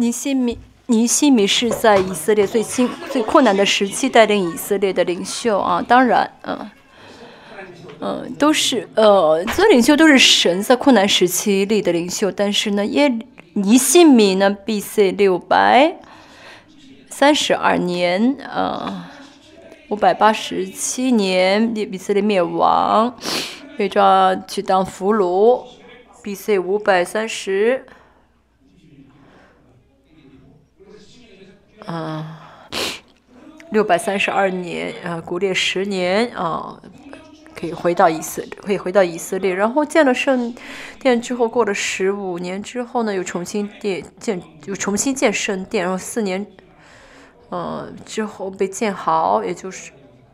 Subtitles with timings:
[0.00, 6.70] 尼西米尼西米是在以色列最辛最困难的时期带领以色列的领袖啊，当然，嗯。
[8.02, 13.12] 嗯，都是呃，这领袖都是神在困难时期立的领袖，但是呢，耶
[13.52, 15.12] 尼西米呢，B.C.
[15.12, 15.96] 六百
[17.10, 19.04] 三十二年，呃，
[19.90, 23.14] 五百八十七年，以色列灭亡，
[23.76, 25.64] 被抓去当俘虏
[26.22, 26.58] ，B.C.
[26.58, 27.84] 五百三十，
[31.90, 32.24] 嗯，
[33.70, 36.80] 六百三十二年，呃，古列十年，啊。
[37.52, 40.54] 可以回到以色，可以回到以色列，然后建了圣
[40.98, 46.46] 殿之后，过了十五年之后呢，又重新建建，又重新建圣殿，然后四年，
[47.50, 49.90] 呃，之后被建好，也就是，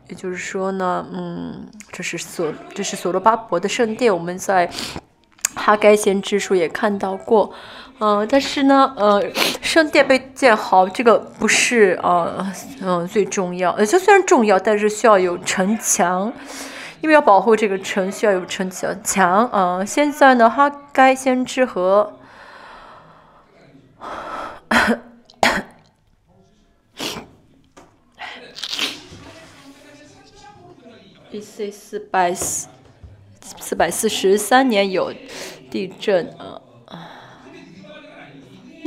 [0.07, 4.71] 也就是说呢，嗯，这是所，这是所罗巴伯的圣殿，我们在
[5.53, 7.51] 哈该先知书也看到过，
[7.99, 9.23] 嗯，但是呢，呃，
[9.61, 12.45] 圣殿被建好，这个不是呃，
[12.81, 16.31] 嗯，最重要，呃，这虽然重要，但是需要有城墙。
[16.99, 19.85] 因为要保护这个城，需要有城墙墙啊。
[19.85, 22.17] 现在呢，哈该先知和，
[31.31, 31.69] B.C.
[31.69, 32.67] 四百四
[33.59, 35.13] 四百四十三年有
[35.69, 36.59] 地震啊。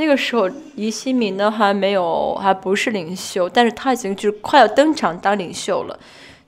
[0.01, 6.01] 那个时候，伊西敏呢还没有，还不是领袖，但是他已经就是快要登场当领袖了。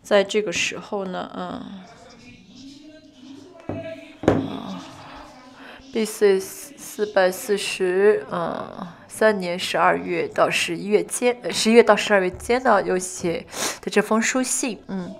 [0.03, 1.62] 在这个时候呢，嗯，
[4.34, 4.81] 啊
[5.92, 6.41] ，B.C.
[6.41, 8.67] 四百四十，嗯，
[9.06, 13.44] 三年十二月到十一月间，十一月到十二月间呢，有写
[13.83, 15.14] 的这封书信，嗯，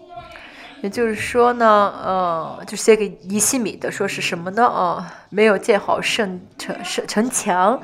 [0.83, 1.67] 也就是说呢，
[2.05, 4.67] 呃，就写给尼西米的，说是什么呢？
[4.67, 7.81] 啊，没有建好圣城城城墙，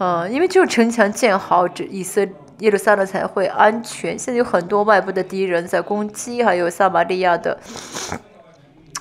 [0.00, 2.26] 嗯，因为只有城墙建好，这以色。
[2.60, 4.18] 耶路撒冷才会安全。
[4.18, 7.58] 现在有很多外部的敌人在攻击，还有撒玛利亚的，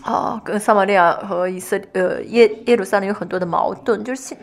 [0.02, 4.38] 啊，跟撒玛利亚和以色，呃，耶耶路撒冷有很多的矛盾，就是现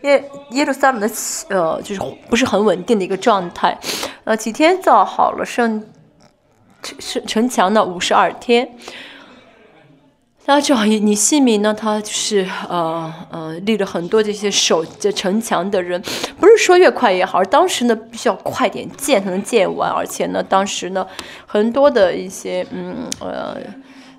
[0.00, 1.06] 耶耶路撒冷的，
[1.50, 3.78] 呃，就是不是很稳定的一个状态。
[4.24, 5.84] 呃，几天造好了圣
[6.80, 7.84] 城城墙呢？
[7.84, 8.66] 五十二天。
[10.48, 11.74] 那正好你你姓名呢？
[11.74, 16.00] 他就是呃呃立了很多这些守这城墙的人，
[16.38, 21.04] 不是说越快越好，当时呢必须要快点建才能建完，而且呢当时呢
[21.46, 23.56] 很多的一些嗯呃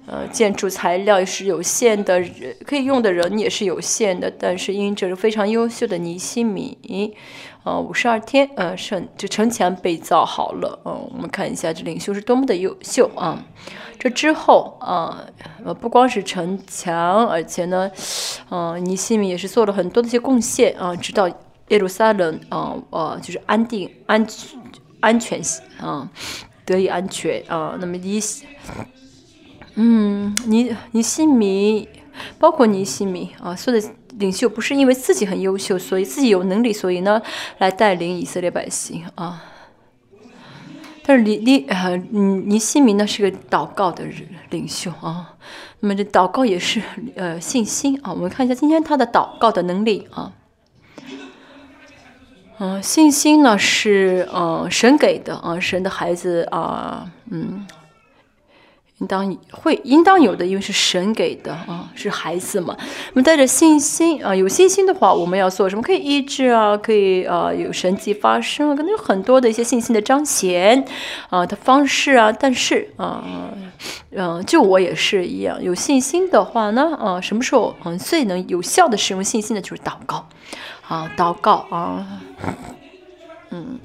[0.05, 2.21] 呃建筑材料也是有限的，
[2.65, 7.15] 可以用的人也是有限的，但是因这是非常优秀的尼西米，
[7.63, 13.41] 呃五十二天呃城这城墙被造好了，嗯我们看一下这领袖是多么的优秀啊。
[13.99, 15.23] 这之后啊，
[15.65, 17.89] 呃，不光是城墙，而且呢，
[18.49, 21.27] 嗯，尼西米也是做了很多的一些贡献啊，直到
[21.69, 24.25] 耶路撒冷啊，呃，就是安定、安
[24.99, 25.41] 安全
[25.79, 26.09] 啊，
[26.65, 27.75] 得以安全啊。
[27.79, 28.21] 那么尼，
[29.75, 31.89] 嗯，尼尼西米，
[32.37, 37.21] 包括尼西米啊，所有的领袖不是因为自己很优秀，所以自己有能力，所以呢，
[37.57, 39.43] 来带领以色列百姓啊。
[41.07, 44.03] 但是尼尼呃倪西米呢是个祷告的
[44.49, 45.35] 领袖啊，
[45.79, 46.81] 那么这祷告也是
[47.15, 48.11] 呃信心啊。
[48.11, 50.33] 我们看一下今天他的祷告的能力啊，
[52.59, 57.65] 嗯，信心呢是呃神给的啊，神的孩子啊，嗯。
[58.99, 62.75] 应当会应当有的，因为是神给的啊，是孩子嘛。
[62.79, 65.81] 我们带着信心啊，有信心的话，我们要做什么？
[65.83, 70.83] 可以医治啊，可以啊，有神迹发生啊，可能有很多的一些信心的彰显
[71.29, 72.31] 啊的方式啊。
[72.31, 73.23] 但是啊，
[74.11, 80.27] 嗯，就我也是一样，有信心的话呢，啊，什么时候嗯最能有效的使用信心呢，就是祷告
[80.87, 82.19] 啊，祷告啊，
[83.51, 83.79] 嗯。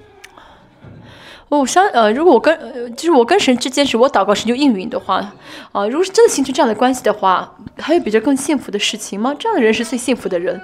[1.58, 5.16] 我相呃，如果我跟呃，就是我跟神之间是我祷告神就应允的话，
[5.72, 9.34] 啊，如果是真的形成这样的关系的话，还有比这更幸福的事情吗？
[9.38, 10.60] 这样的人是最幸福的人。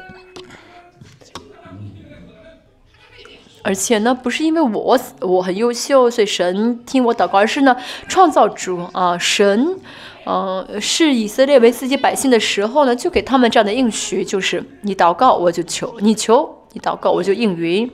[3.62, 7.76] 而且呢，不是因为我我很优秀，所以神听我祷告，而是呢，
[8.08, 9.76] 创造主啊，神，
[10.24, 17.90] 呃，是以色列为自己百姓的时候呢，就给他们这样的应许，就是你祷告我就求，你求你祷告我就应允。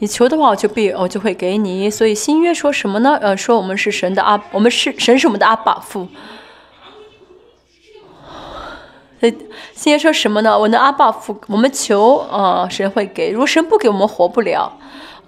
[0.00, 1.90] 你求的话，我就必我就会给你。
[1.90, 3.18] 所以新约说什么呢？
[3.20, 6.06] 呃，说我们是神的阿，我们是神是我们的阿爸父。
[9.18, 9.36] 所以
[9.74, 10.56] 新约说什么呢？
[10.56, 13.32] 我的阿爸父，我们求，呃，神会给。
[13.32, 14.77] 如果神不给我们，活不了。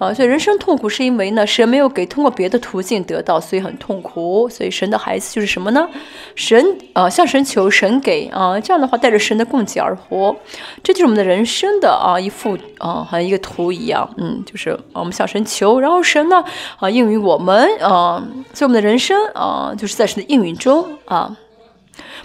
[0.00, 4.48] 啊，所以人生痛苦是因为呢，神没有给通过别的途径得到，所以很痛苦。
[4.48, 5.86] 所以神的孩子就是什么呢？
[6.34, 6.64] 神
[6.94, 10.34] 啊，向神求，神给啊，这样的话带着神的供给而活，
[10.82, 14.08] 这就是我们的人生的啊一幅啊，好像一个图一样。
[14.16, 16.42] 嗯，就是我们向神求，然后神呢
[16.78, 21.36] 啊应允我们啊，所以我们的人生啊就是在神的应允中啊。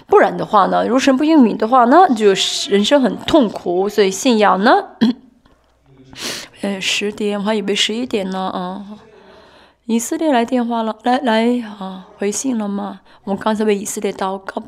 [0.06, 3.86] 不然的话呢，如果神不应允的话呢，就是人生很痛苦。
[3.86, 4.82] 所以信仰呢。
[6.66, 8.98] 呃，十点，我还以为十一点呢啊！
[9.84, 13.02] 以色列来电话了，来来啊，回信了吗？
[13.22, 14.60] 我刚才为以色列祷告，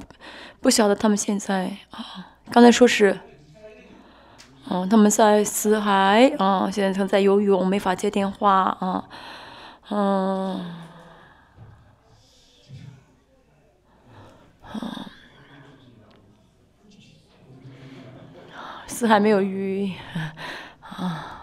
[0.60, 3.18] 不晓得他们现在啊，刚才说是，
[4.70, 9.08] 嗯，他们在死海啊，现在正在游泳，没法接电话啊，
[9.90, 10.64] 嗯，
[14.62, 15.10] 啊，
[18.86, 19.92] 死海没有鱼
[20.80, 21.34] 啊。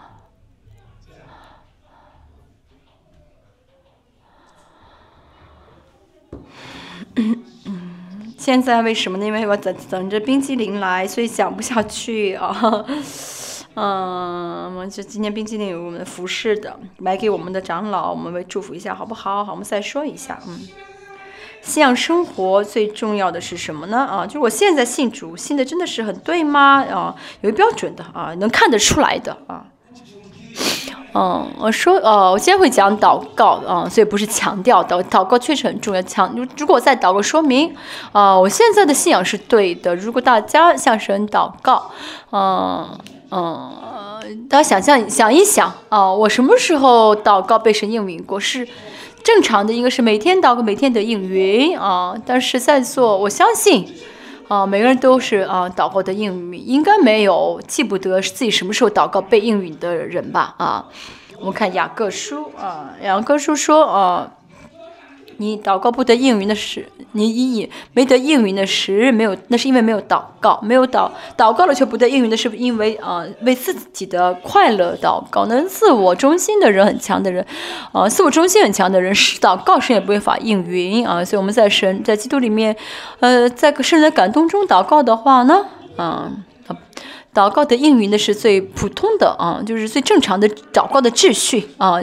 [7.16, 7.42] 嗯
[8.38, 9.24] 现在为什么呢？
[9.24, 12.84] 因为我等等着冰激凌来，所以讲不下去啊。
[13.74, 19.44] 嗯，我们就今天冰激凌有我们的服饰的，买给我们的长老，我们为祝福一下，好不好？
[19.44, 20.60] 好，我们再说一下，嗯，
[21.62, 23.98] 信仰生活最重要的是什么呢？
[23.98, 26.84] 啊，就是我现在信主，信的真的是很对吗？
[26.84, 29.66] 啊，有标准的啊，能看得出来的啊。
[31.16, 36.02] 嗯，我说，呃，我今天会讲祷告，啊，所以不是强调祷祷告确实很重要。
[36.02, 37.74] 强，如果在祷告说明，
[38.12, 39.96] 啊，我现在的信仰是对的。
[39.96, 41.90] 如果大家向神祷告，
[42.32, 42.86] 嗯
[43.30, 48.38] 嗯，大家想象想一想，啊，我什么时候祷告被神应允过？
[48.38, 48.68] 是
[49.24, 52.14] 正常的，应该是每天祷告，每天得应允啊。
[52.26, 53.88] 但是在座，我相信。
[54.48, 60.54] 啊，每个人都是啊，祷告的应允，应该没有记不得自己什么时候祷告被应允的人吧？
[60.58, 60.84] 啊，
[61.38, 64.32] 我们看雅各书啊，雅各书说啊。
[65.38, 77.44] 你祷告不得应允的时，你以没得应允的时没有，那是因为没有祷告，没有祷祷告了却不得应允的是因为啊为自己的快乐祷告，能自我中心的人很强的人，
[77.92, 82.76] 啊自我中心很强的人祷告神也不会法应允啊，所以我们在神在基督里面，
[83.20, 85.66] 呃在圣人的感动中祷告的话呢，
[85.96, 86.30] 啊。
[87.36, 92.00] 祷告的应允的是最普通的啊，就是最正常的祷告的秩序啊，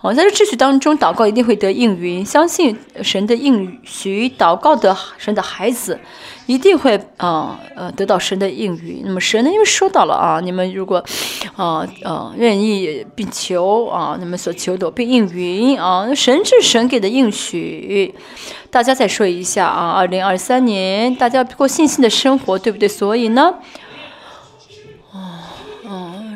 [0.00, 2.24] 哦，在这秩序当中，祷告一定会得应允。
[2.24, 6.00] 相信神的应许，祷告的神的孩子
[6.46, 9.02] 一定会啊呃得到神的应允。
[9.04, 11.04] 那么神呢，因为说到了啊，你们如果
[11.54, 18.12] 啊啊愿意并求啊，你们所求的并应允啊，神是神给的应许。
[18.68, 22.88] 大家再说一下啊，二零二三年大家过信心的生活，对不对？
[22.88, 23.54] 所以呢。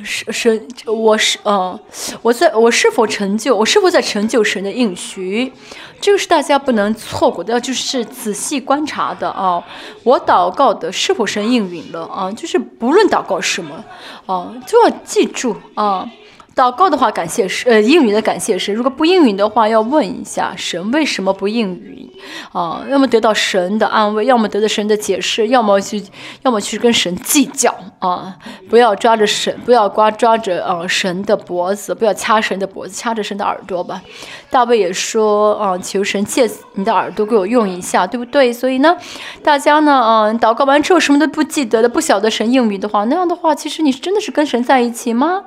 [0.07, 1.79] 是，我是嗯，
[2.23, 5.53] 我在我是否成就，我是否在成就神的应许，
[6.01, 9.63] 这个是大家不能错过的，就是仔细观察的啊。
[10.05, 12.31] 我祷告的是否神应允了啊？
[12.31, 13.85] 就是不论祷告什么
[14.27, 16.09] 啊，就要记住啊。
[16.57, 18.75] 祷告的话，感谢神；呃，应允的感谢神。
[18.75, 22.11] 如果不应允的话，要问一下神为什么不应允
[22.51, 22.83] 啊？
[22.89, 26.03] 要么得到神的安慰，要么得到神的解释，要么去，
[26.45, 28.39] 要么去跟神计较啊！
[28.71, 34.01] 不要抓着神，不要刮抓着啊神的脖子，不要掐神的脖子，掐着神的耳朵吧。
[34.49, 38.51] 大卫也说啊，求神借你的耳朵给我用一下，对不对？
[38.51, 38.97] 所以呢，
[39.43, 45.43] 大家呢，啊，祷告完之后什么都不记得的，不晓得神应允的话，那样的话，其实你是真的是跟神在一起吗？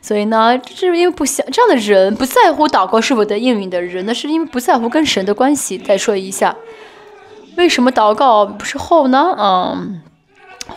[0.00, 5.78] 所以呢，这是因为不想这样的人不在乎祷告是否得应允的人，那是因为不在乎跟神的关系。
[5.78, 6.56] 再说一下，
[7.56, 9.34] 为什么祷告不是后呢？
[9.38, 10.00] 嗯，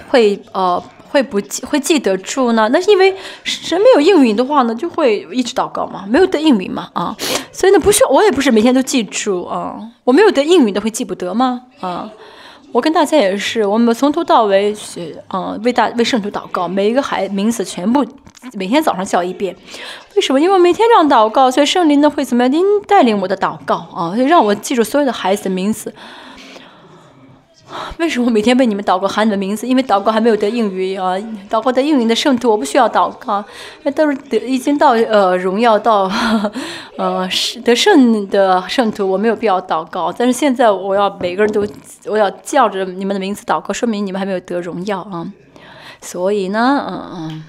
[0.10, 2.70] 会呃会不记会记得住呢？
[2.72, 7.16] 那是因为神没有应允的话呢，就会一直祷告嘛，没有得应允嘛啊。
[7.52, 11.64] 所以呢，不需要我也不是每天都记住啊，我没有得应允的会记不得吗？
[11.80, 12.12] 啊。
[12.72, 18.06] 我跟大家也是，我们从头到尾学，嗯，为大为圣徒祷告，每一个孩名字全部
[18.54, 19.56] 每天早上叫一遍。
[20.16, 20.40] 为什么？
[20.40, 22.52] 因为每天这样祷告，所以圣灵呢会怎么样？
[22.52, 25.94] 您带领我的祷告啊，就让我记住所有的孩子的名字。
[27.98, 29.68] 为什么每天为你们祷告喊你们名字？
[29.68, 31.18] 因为祷告还没有得应允啊！
[31.50, 33.44] 祷告得应允的圣徒，我不需要祷告，
[33.84, 36.10] 那都是得已经到呃荣耀到
[36.98, 37.28] 呃
[37.64, 40.14] 得胜的圣徒，我没有必要祷告。
[40.16, 41.66] 但是现在我要每个人都
[42.06, 45.26] 我要叫着你们的名字祷告，说明你们还没有得荣耀啊！
[46.02, 47.44] 所以呢，嗯嗯，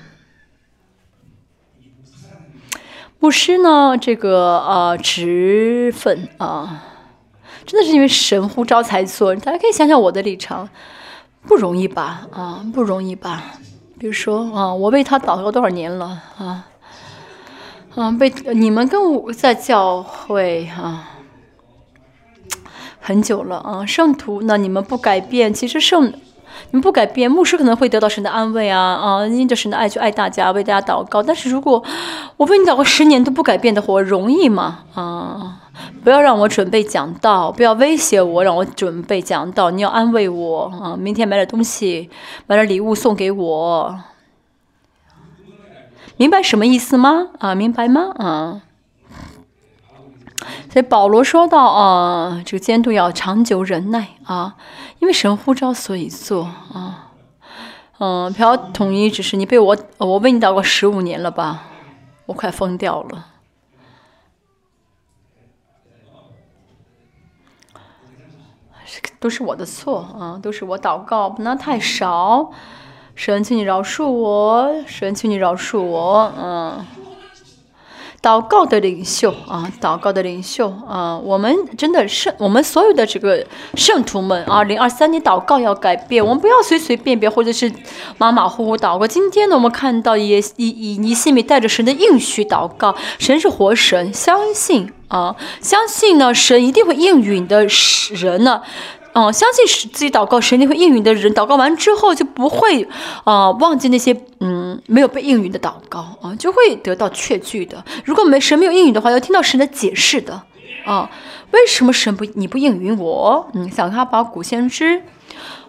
[3.26, 6.85] 牧师呢，这个呃职分啊。
[7.66, 10.68] 真的是因为神呼召才做，大家可以想想我的立场，
[11.42, 12.28] 不容易吧？
[12.30, 13.42] 啊，不容易吧？
[13.99, 16.66] 比如说啊，我为他祷告多少年了啊？
[17.97, 21.11] 嗯，被你们跟我在教会啊
[23.00, 26.12] 很久了啊，圣徒那你们不改变，其实圣
[26.71, 31.23] 你们不改变，牧师可能会得到神的安慰啊啊，因着神的爱去爱大家，为大家祷告。
[31.23, 31.83] 但是如果
[32.37, 34.81] 我为你祷告十年都不改变的话，容易吗？
[34.95, 35.61] 啊，
[36.03, 39.71] 不要让我准备讲道，不要威胁我，让我准备讲道。
[39.71, 42.11] 你要安慰我啊，明天买点东西，
[42.47, 44.01] 买点礼物送给我。
[46.17, 47.29] 明白什么意思吗？
[47.39, 48.11] 啊，明白吗？
[48.17, 48.63] 啊，
[50.71, 54.57] 所以保罗说到啊，这个监督要长久忍耐啊，
[54.99, 57.12] 因为神呼召，所以做啊。
[57.99, 61.62] 嗯，朴统一，只是你被我，我为你祷告十五年了吧，
[62.26, 63.26] 我快疯掉了。
[69.19, 72.52] 都是我的错啊，都是我祷告不能太少。
[73.14, 76.87] 神，请你饶恕我，神，请你饶恕我，嗯，
[78.23, 87.73] 祷告的领袖啊，祷告的领袖啊，我们真的圣，我们所有的这个圣徒们啊，零二三年祷告要改变，我们不要随随便便或者是
[88.18, 89.06] 马马虎虎祷告。
[89.06, 97.66] 今天呢，我们看到也以以尼西米带着神的应许祷告，神是活神，相信啊，相信呢，神一定会应允的
[98.11, 98.62] 人呢。
[99.18, 102.87] 嗯，相信是自己祷告神定会应允的人，祷告完之后就不会
[103.25, 107.82] 啊忘记那些嗯没有被应允的祷告啊，就会得到确据的。
[108.04, 110.42] 如果没神没有应允的话，要听到神的解释的
[110.85, 111.08] 啊，
[111.52, 113.49] 为什么神不你不应允我？
[113.54, 115.00] 嗯，像哈巴古先知，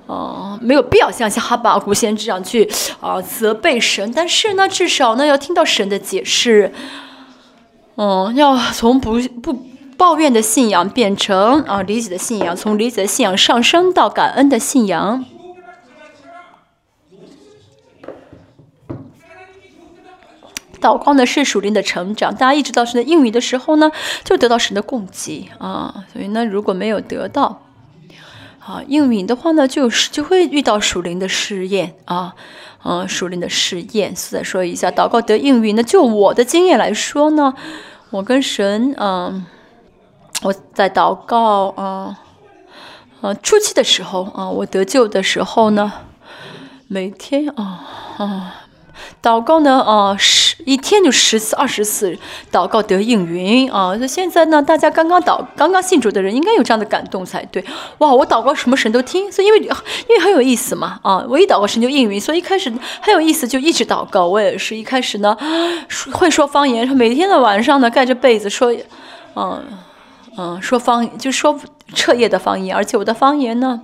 [0.07, 6.73] 啊，没有必要像哈巴古先知这样去啊责备神，但是呢，至少呢要听到神的解释，
[7.95, 9.57] 嗯，要从不不。
[9.97, 15.25] 抱怨的信仰变成啊理解的信仰，从理解的信仰上升到感恩的信仰。
[20.79, 23.91] 祷告呢是属灵的成长，大家一直到神的应允的时候呢，
[24.23, 26.05] 就得到神的供给啊。
[26.13, 27.63] 所以呢，如果没有得到
[28.59, 32.35] 啊应允的话呢，就是就会遇到属灵的试验啊，
[32.83, 34.13] 嗯，属灵的试验。
[34.13, 37.55] 再说一下，祷告得应允呢，就我的经验来说呢，
[38.11, 39.43] 我跟神嗯。
[40.43, 42.19] 我在祷告啊，
[43.21, 45.91] 啊初期的时候啊，我得救的时候呢，
[46.87, 47.83] 每天啊
[48.17, 48.55] 啊
[49.21, 52.17] 祷告呢啊十一天就十次二十次
[52.51, 53.95] 祷告得应允啊。
[53.99, 57.65] 那现在呢，大家刚刚祷刚刚信主的人应该有这样的感动才对。
[57.97, 64.27] 哇，我祷告什么神都听，所以因为因为很有意思嘛啊，我一祷告神就应允，所以一开始很有意思就一直祷告。
[64.27, 65.35] 我也是一开始呢
[66.13, 68.71] 会说方言，每天的晚上呢盖着被子说
[69.35, 69.63] 嗯。
[70.37, 71.59] 嗯，说方就说
[71.95, 73.81] 彻夜的方言，而且我的方言呢，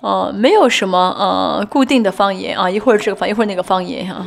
[0.00, 4.26] 呃，没有什么呃固定的方言啊，一会儿这个方，一会儿那个方言啊。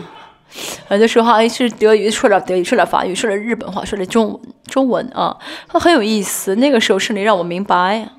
[0.89, 5.35] 有的时候还是德语，说点德语，说点法语，说点日本话，说点中文中文啊，
[5.67, 6.55] 很有意思。
[6.55, 8.09] 那个时候是你让我明白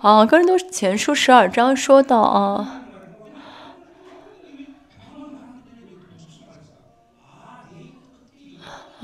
[0.00, 2.80] 啊，个人都前书十二章说到啊。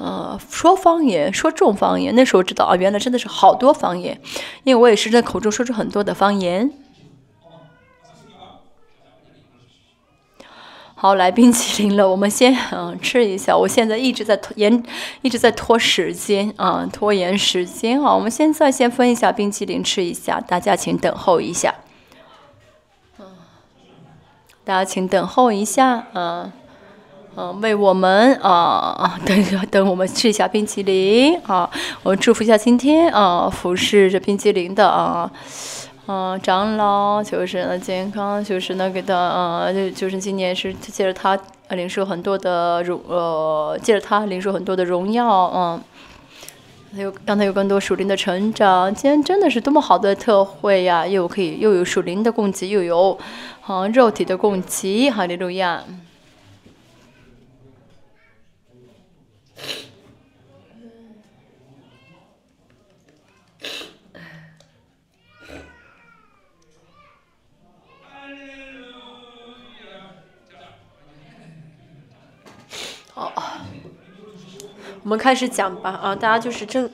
[0.02, 4.19] 呃，说方言，说重方言，那时候知道啊，原来真的是好多方言，
[4.64, 6.73] 因为我也是在口中说出很多的方言。
[10.95, 13.54] 好，来冰淇淋了，我们先嗯吃一下。
[13.54, 14.83] 我现在一直在拖延，
[15.21, 18.14] 一直在拖时间啊，拖延时间啊。
[18.14, 21.75] 我们现在先分一下冰淇淋吃一下，大家请等候一下。
[23.19, 23.26] 嗯，
[24.64, 26.50] 大家请等候一下，嗯。
[27.37, 28.50] 嗯，为我们 啊
[28.99, 31.70] 啊，等等，我们吃一下冰淇淋啊！
[32.02, 35.30] 我祝福一下今天啊服侍着冰淇淋的啊，
[36.06, 41.38] 嗯，长老就是呢健康，就是那个的啊，就就是今年是借着他
[41.70, 45.80] 领受很多的荣呃，借着他领受很多的荣耀嗯，
[46.94, 48.92] 有让他有更多属灵的成长。
[48.92, 51.06] 今天真的是多么好的特惠呀！
[51.06, 53.16] 又可以又有属灵的供给，又有
[53.64, 55.84] 啊肉体的供给，哈利路亚。
[75.02, 76.14] 我们开始讲吧啊！
[76.14, 76.88] 大家就是正，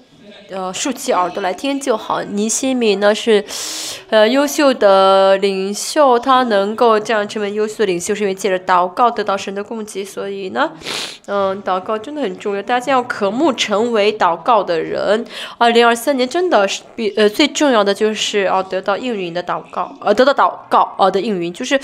[0.48, 2.22] 呃，竖起耳朵来听就好。
[2.22, 3.44] 尼西米呢是，
[4.10, 10.04] 呃，优秀的领袖，他能够这样成为优秀的领袖，是因为借着祷告得到神的供给。
[10.04, 10.70] 所以呢，
[11.26, 15.24] 嗯，祷告真的很重要，大家要渴慕成为祷告的人。
[15.58, 21.80] 二零二三年真的是比呃最重要的就是要得到应允的祷告，呃，得到祷告呃的应允就是。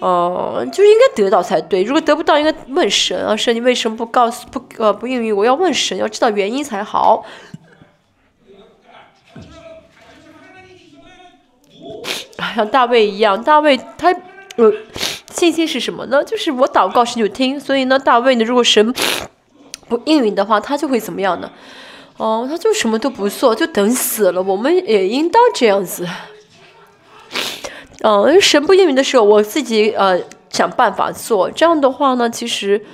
[0.00, 1.82] 呃，就是应该得到才对。
[1.82, 5.44] 如果得不到，应该问神啊，神你为什么不告诉不呃不应允我？
[5.44, 7.24] 要问神，要知道原因才好。
[12.54, 14.12] 像大卫一样，大卫他
[14.56, 14.72] 呃
[15.32, 16.22] 信心是什么呢？
[16.24, 17.58] 就是我祷告神就听。
[17.58, 18.92] 所以呢，大卫呢，如果神
[19.88, 21.50] 不应允的话，他就会怎么样呢？
[22.16, 24.42] 哦，他就什么都不做，就等死了。
[24.42, 26.06] 我们也应当这样子。
[28.02, 31.50] 嗯，神不应允的时候，我自己呃想办法做。
[31.50, 32.84] 这样的话呢，其实，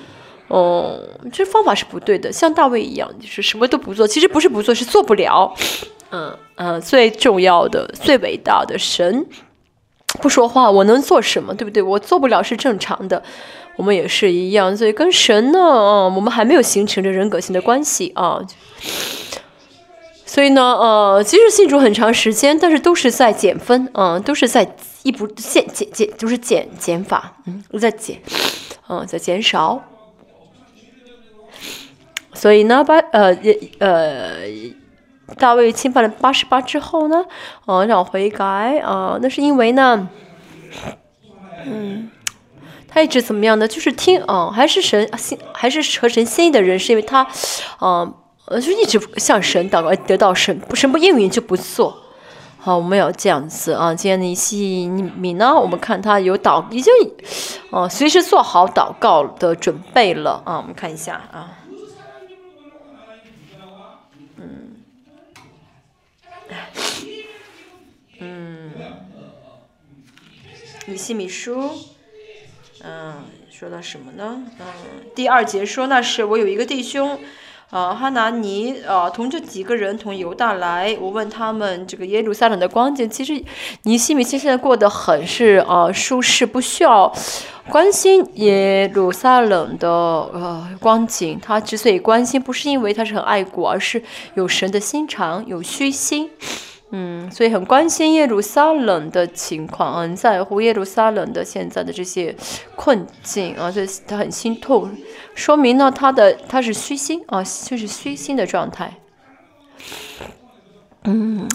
[0.51, 1.01] 嗯，
[1.33, 2.31] 这方法是不对的。
[2.31, 4.07] 像大卫一样，就是什么都不做。
[4.07, 5.55] 其实不是不做，是做不了。
[6.15, 9.27] 嗯嗯，最重要的、最伟大的神
[10.21, 11.53] 不说话，我能做什么？
[11.53, 11.83] 对不对？
[11.83, 13.21] 我做不了是正常的。
[13.77, 18.41] 我们也是一样，所以跟神呢，嗯，我们还没有形成这人格性的关系啊。
[20.25, 28.23] 所以呢，呃，即使信主很长时间，但是都是在减分，嗯，都是在一步减减减，就是减减法，嗯，在减，
[28.89, 29.83] 嗯，在减少。
[32.33, 33.37] 所以呢，把呃
[33.79, 34.37] 呃，
[35.39, 37.25] 大卫侵犯了八十八之后呢，
[37.67, 40.09] 呃，让悔改啊，那是因为呢，
[41.67, 42.11] 嗯。
[42.87, 43.67] 他一直怎么样呢？
[43.67, 47.27] 就是听，嗯，还是神心，还是和神心意的人，是因为他，
[47.81, 48.15] 嗯，
[48.45, 51.93] 呃，就一直向神祷告，得到神不，神不应允就不做。
[52.57, 53.93] 好，我们要这样子啊。
[53.93, 56.93] 今天的一期米呢，我们看他有祷，已经，
[57.71, 60.59] 哦，随时做好祷告的准备了啊。
[60.59, 61.51] 我们看一下啊，
[70.87, 71.71] 米西米书。
[72.87, 74.43] 嗯，说到什么呢？
[74.59, 74.67] 嗯，
[75.15, 77.19] 第二节说那是我有一个弟兄，
[77.71, 83.09] 啊，哈拿尼，啊，同这几个人从犹大来，我问他们这个耶路撒冷的光景。
[83.09, 83.43] 其实
[83.85, 87.11] 尼西米现在过得很是啊舒适，不需要
[87.71, 91.41] 关心耶路撒冷的呃光景。
[91.41, 94.03] 他之所以关心，不是因为他是很爱国，而是
[94.35, 96.31] 有神的心肠，有虚心。
[96.97, 102.33] 嗯，所以很关心耶路撒冷的情况，很在乎耶路撒冷的现在的这些
[102.77, 104.97] 困境啊，所以他很心痛，
[105.35, 108.95] 说明呢他的他是虚心啊，就是虚心的状态。
[111.03, 111.49] 嗯，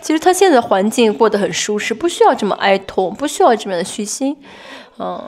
[0.00, 4.36] 其实他现在环境过得很舒适，不需要这么哀痛，不需要这么的虚心。
[4.96, 5.20] 嗯，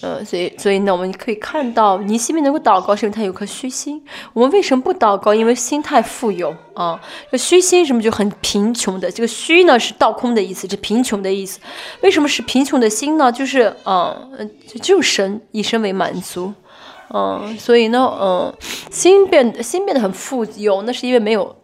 [0.00, 4.04] 呃，所以，所以呢，我们可以看到，尼西米能够祷告，是因为他有颗虚心。
[4.32, 5.32] 我们为什么不祷告？
[5.32, 7.00] 因为心太富有啊。
[7.30, 9.08] 这虚心什么就很贫穷的。
[9.10, 11.60] 这个虚呢是倒空的意思，是贫穷的意思。
[12.00, 13.30] 为什么是贫穷的心呢？
[13.30, 14.50] 就是，嗯，
[14.82, 16.52] 就神以身为满足。
[17.10, 18.52] 嗯，所以呢，嗯，
[18.90, 21.54] 心变心变得很富有，那是因为没有。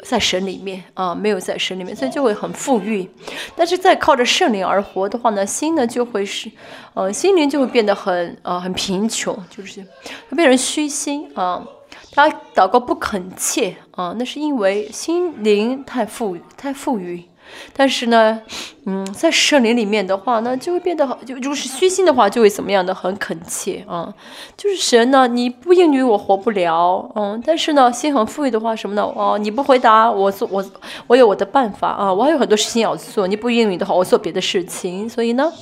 [0.00, 3.08] 在神里面啊，没有在神里面，所以就会很富裕。
[3.54, 6.50] 但是在靠着圣灵而活的话呢，心呢就会是，
[6.94, 9.80] 呃，心灵就会变得很呃很贫穷，就是
[10.28, 11.66] 会变成虚心啊。
[12.12, 17.24] 他祷告不恳切啊，那是因为心灵太富太富裕。
[17.72, 18.40] 但是呢，
[18.84, 21.18] 嗯，在圣灵里面的话呢，就会变得好。
[21.24, 24.12] 就如果是虚心的话，就会怎么样的很恳切啊。
[24.56, 27.42] 就是神呢，你不应允我活不了，嗯。
[27.44, 29.02] 但是呢，心很富裕的话，什么呢？
[29.02, 30.64] 哦，你不回答我做我
[31.06, 33.26] 我有我的办法啊，我还有很多事情要做。
[33.26, 35.08] 你不应允的话，我做别的事情。
[35.08, 35.52] 所以呢，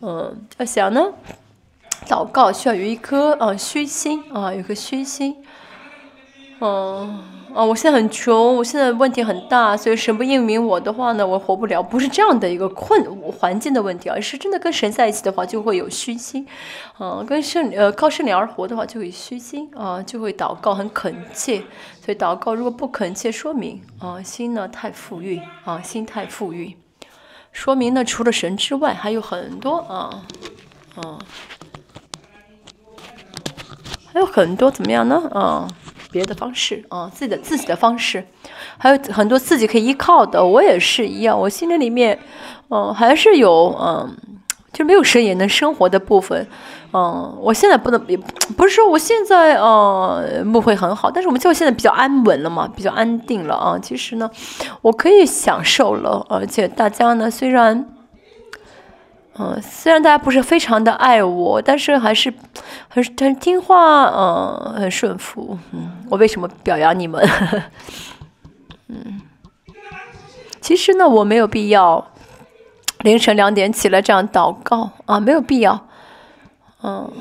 [0.00, 1.06] 嗯，要想呢，
[2.08, 5.36] 祷告需要有一颗啊虚心啊，有颗虚心，
[6.60, 7.20] 嗯。
[7.56, 11.82] 啊，我现在很穷，我现在问题很大，所以神不应允我的话呢，我活不了。
[11.82, 16.46] 不是这样的一个困环境的问题，而是真的跟神在一起的话，就会有虚心。
[16.98, 21.62] 啊，跟圣呃靠圣灵而活的话，就会虚心啊，就会祷告很恳切。
[22.04, 26.76] 所以祷告如果不恳切，说明啊心呢太富裕啊心太富裕，
[27.52, 30.22] 说明呢除了神之外还有很多啊
[30.96, 31.18] 啊，
[34.12, 35.66] 还有很多怎么样呢啊？
[36.16, 38.24] 别的方式啊，自己的自己的方式，
[38.78, 40.44] 还有很多自己可以依靠的。
[40.44, 42.18] 我也是一样，我心里里面，
[42.70, 44.16] 嗯，还是有嗯，
[44.72, 46.46] 就没有神也能生活的部分。
[46.92, 48.16] 嗯，我现在不能，也
[48.56, 53.78] 不是说我现在嗯不会很好，但是我们就现在比较安稳了嘛，比较安定了啊。
[53.78, 54.30] 其实呢，
[54.80, 57.95] 我可以享受了，而且大家呢，虽然。
[59.38, 62.32] 嗯，虽然大家不是非常的爱我，但是还是
[62.88, 65.58] 很很听话，嗯，很顺服。
[65.72, 67.22] 嗯，我为什么表扬你们？
[68.88, 69.20] 嗯，
[70.62, 72.12] 其实呢，我没有必要
[73.00, 75.86] 凌晨两点起来这样祷告啊，没有必要。
[76.82, 77.12] 嗯，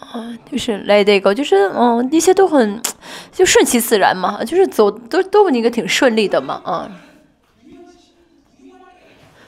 [0.00, 2.82] 啊，就是来这个，就是嗯，一切都很
[3.30, 6.90] 就顺其自然嘛，就是走都都那个挺顺利的嘛，啊。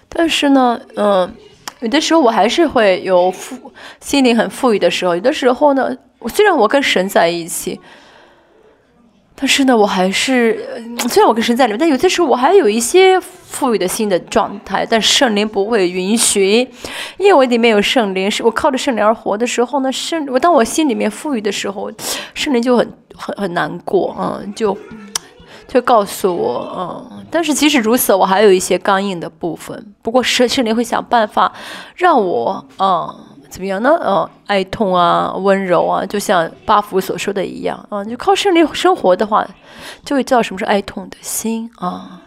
[0.08, 1.34] 但是呢，嗯。
[1.80, 7.80] 有的时候我还是会有富心灵很富裕的时候，有的时候呢，虽然我跟神在一起。
[9.40, 10.66] 但是呢，我还是
[11.08, 14.84] 虽然我跟神在里面，但有些时候我还有一些富裕的心的状态。
[14.84, 16.68] 但圣灵不会允许，
[17.18, 21.88] 因为我里面有圣灵，是我靠着圣灵而活的时候呢，圣我当我心里面富裕的时候，
[22.34, 24.76] 圣灵就很很很难过，嗯，就
[25.68, 27.24] 就告诉我，嗯。
[27.30, 29.94] 但是即使如此，我还有一些刚硬的部分。
[30.02, 31.52] 不过圣圣灵会想办法
[31.94, 33.14] 让我，嗯。
[33.50, 33.98] 怎么样呢？
[34.04, 39.42] 嗯，哀痛啊，温柔啊，就像巴福所说的一样啊，就靠圣灵生活的话，
[40.04, 42.20] 就会知道什么是哀痛的心啊。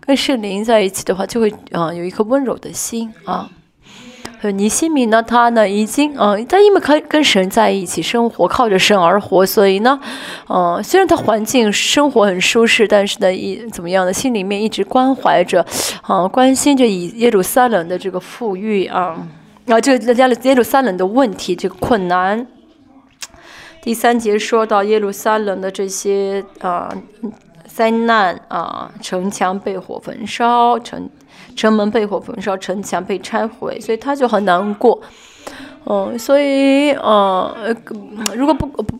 [0.00, 3.50] 跟圣灵在一起的话，就会啊有一颗温柔的心啊。
[4.42, 9.98] 呃尼西米呢，他呢已经嗯，他因为跟跟神在一起生活，靠着神而活，所以呢，
[10.48, 14.12] 嗯，虽然他环境生活很舒适，但是呢，一怎么样呢？
[14.12, 15.64] 心里面一直关怀着
[16.02, 19.16] 啊，关心着以耶路撒冷的这个富裕啊。
[19.64, 22.44] 然后这个加了耶路撒冷的问题，这个困难。
[23.80, 26.92] 第三节说到耶路撒冷的这些啊
[27.74, 31.08] 灾难啊，城墙被火焚烧，城
[31.56, 35.00] 城门被火焚烧，城墙被拆毁，所以他就很难过。
[35.84, 37.74] 嗯，所以呃，
[38.36, 38.96] 如果不不不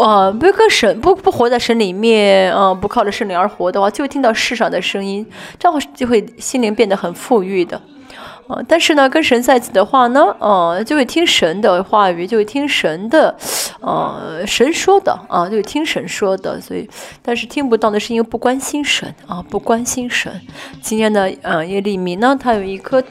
[0.00, 5.26] 啊，不跟神不不活在神里面，嗯，不靠着圣灵而活的话，就会听到世上的声音，
[5.58, 7.80] 这样就会心灵变得很富裕的。
[8.46, 13.34] 啊，但是呢，跟神在一起的话呢，呃，就会听神的话语，就会听神的，
[13.80, 16.60] 呃，神说的啊，就会听神说的。
[16.60, 16.88] 所以，
[17.22, 20.30] 但是听不到的是因为不关心神啊，不关心神。
[20.82, 23.02] 今天呢，呃，耶利米呢，他有一颗，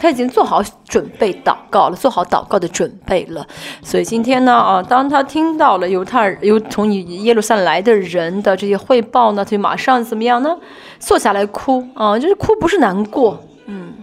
[0.00, 3.46] 他已经做好准备祷告了，做好祷告的准备了。
[3.82, 10.56] 所以今天呢，啊，当他听到了犹太有从你耶路撒冷来的人的这些汇报呢，他就马上怎么样呢？
[10.98, 13.94] 坐下来哭啊，就是哭不是难过，嗯。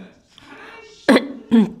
[1.50, 1.74] 嗯，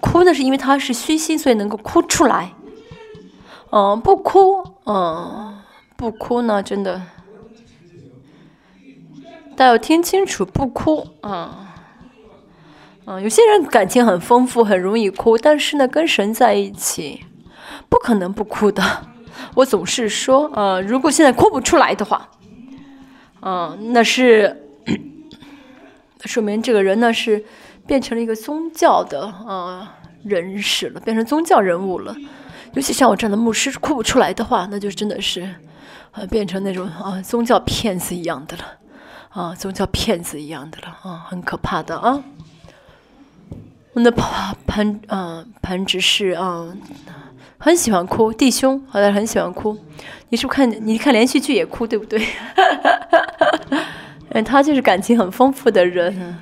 [0.00, 2.52] 哭呢是因为他是虚心，所以能够哭出来。
[3.70, 5.58] 嗯，不哭，嗯，
[5.96, 7.00] 不哭呢，真的，
[9.56, 11.50] 大家要听清楚，不哭，嗯，
[13.06, 17.24] 嗯，有些人感情很丰富，很容易哭，但是呢，跟神在一起，
[17.88, 18.82] 不可能不哭的。
[19.54, 22.28] 我总是说，呃，如果现在哭不出来的话，
[23.40, 24.68] 嗯，那是，
[26.26, 27.42] 说明这个人呢是。
[27.86, 32.14] 变成了一个宗教的啊人士了，变成宗教人物了。
[32.74, 35.42] 尤其像我这样的牧师哭不出来的话，那就真的是
[36.12, 38.64] 啊变成那种啊宗教骗子一样的了，
[39.28, 42.22] 啊宗教骗子一样的了啊，很可怕的啊。
[43.94, 46.66] 我们的潘潘啊潘执事啊
[47.58, 49.78] 很喜欢哭，弟兄好像很喜欢哭。
[50.30, 52.26] 你是不是看你看连续剧也哭对不对？
[54.30, 56.38] 嗯， 他就是感情很丰富的人。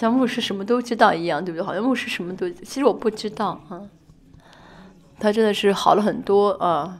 [0.00, 1.62] 像牧师什么都知道一样，对不对？
[1.62, 3.82] 好像牧师什么都，其实我不知道啊。
[5.18, 6.98] 他真的是好了很多啊，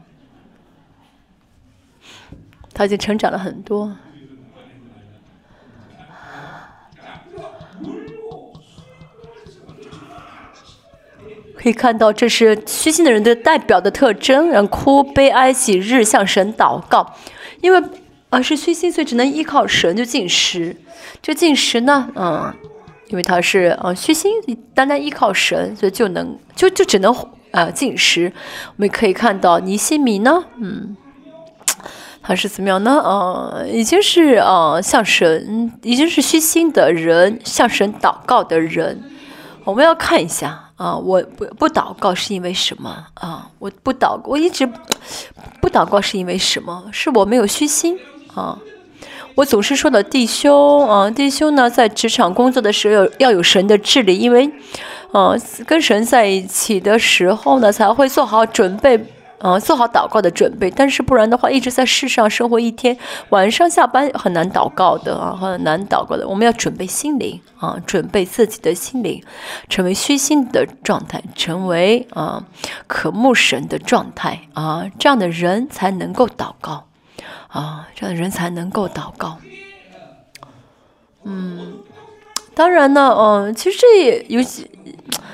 [2.71, 3.95] 他已经成长了很多。
[11.55, 17.15] 可以看到，这是虚心的人的代表的特征：让哭、悲哀、喜日向神祷告。
[17.61, 17.83] 因为
[18.29, 20.77] 啊是虚心，所以只能依靠神就进食。
[21.19, 22.53] 这进食呢，嗯。
[23.11, 24.31] 因为他是嗯虚心，
[24.73, 27.13] 单单依靠神，所以就能就就只能
[27.51, 28.31] 啊进食。
[28.69, 30.95] 我们可以看到尼西米呢，嗯，
[32.23, 33.03] 他是怎么样呢？
[33.05, 39.03] 嗯，已经是呃向神，已经是虚心的人，向神祷告的人。
[39.65, 43.51] 我们要看一下啊，我不不祷告是因为什么啊？
[43.59, 44.65] 我不祷，我一直
[45.61, 46.85] 不祷告是因为什么？
[46.91, 47.99] 是我没有虚心
[48.33, 48.57] 啊。
[49.35, 54.49] 我总是说的弟兄啊，弟兄呢，在职场工作的时候要有神的治理，因为，
[55.11, 58.99] 呃，跟神在一起的时候呢，才会做好准备，
[59.39, 60.69] 呃，做好祷告的准备。
[60.69, 62.97] 但是不然的话，一直在世上生活一天，
[63.29, 66.27] 晚上下班很难祷告的啊，很难祷告的。
[66.27, 69.23] 我们要准备心灵啊，准备自己的心灵，
[69.69, 72.43] 成为虚心的状态，成为啊
[72.87, 76.85] 渴慕神的状态啊，这样的人才能够祷告。
[77.47, 79.37] 啊，这样的人才能够祷告。
[81.23, 81.75] 嗯，
[82.55, 84.67] 当然呢，嗯，其实这也有些，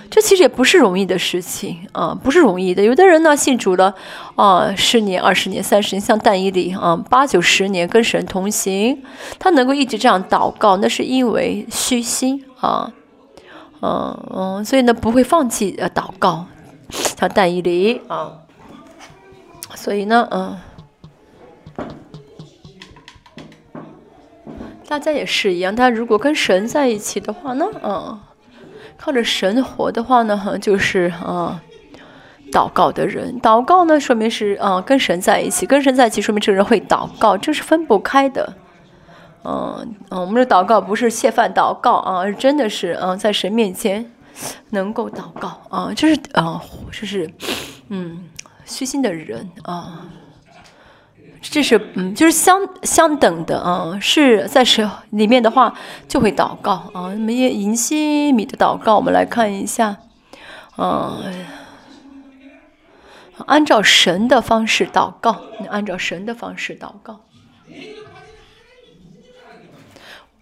[0.10, 2.84] 这其实也不是容易的事情啊，不是容易的。
[2.84, 3.96] 有的人呢，信主了
[4.36, 9.02] 啊，十年、二十年、三十年，像但以理啊，八九十年跟神同行，
[9.40, 12.92] 他能够一直这样祷告，那是因为虚心啊，
[13.82, 16.48] 嗯嗯，所以呢，不会放弃呃祷告，
[16.90, 18.40] 像但以理啊，
[19.74, 20.58] 所以呢，嗯。
[24.88, 25.76] 大家也是一样。
[25.76, 28.20] 但如果跟神在一起的话呢，嗯，
[28.96, 31.60] 靠着神活的话呢，就是嗯，
[32.52, 33.40] 祷告的人。
[33.42, 38.54] 祷告呢，说明是嗯，跟神在一起，跟神在一起，说明这个人会祷告，这是分不开的。
[39.44, 44.12] 嗯嗯，我们的祷告不是泄饭祷告啊，真的是嗯，在神面前
[44.72, 47.30] 能够祷告啊，就是啊，就是
[47.90, 48.24] 嗯，
[48.66, 50.06] 虚心的人啊。
[51.42, 55.74] 这是嗯，就是相相等的啊，是在神里面的话
[56.08, 57.14] 就会祷告啊。
[57.14, 59.98] 那么银西米的祷告，我们来看一下，
[60.78, 61.46] 嗯，
[63.46, 67.22] 按照神的方式祷告，按照神的方式祷告。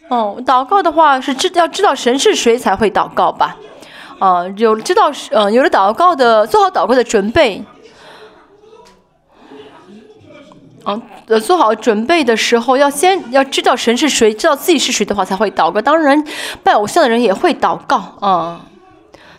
[0.07, 3.57] 哦，祷告的话是知要知道神是谁才会祷告吧？
[4.19, 7.63] 啊，有知道呃，有了祷告的做好祷告的准备。
[10.85, 15.81] 啊，呃，做好准备的时候，要先要知道神是谁，知道自己是谁的话，才会祷告。
[15.81, 16.23] 当然，
[16.63, 18.61] 拜偶像的人也会祷告啊。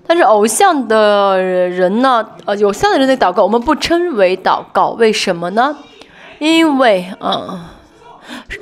[0.08, 5.76] 但是偶像的人呢，呃，偶像的人的祷告，我们不称为祷告，为什么呢？
[6.38, 7.60] 因为，嗯，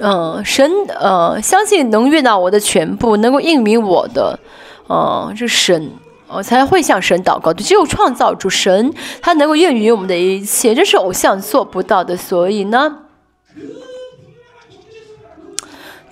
[0.01, 0.71] 嗯，神，
[1.01, 4.39] 呃，相信能悦纳我的全部，能够应允我的，
[4.87, 5.91] 呃，这神。
[6.35, 8.93] 我才会向神祷告，只有创造主神，
[9.23, 12.17] 他能够应允我们的一切，这是偶像做不到的。
[12.17, 12.99] 所以呢，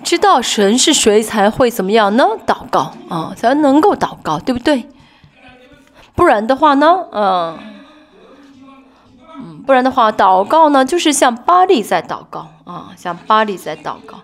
[0.05, 2.25] 知道神是谁才会怎么样呢？
[2.47, 4.89] 祷告啊，才能够祷告，对不对？
[6.15, 7.59] 不然的话呢，嗯，
[9.37, 14.21] 嗯，不然的话，祷告呢，就是像巴利在祷告啊，像巴利在祷告，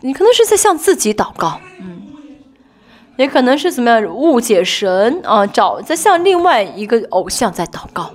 [0.00, 2.07] 你可能是在向自己祷告，嗯。
[3.18, 5.44] 也可能是怎么样误解神啊？
[5.46, 8.10] 找在向另外一个偶像在祷告。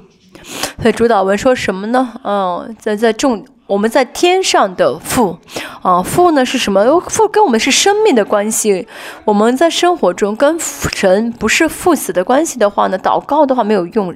[0.82, 2.13] 所以主导文说什么呢？
[2.24, 5.38] 嗯，在在重我们在天上的父
[5.82, 6.99] 啊，父呢是什么？
[7.08, 8.88] 父跟我们是生命的关系。
[9.26, 14.13] 我们在生活中跟神不是父子的关系的话呢，祷告的话没有用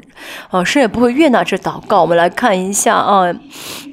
[0.49, 2.01] 啊，神也不会悦纳这祷告。
[2.01, 3.33] 我们来看一下啊，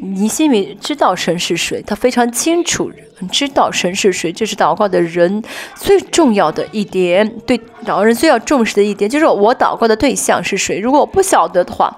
[0.00, 2.90] 尼西米知道神是谁，他非常清楚。
[3.30, 5.42] 知道神是谁，这是祷告的人
[5.76, 7.26] 最重要的一点。
[7.46, 10.80] 对祷告人最要重视的一点，就是我祷告的对象是谁。
[10.80, 11.96] 如果我不晓得的话，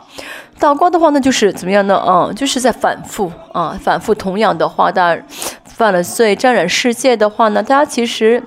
[0.59, 2.03] 祷告的话，那就是怎么样呢？
[2.07, 5.17] 嗯，就是在反复啊，反复同样的话，大
[5.65, 8.43] 犯了罪，沾染世界的话呢，大家其实，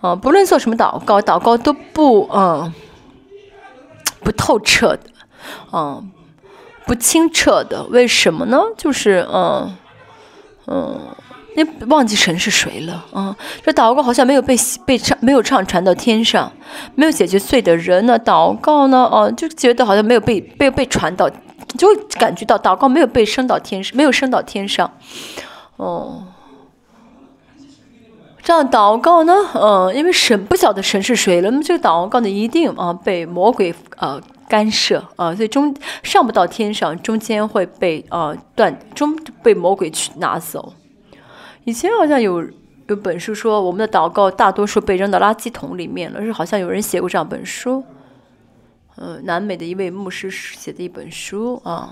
[0.00, 2.72] 啊，不论做什么祷告，祷告都不嗯
[4.22, 5.02] 不透彻的，
[5.72, 6.10] 嗯，
[6.84, 7.84] 不清澈的。
[7.84, 8.60] 为什么呢？
[8.76, 9.76] 就是嗯
[10.66, 11.00] 嗯。
[11.54, 13.36] 那忘记神是谁了啊？
[13.62, 16.50] 这祷告好像没有被被唱，没有唱传到天上，
[16.94, 18.18] 没有解决罪的人呢？
[18.18, 18.98] 祷告呢？
[19.10, 21.28] 哦，就觉得好像没有被被被传到，
[21.76, 21.88] 就
[22.18, 24.90] 感觉到祷告没有被升到天上，没有升到天上。
[25.76, 26.24] 哦，
[28.42, 29.34] 这样祷告呢？
[29.54, 40.72] 嗯，因为神不晓得神是谁了，那么这个祷告呢，一定啊被魔鬼啊干涉啊，所以中上不到天上，中间会被啊断，中被魔鬼去拿走。
[41.64, 42.44] 以前好像有
[42.88, 47.84] 有本书说，我们的祷告大多数被扔到垃圾桶里面了，是好像有人写过这样本书，
[48.96, 51.90] 嗯，南美的一位牧师写的一本书啊，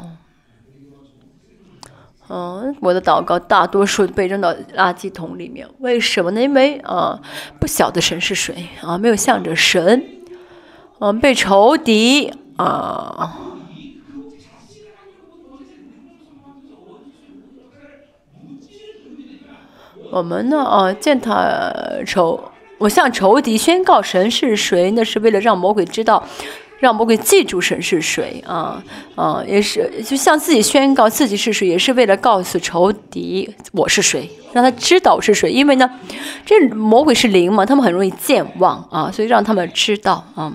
[2.28, 6.42] 嗯，我的祷告大多数被扔到垃圾桶里面，为什么呢？
[6.42, 7.20] 因为啊，
[7.60, 10.04] 不晓得神是谁啊，没有向着神，
[10.98, 13.46] 嗯，被仇敌啊。
[20.10, 20.62] 我们呢？
[20.64, 21.72] 啊，见他
[22.04, 22.40] 仇，
[22.78, 26.26] 我向仇敌宣告神是谁，那是为了让魔鬼知道，
[26.80, 28.82] 让魔鬼记住神是谁啊
[29.14, 35.52] 啊，也是就向自己宣告自己是谁，也是为了告诉仇敌我是谁，让他知道我是谁。
[35.52, 35.88] 因为呢，
[36.44, 40.52] 这魔鬼是灵嘛，他们很容易健忘啊，所以让他们知道啊，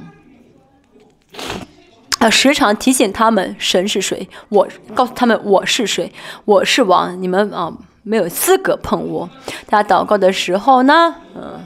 [2.19, 6.11] 啊，时常提醒他们神是谁，我告诉他们我是谁，
[6.43, 7.71] 我是王，你们啊。
[8.05, 9.29] 没有资格碰我。
[9.67, 11.59] 他祷告的时候呢，嗯，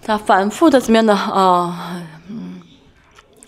[0.00, 2.62] 他反复的怎么样的啊，嗯，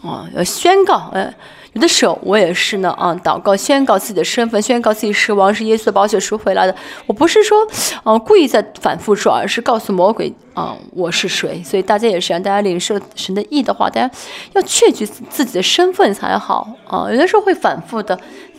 [0.03, 1.35] 哦，要宣告，哎。
[1.75, 6.77] 有的时候我也是呢，啊，祷告宣告自己的身份，宣告自己是王，是耶稣的宝血赎回来的。
[7.05, 7.59] 我不是说，
[8.05, 11.61] 啊，故意在反复说，而是告诉魔鬼，啊，我是谁。
[11.65, 14.09] 所以大家也是让大家领受神的意的话，大家
[14.53, 16.69] 要确据自己的身份才好。
[16.87, 18.17] 啊，有的时候会反复的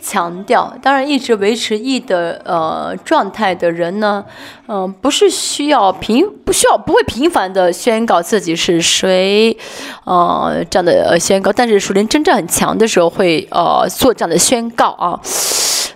[0.08, 0.72] 强调。
[0.80, 4.24] 当然，一直维持意的呃状态的人呢，
[4.68, 9.56] 嗯，不是需要频，不需要不会频繁的宣告自己是谁，
[10.04, 11.52] 呃，这样的宣告。
[11.52, 13.06] 但是属灵真正很强的时候。
[13.16, 15.18] 会呃做这样的宣告啊，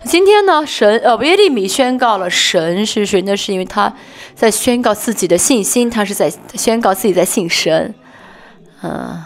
[0.04, 3.36] 今天呢，神呃耶利米宣告了神是谁呢？
[3.36, 3.92] 是因为他
[4.34, 7.94] 在宣告自己的信心，他是在宣告自己在信神，
[8.82, 9.22] 嗯。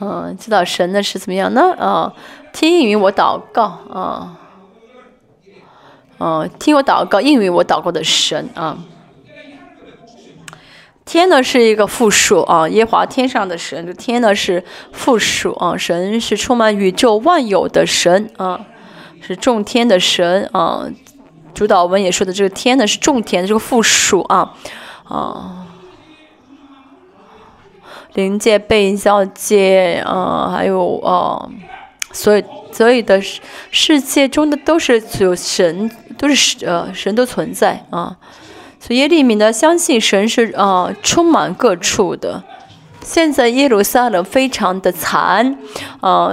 [0.00, 1.72] 嗯，知道神呢是怎么样呢？
[1.78, 2.12] 啊，
[2.52, 4.36] 听应允我祷告啊，
[6.18, 8.76] 嗯，听我祷告，应允我祷告的神啊。
[11.04, 18.60] 天呢是一个复数啊，耶华天上的神，这天呢是复数啊，神是充满宇宙万有的神啊，
[19.20, 20.88] 是众天的神啊。
[21.54, 24.54] 主导文也说的这个天呢是众天的这个复数啊
[25.04, 25.63] 啊。
[28.14, 31.50] 灵界、被造界，呃，还有呃，
[32.12, 33.40] 所以所以的世
[33.72, 38.16] 世界中的都是有神，都是呃神都存在啊。
[38.78, 42.44] 所以耶利米呢，相信神是啊充满各处的。
[43.02, 45.58] 现在耶路撒冷非常的惨，
[46.00, 46.30] 啊，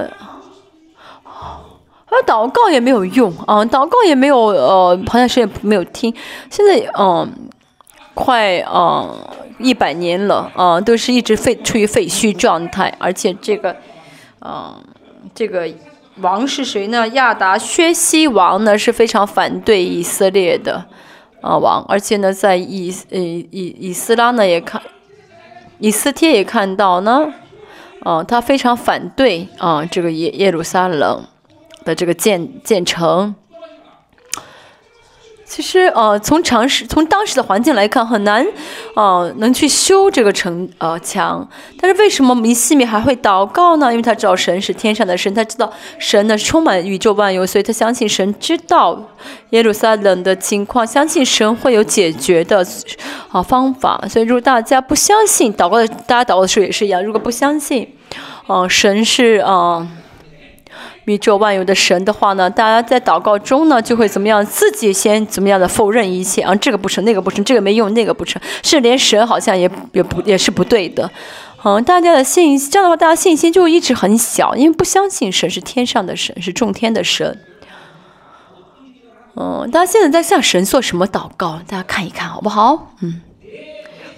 [2.05, 6.13] 而祷告也没有用啊，祷告也没有呃，好像谁也没有听。
[6.51, 7.27] 现在嗯，
[8.13, 9.25] 快嗯。
[9.61, 13.75] 一百年了啊，都是一直废处于废墟状态，而且这个，
[14.39, 14.75] 嗯，
[15.33, 15.69] 这个
[16.17, 17.07] 王是谁呢？
[17.09, 20.85] 亚达薛西王呢是非常反对以色列的
[21.41, 24.81] 啊王，而且呢，在以呃以以斯拉呢也看，
[25.79, 27.33] 以斯帖也看到呢，
[28.01, 31.23] 啊，他非常反对啊这个耶耶路撒冷
[31.85, 33.35] 的这个建建成。
[35.53, 38.47] 其实，呃，从常识、从当时的环境来看，很难，
[38.95, 41.45] 呃，能去修这个城，呃，墙。
[41.77, 43.91] 但是为什么米西米还会祷告呢？
[43.91, 48.97] 因为他知道神是天上的神，他知道神呢充满宇宙万有，所以他相信神知道
[49.49, 52.65] 耶路撒冷的情况，相信神会有解决的，
[53.29, 54.01] 啊方法。
[54.09, 57.03] 所以如果大家不相信祷告的，大家祷告的时候也是一样。
[57.03, 57.85] 如果不相信，
[58.47, 59.97] 嗯，神是，嗯。
[61.05, 64.45] 宇宙万有的神的话呢，大家在祷告中呢，就会怎么样？
[64.45, 66.53] 自己先怎么样的否认一切啊？
[66.55, 71.09] 这个不成，那个不成，这个没用，那个不成，是连神好像也也不也是不对的。
[71.63, 77.39] 嗯，大家的信这样的话，大家信心就一直很小，因为不相信神是天上的神，是众天的神。
[79.35, 81.59] 嗯，大家现在在向神做什么祷告？
[81.67, 82.93] 大家看一看好不好？
[83.01, 83.21] 嗯，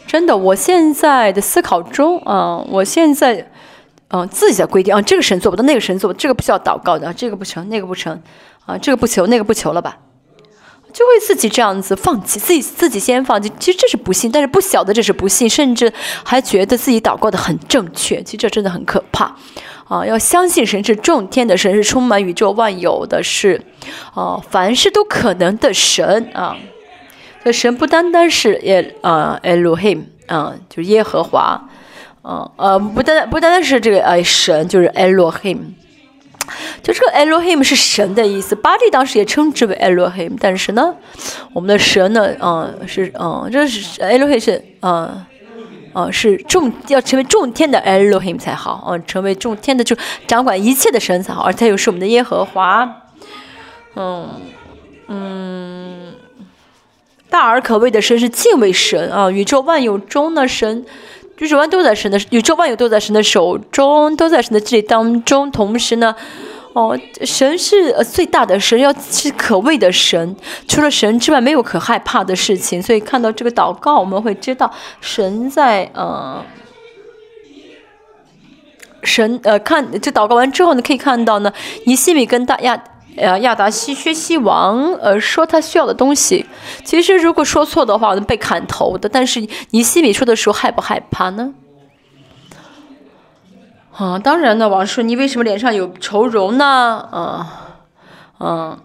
[0.06, 3.50] 真的，我现在的思考中，嗯，我现在。
[4.16, 8.22] 嗯，自己的规定啊，这个神做不到，那个神做，这个不需要祷告的，这个不成，那个不成，
[8.68, 9.98] 啊，这个不求，那个不求了吧，
[10.94, 13.52] 就会自己这样子放弃，自己自己先放弃。
[13.58, 15.92] 其实这是不信，但是不晓得这是不信，甚至
[16.24, 18.22] 还觉得自己祷告的很正确。
[18.22, 19.36] 其实这真的很可怕
[19.88, 20.06] 啊！
[20.06, 23.60] 要相信神是众天的神，是充满宇宙万有的，是
[24.14, 26.56] 啊，凡事都可能的神啊。
[27.44, 31.70] 这神不单单是耶啊，Elohim 啊，就是耶和华。
[32.26, 35.58] 嗯呃，不单单不单单是这个呃神，就是 Elohim，
[36.82, 38.56] 就这个 Elohim 是神的意思。
[38.56, 40.96] 巴利当时也称之为 Elohim，但是呢，
[41.52, 45.26] 我们的神呢，嗯是嗯，这是 Elohim 是嗯
[45.94, 49.94] 嗯是众要成为众天的 Elohim 才好，嗯，成为众天的就
[50.26, 53.02] 掌管一切的神才好，而他又是我们的耶和华，
[53.98, 54.30] 嗯
[55.10, 56.14] 嗯，
[57.30, 60.86] 大而可畏的神是敬畏神啊，宇宙万有中的神。
[61.44, 65.52] 宇宙万都在神的宇宙万有都在神的手中，都在神的治理当中。
[65.52, 66.16] 同时呢，
[66.72, 70.36] 哦，神是呃最大的神，要是可畏的神。
[70.70, 72.82] 除了神之外，没有可害怕的事情。
[72.82, 76.42] 所以看到这个祷告，我们会知道神在呃，
[79.04, 81.52] 神呃，看这祷告完之后呢，可以看到呢，
[81.86, 82.82] 尼西米跟大亚。
[83.18, 86.46] 呃，亚达西薛西王，呃，说他需要的东西，
[86.84, 89.08] 其实如果说错的话，能被砍头的。
[89.10, 91.54] 但是你心里说的时候，害不害怕呢？
[93.92, 96.66] 啊，当然呢，王叔你为什么脸上有愁容呢？
[97.12, 97.78] 啊，
[98.40, 98.80] 嗯。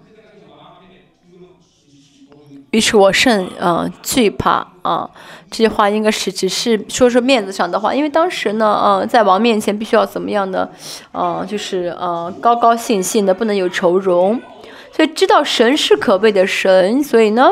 [2.71, 5.09] 于是我甚嗯惧怕啊，
[5.51, 10.71] 这些话应该是只是说说面子上的话，因为当时呢，嗯，在王面前必须要怎么样的，
[11.15, 14.39] 嗯，就是嗯高高兴兴的，不能有愁容，
[14.93, 17.51] 所以知道神是可畏的神，所以呢，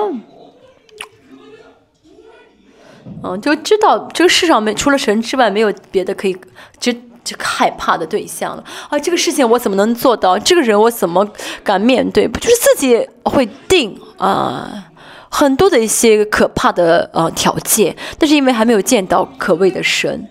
[3.23, 6.37] 嗯，就知道这个世上没除了神之外没有别的可以
[6.79, 6.93] 就
[7.25, 10.39] 这个害怕的对象了啊，这个事情我怎么能做到？
[10.39, 11.27] 这个人我怎么
[11.65, 12.29] 敢面对？
[12.29, 14.91] 不就是自己会定啊？
[15.39, 20.27] 很多的一些可怕的呃条件，但是因为还没有见到可畏的神，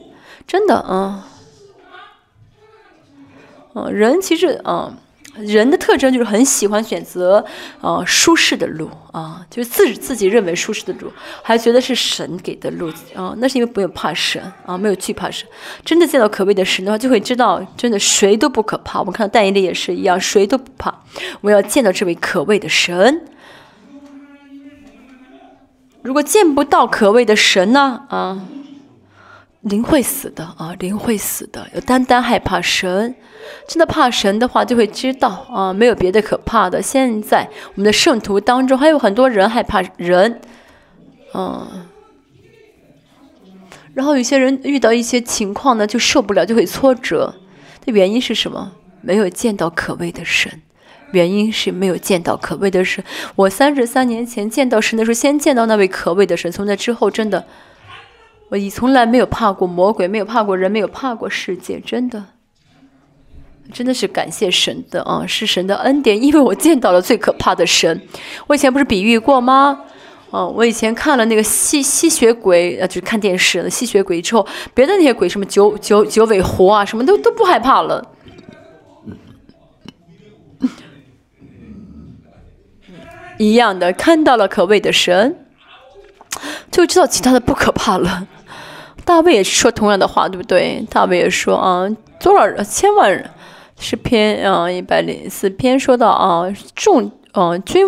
[0.47, 1.27] 真的啊，
[3.75, 4.97] 嗯，人其实嗯
[5.37, 7.45] 人的特征就是很喜欢选择
[7.81, 11.11] 呃舒适的路啊，就是自自己认为舒适的路，
[11.43, 15.47] 还觉得是神给的路啊，那是因为没有怕神啊，没有惧怕神。
[15.83, 18.97] 真的见到可畏的神的话，就会知道真的谁都不可怕。
[19.01, 20.89] 我们看到但以理也是一样，谁都不怕。
[21.41, 23.21] 我们要见到这位可畏的神。
[26.05, 28.05] 如果见不到可畏的神呢？
[28.09, 28.39] 啊，
[29.61, 31.67] 灵会死的啊，灵会死的。
[31.73, 33.15] 有单单害怕神，
[33.67, 36.79] 真的怕神的话，就会知道啊，没有别的可怕的。
[36.79, 40.41] 现在我们的圣徒当中还有很多人害怕人，
[41.33, 41.87] 嗯，
[43.95, 47.33] 然后有些人遇到一些情况呢，就受不了，就会挫折。
[47.83, 48.73] 的原因是什么？
[49.01, 50.61] 没有见到可畏的神。
[51.15, 53.01] 原因是没有见到可畏的神。
[53.35, 56.51] 我三十三年前见到神的时候，先见到那位可畏的神。
[56.51, 57.45] 从那之后，真的，
[58.49, 61.79] 我已从来没有怕过魔鬼，没有怕过人，没有怕过世界。
[61.79, 62.25] 真的，
[63.71, 68.01] 真的是感谢神的啊，是神的恩典，因为我见到了最可怕的神。
[68.47, 69.79] 我以前不是比喻过吗？
[70.31, 78.03] 嗯，我以前看了那个吸吸血鬼，呃，就是看电视的吸血鬼之后，别的那些鬼什么九九九尾狐啊，什么都都不害怕了。
[83.37, 85.35] 一样的，看到了可畏的神，
[86.71, 88.27] 就知道其他的不可怕了。
[89.03, 90.85] 大卫也是说同样的话，对不对？
[90.89, 91.87] 大卫也说啊，
[92.19, 93.29] 多少人千万人
[93.79, 97.85] 诗篇啊一百零四篇说到啊，众啊军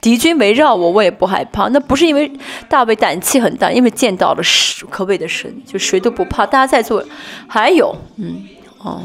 [0.00, 1.68] 敌军围绕我，我也不害怕。
[1.68, 2.30] 那不是因为
[2.68, 4.42] 大卫胆气很大，因为见到了
[4.88, 6.46] 可畏的神，就谁都不怕。
[6.46, 7.04] 大家在座
[7.48, 8.44] 还有，嗯，
[8.78, 9.02] 哦。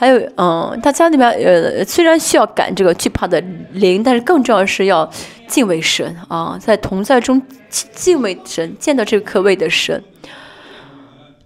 [0.00, 3.38] 还有，嗯，大家那边，呃，虽然需要赶这个惧怕的
[3.72, 5.06] 灵，但是更重要的是要
[5.46, 10.02] 敬畏神啊，在同在中敬畏神，见到这个可畏的神。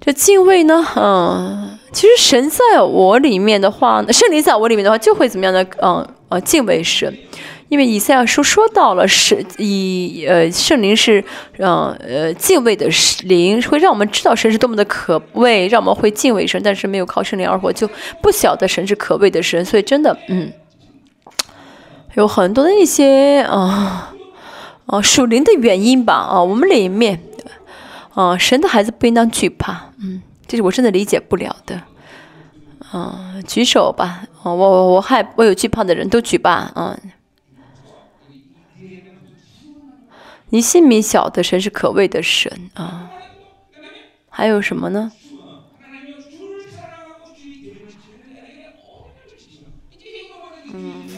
[0.01, 5.67] 这敬畏呢，嗯，其实神在我里面的话，圣灵在我里面的话，就会怎么样呢？
[5.83, 7.13] 嗯，呃，敬畏神。
[7.71, 12.87] 因为以赛亚书说到了是以呃圣灵是让呃敬畏的
[13.25, 17.89] 灵，会让我们知道神是多么的可畏，让我们会敬畏神，但是没有靠圣灵而活，就
[18.21, 19.65] 不晓得神是可畏的神。
[19.65, 20.53] 所以真的，嗯，
[22.15, 24.15] 有很多的一些啊
[24.87, 27.19] 啊属灵的原因吧啊，我们里面
[28.13, 31.81] 啊神的孩子不应当惧怕，嗯，这是我真的理解不了的。
[32.93, 36.97] 嗯，举手吧，我我我害我有惧怕的人都举吧，嗯。
[40.55, 43.11] 你心里晓得神是可畏的神啊，
[44.29, 45.11] 还有什么呢？
[50.73, 51.09] 嗯，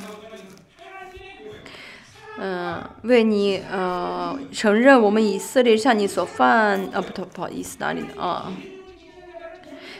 [2.38, 8.50] 嗯，为你呃承认我们以色列向你所犯啊，不，不好意思，哪里呢啊？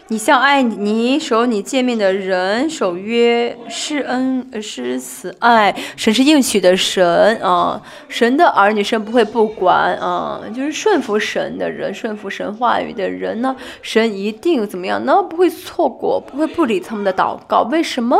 [0.08, 15.20] 你向爱你守你诫命的人守约施恩施慈爱，神是应许的神啊，神的儿女神不会不管啊，就是顺服神的人，顺服神话语的人呢，神一定怎么样呢？
[15.20, 17.62] 不会错过，不会不理他们的祷告。
[17.62, 18.16] 为什么？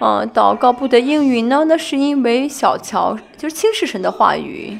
[0.00, 1.64] 啊，祷告不得应允呢？
[1.68, 4.76] 那是因为小乔就是轻视神的话语。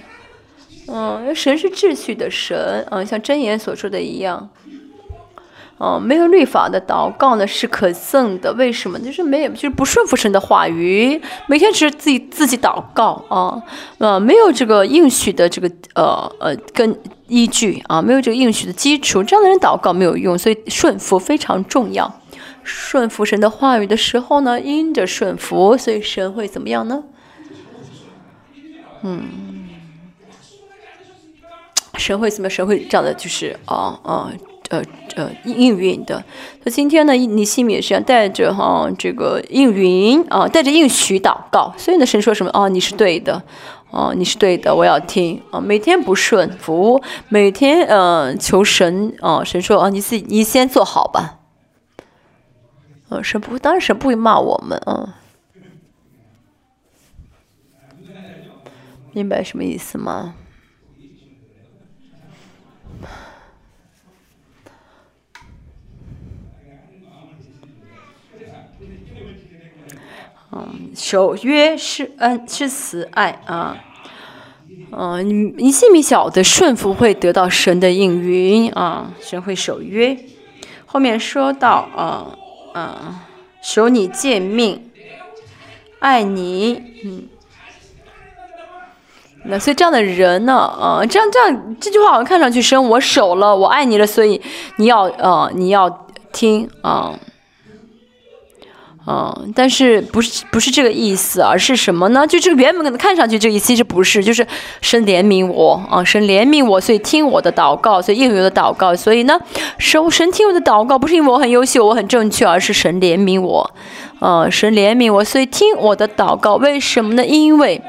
[0.89, 4.51] 嗯，神是秩序的神啊，像箴言所说的一样。
[5.77, 8.97] 哦，没有律法的祷告呢是可憎的，为什么？
[9.01, 13.61] 就是没有，就是不顺服神的话语，每天只是自己自己祷告啊，
[13.99, 16.97] 呃，没有这个应许的这个呃呃跟
[17.27, 22.20] 依据啊，没有这个应许的基础，这样的人祷告没有用，所以顺服非常重要。
[22.62, 27.03] 顺服神的话语的时候呢，因着顺服，所以神会怎么样呢？
[29.03, 29.68] 嗯，
[31.99, 32.49] 神会怎么？
[32.49, 34.33] 神会这样的，就是啊啊。
[34.70, 34.83] 呃，
[35.17, 36.23] 呃应允的。
[36.62, 41.73] 那今天呢，你心里也是要带着哈这个应允啊，带着应许祷告。
[41.77, 42.51] 所以呢，神说什么？
[42.53, 43.43] 哦，你是对的，
[43.91, 45.61] 哦，你是对的，我要听啊。
[45.61, 49.43] 每天不顺服，每天呃求神啊。
[49.45, 51.41] 神说啊，你自己你先做好吧。
[53.09, 55.17] 呃，神不，当然神不会骂我们啊。
[59.12, 60.35] 明白什么意思吗？
[70.95, 73.77] 守约是恩是慈爱啊，
[74.93, 75.33] 嗯，你
[75.64, 80.16] 你信米小的顺服会得到神的应允啊，神会守约。
[80.87, 82.37] 后面说到啊
[82.72, 83.27] 啊，
[83.62, 84.91] 守你诫命，
[85.99, 87.22] 爱你，嗯，
[89.47, 94.41] 那所以这样的人呢，啊，这样这样这句话好像看上去神我守了，我爱你了，所以
[94.77, 97.18] 你要呃你要听啊。
[99.07, 102.27] 嗯，但是不是不是这个意思，而是什么呢？
[102.27, 104.47] 就这个原本可能看上去这个意思其实不是，就是
[104.81, 108.95] 神怜悯我啊，神怜悯我，所以听我的祷告，所以应允我的祷告。
[108.97, 109.39] 所以呢，
[109.79, 113.71] 神神听我的祷告，不是因为我很优秀，我很正确，而是神怜悯我，
[114.21, 116.55] 啊，神怜悯我，所以听我的祷告。
[116.55, 117.27] 为什么呢？
[117.27, 117.83] 因为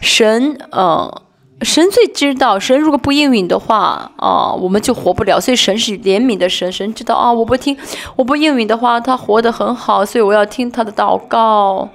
[0.00, 1.22] 神，呃。
[1.64, 5.40] 神最知道，神如果不应允的话，啊，我们就活不了。
[5.40, 7.76] 所以神是怜悯的神，神知道啊，我不听，
[8.16, 11.88] 我不应允的话，他活得很好，所以我要听他的祷告，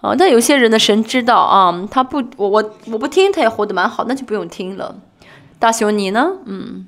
[0.00, 0.14] 啊。
[0.18, 4.94] 但有些人的神知道啊，他不，我我我不听，他也活得蛮好，那就不用听了。
[5.58, 6.30] 大雄，你呢？
[6.46, 6.86] 嗯。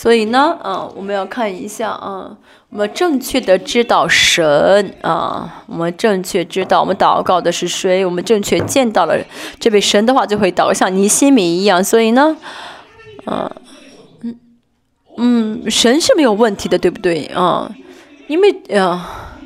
[0.00, 2.34] 所以呢，嗯，我们要看一下，嗯，
[2.70, 9.14] 我们正确的知道神，啊，我们正确知道我们祷告的是谁，我们正确见到了
[9.58, 11.84] 这位神的话，就会祷告像尼西米一样。
[11.84, 12.34] 所以呢，
[13.26, 13.50] 嗯，
[14.22, 14.38] 嗯，
[15.18, 17.26] 嗯，神是没有问题的，对不对？
[17.34, 17.70] 啊，
[18.26, 19.36] 因为啊，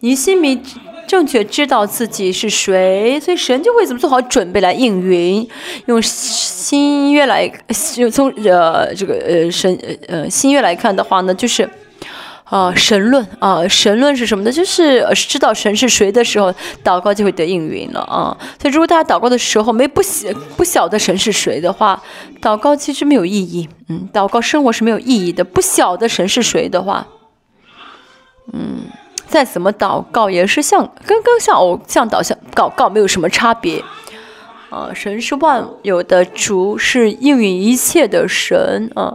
[0.00, 0.60] 尼西米。
[1.08, 5.48] 正确知道自己是谁，所以神就会怎么做好准备来应允。
[5.86, 7.50] 用新约来，
[7.96, 11.68] 就从呃这个呃神呃新约来看的话呢，就是
[12.44, 14.52] 啊神论啊神论是什么呢？
[14.52, 16.54] 就是知道神是谁的时候，
[16.84, 18.36] 祷告就会得应允了啊。
[18.60, 20.28] 所以如果大家祷告的时候没不晓
[20.58, 22.02] 不晓得神是谁的话，
[22.42, 23.66] 祷告其实没有意义。
[23.88, 25.42] 嗯，祷告生活是没有意义的。
[25.42, 27.06] 不晓得神是谁的话，
[28.52, 28.82] 嗯。
[29.28, 33.84] 再怎么祷告也是像跟跟像偶像祷像祷告没有什么差别，
[34.70, 39.14] 啊，神是万有的主，是应允一切的神啊！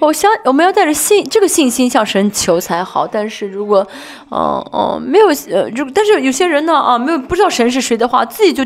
[0.00, 3.06] 我相我们要带着信这个信心向神求才好。
[3.06, 3.86] 但是如果，
[4.30, 8.64] 嗯嗯，没有呃，如但是有些人呢啊，没有不知道神是谁的话，自己就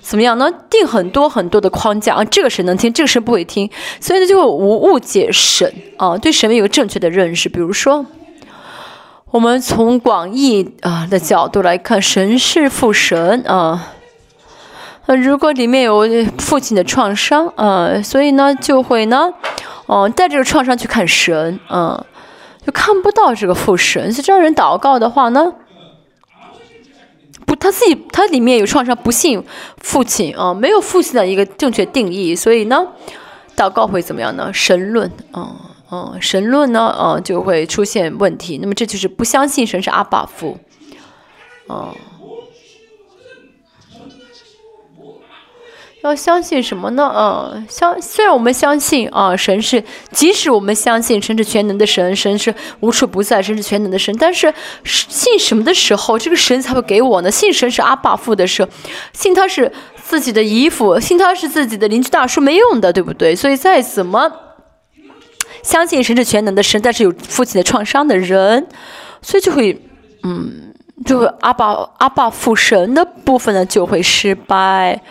[0.00, 0.50] 怎么样呢？
[0.70, 8.06] 定很多很多的框架啊，这个神能听，这个神不会听，所以呢就会误误解神啊，对神有个正确的认识，比如说。
[9.36, 13.92] 我们从广义啊的角度来看，神是父神啊。
[15.04, 16.08] 那如果里面有
[16.38, 19.30] 父亲的创伤啊，所以呢就会呢，
[19.84, 22.02] 哦带这个创伤去看神啊，
[22.64, 24.10] 就看不到这个父神。
[24.10, 25.52] 所以这样人祷告的话呢，
[27.44, 29.44] 不他自己他里面有创伤，不信
[29.82, 32.86] 父亲啊，没有父亲的一个正确定义，所以呢，
[33.54, 34.50] 祷告会怎么样呢？
[34.54, 35.75] 神论啊。
[35.88, 38.58] 嗯，神论呢，呃，就会出现问题。
[38.60, 40.58] 那么这就是不相信神是阿爸父，
[41.68, 41.94] 嗯，
[46.02, 47.12] 要相信什么呢？
[47.14, 54.52] 嗯，相虽然我们相信啊，神是，即使我们相信神是全能的神，神是无处不在，神是全能的神，但是
[54.84, 57.30] 信什么的时候，这个神才会给我呢？
[57.30, 58.68] 信神是阿爸父的时候，
[59.12, 59.72] 信他是
[60.02, 63.36] 自己的姨父，信他是自己的邻居大叔没用的，对不对？
[63.36, 64.45] 所以再怎么。
[65.66, 68.64] 相信神是全能的神，但是有父亲的创伤的人，
[69.20, 69.82] 所以就会，
[70.22, 70.72] 嗯，
[71.04, 75.02] 就会阿爸阿爸父神的部分呢就会失败，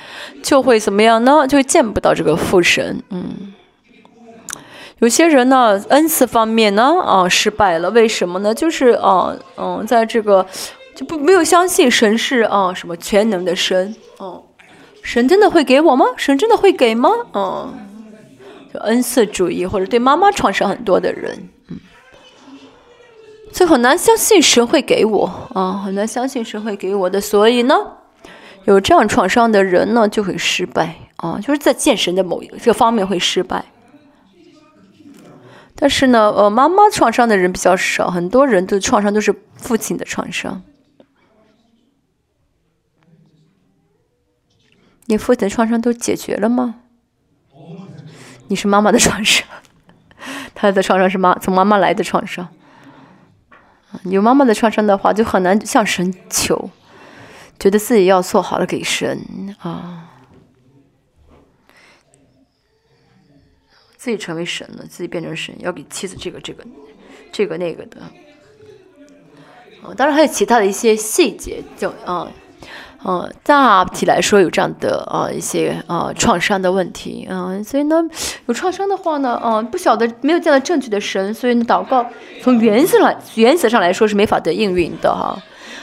[0.41, 1.45] 就会怎么样呢？
[1.45, 3.03] 就会见不到这个父神。
[3.09, 3.53] 嗯，
[4.99, 8.53] 有些人呢恩赐方面呢啊失败了，为什么呢？
[8.55, 10.45] 就是啊嗯，在这个
[10.95, 13.93] 就不没有相信神是啊什么全能的神。
[14.19, 14.41] 哦，
[15.03, 16.05] 神真的会给我吗？
[16.15, 17.09] 神真的会给吗？
[17.33, 17.73] 嗯。
[18.78, 21.80] 恩赐主义或者对妈妈创伤很多的人，嗯，
[23.51, 27.19] 所以很难相信神会给我啊，很难相信神会给我的。
[27.19, 27.76] 所以呢，
[28.65, 33.65] 有这样创伤的人呢，就会失败啊，就是在见神的某一个方面会失败。
[35.76, 40.63] 但是呢，呃，妈妈创伤的人比较少，很多人的创伤都是父亲的创伤。
[45.07, 46.76] 你父亲的创伤都解决了吗？
[48.47, 49.47] 你是妈妈的创伤，
[50.53, 52.47] 他的创伤是妈从妈妈来的创伤。
[54.03, 56.69] 有妈妈的创伤的话，就很难向神求，
[57.59, 60.09] 觉得自己要做好了给神啊，
[63.95, 66.65] 自己成为神了，自己变成神，要给妻子这个这个
[67.31, 68.01] 这个那个的。
[69.95, 72.31] 当然还有其他的一些细节，就啊。
[73.07, 78.03] 嗯，大体来说有这样的呃一些呃创伤的问题，嗯，所以呢，
[78.47, 82.03] 有创伤的话呢，嗯，不晓得没有见到正确的神，所以呢，祷告
[82.41, 85.37] 从原则来原则上来说是没法得应允的哈。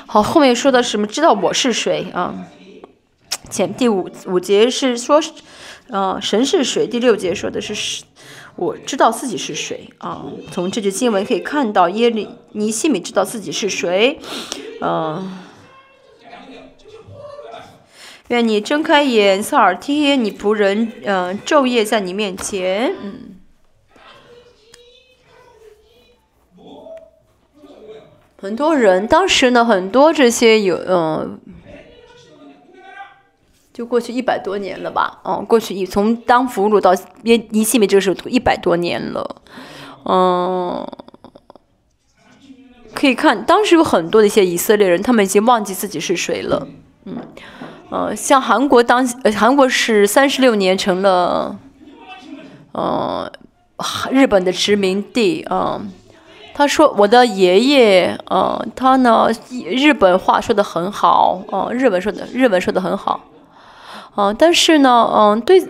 [0.07, 1.07] 好，后面说的什么？
[1.07, 2.35] 知道我是谁啊？
[3.49, 5.21] 前第五五节是说，
[5.91, 6.89] 呃，神是谁？
[6.89, 8.03] 第六节说的是，
[8.57, 10.25] 我知道自己是谁啊。
[10.51, 14.19] 从这句经文可以看到，耶利尼西米知道自己是谁，
[14.81, 15.39] 嗯。
[18.33, 23.37] 愿你睁开眼，侧耳听，你仆人，嗯，昼夜在你面前，嗯，
[28.41, 31.41] 很多人当时呢，很多这些有嗯。
[33.75, 39.37] 就过去一百多年了吧，嗯，过去一从当俘虏到耶尼西米这个时候一百多年了，
[40.05, 40.87] 嗯，
[42.95, 46.69] 可以看当时有很多的一些以色列人，他们已经忘记自己是谁了，
[47.07, 47.17] 嗯，
[47.93, 51.59] 呃，像韩国当韩国是三十六年成了，
[52.73, 53.31] 嗯，
[54.11, 55.93] 日本的殖民地，嗯，
[56.55, 59.29] 他说我的爷爷，嗯，他呢
[59.67, 63.21] 日本话说的很好，嗯，日文说的日文说的很好。
[64.17, 65.61] 嗯，但是呢，嗯，对，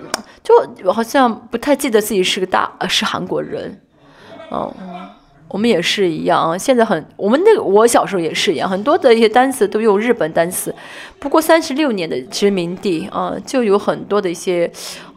[0.45, 3.81] 就好像不太记得自己是个大是韩国人，
[4.53, 4.73] 嗯，
[5.53, 6.59] 我们也是一样。
[6.59, 10.75] 现在很，我们那个我小时候也是一样，很多的一些单词都用日本单词。
[11.21, 14.69] 不过三十六年的殖民地啊，就有很多的一些，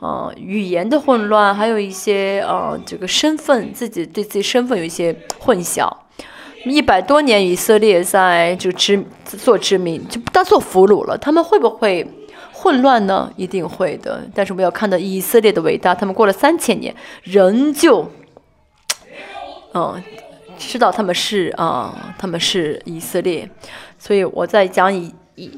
[0.01, 5.89] 呃，语言的混乱，还有一些呃，这个身份自己对自己身份有一些混淆。
[6.65, 12.05] 一百多年以色列在就殖做殖民，就不当做俘虏了，他们会不会？
[12.57, 14.23] 混乱呢，一定会的。
[14.33, 18.09] 但是我们要看到以色列的伟大，他们过了三千年，仍旧，
[19.75, 20.01] 嗯，
[20.58, 23.49] 知道他们是啊，他们是以色列。
[23.97, 25.51] 所以我在讲以以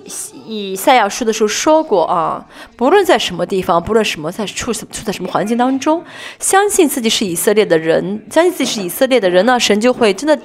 [0.46, 2.46] 以赛亚书的时候说过啊，
[2.76, 6.04] 不论在什么地方，不论什么在处处在什么环境当中，
[6.40, 10.38] 相信自己是以色列的人，相信自己是以色列的人呢，神就会真的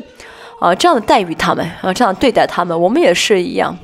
[0.61, 2.79] 啊这样的待遇他们啊，这样对待他们。
[2.79, 3.77] 我们也是一样。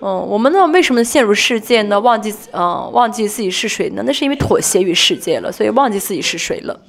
[0.00, 0.66] 嗯，我们呢？
[0.68, 1.98] 为什么陷入世界呢？
[1.98, 4.02] 忘记嗯，忘记自己是谁呢？
[4.06, 6.80] 那是因为妥协于世界了，所以忘记自己是谁了。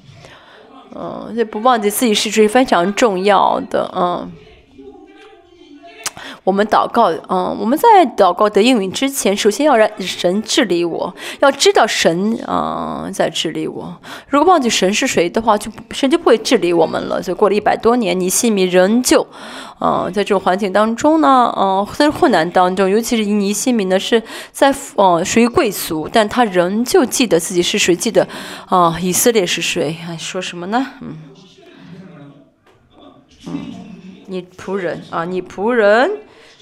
[0.96, 3.92] 嗯，这不忘记自己是谁非常重要的。
[3.96, 4.32] 嗯。
[6.50, 13.96] 我们祷告，嗯，我们在祷告得应允之前，首先要让神治理我，要知道神，嗯，在治理我。
[14.30, 17.22] 如果忘记神是谁的话，就神就不会治理我们了。
[17.22, 19.28] 所以过了一百多年，尼西米仍旧，
[19.80, 28.28] 嗯，在这种环境当中呢，嗯，在困难当中，尤其是尼西米呢是在，嗯，属于贵族，但他仍旧记得自己是谁，记得，
[28.66, 29.94] 啊，以色列是谁？
[30.04, 30.88] 还说什么呢？
[31.02, 31.16] 嗯，
[33.46, 33.54] 嗯，
[34.26, 36.10] 你仆人啊，你仆人。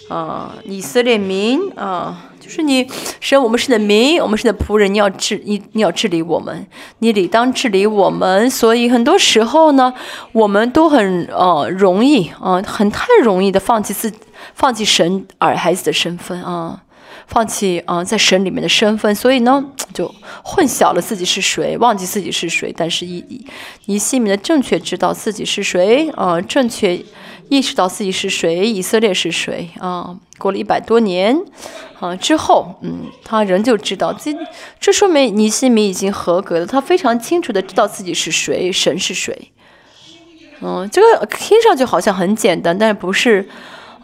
[0.09, 2.87] 啊，以色列民啊，就是你
[3.19, 6.65] 神，我们是你的民，我们是你的仆人，你要治你，你要治理我们，
[6.99, 8.49] 你理当治理我们。
[8.49, 9.93] 所以很多时候呢，
[10.31, 14.11] 我们都很呃容易啊，很太容易的放弃自
[14.55, 16.83] 放弃神儿孩子的身份啊，
[17.27, 20.09] 放弃啊在神里面的身份，所以呢就
[20.41, 22.73] 混淆了自己是谁，忘记自己是谁。
[22.75, 23.45] 但是以
[23.87, 27.03] 以西米的正确知道自己是谁啊，正确。
[27.49, 30.15] 意识到自己是谁，以色列是谁啊？
[30.37, 31.35] 过了一百多年
[31.99, 34.35] 啊之后，嗯，他仍旧知道这，
[34.79, 36.65] 这说明尼西米已经合格了。
[36.65, 39.51] 他非常清楚的知道自己是谁，神是谁。
[40.61, 43.47] 嗯，这个听上去好像很简单，但是不是，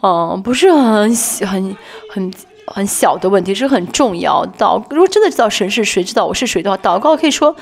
[0.02, 1.14] 嗯，不是很
[1.48, 1.76] 很
[2.10, 2.32] 很。
[2.66, 4.46] 很小的问题是很重要。
[4.58, 7.54] 祷如果真的知道神是谁，知道我是谁的话，祷告可以说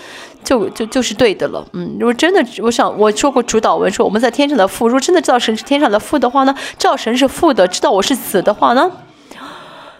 [0.45, 1.67] 就就就是对的了。
[1.73, 8.91] 嗯，如果真的，我想我说过主导文说我们在天上的父，如果真的知道神是天上的父的话呢，知道神是父的，知道我是子的话呢，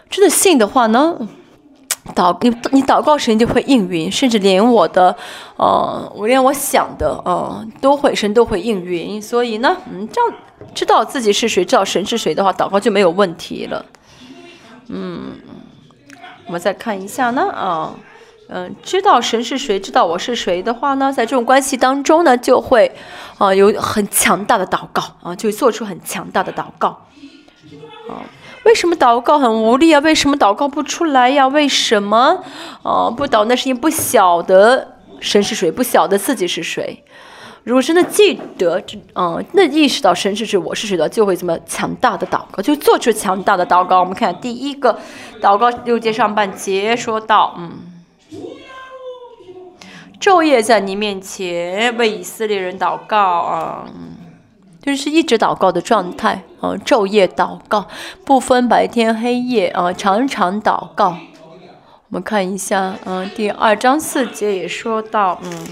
[0.09, 1.17] 真的信的话呢，
[2.15, 5.15] 祷你你祷告神就会应允，甚至连我的
[5.57, 9.21] 呃，我连我想的呃，都会神都会应允。
[9.21, 10.33] 所以呢，嗯，这样
[10.73, 13.85] 知道自己是谁，知道神是谁的话，祷告就没有问题了。
[14.87, 15.33] 嗯，
[16.45, 17.93] 我们再看一下呢，啊，
[18.49, 22.91] 嗯，知道神是谁，知道我是谁的话呢，在这种关系当中呢，就会，
[23.37, 26.89] 啊，有很强大的祷告，啊，就做出很强大的祷告，
[28.09, 28.21] 啊，
[28.65, 29.99] 为什么祷告很无力啊？
[29.99, 31.47] 为什么祷告不出来呀？
[31.47, 32.43] 为什么，
[32.83, 33.45] 啊，不祷？
[33.45, 37.03] 那是因为不晓得神是谁，不晓得自己是谁。
[37.63, 38.81] 如果真的记得，
[39.15, 44.01] 嗯，那意识到神是谁，我是谁的，就会怎么强大的祷告，就做出强大的祷告。
[44.01, 44.99] 我们看第一个
[45.41, 47.71] 祷告六节上半节说到，嗯，
[50.19, 53.85] 昼夜在你面前为以色列人祷告啊，
[54.81, 57.87] 就是一直祷告的状态啊，昼夜祷告，
[58.25, 61.15] 不分白天黑夜啊，常常祷告。
[62.09, 65.67] 我们看一下，嗯，第二章四节也说到，嗯。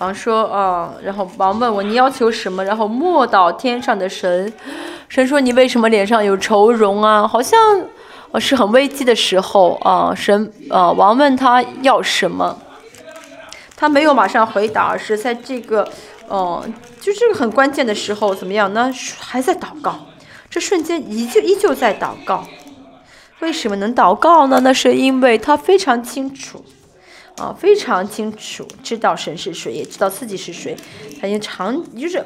[0.00, 2.64] 王说啊，然后王问我你要求什么？
[2.64, 4.50] 然后默祷天上的神，
[5.10, 7.28] 神说你为什么脸上有愁容啊？
[7.28, 7.58] 好像
[8.38, 10.14] 是很危机的时候啊。
[10.16, 12.58] 神啊，王问他要什么，
[13.76, 15.86] 他没有马上回答，而是在这个，
[16.30, 18.90] 嗯，就这个很关键的时候怎么样呢？
[19.18, 19.94] 还在祷告，
[20.48, 22.42] 这瞬间依旧依旧在祷告。
[23.40, 24.60] 为什么能祷告呢？
[24.64, 26.64] 那是因为他非常清楚。
[27.40, 30.76] 啊，非常清楚知道神是谁，也知道自己是谁，
[31.18, 32.22] 他已经常就是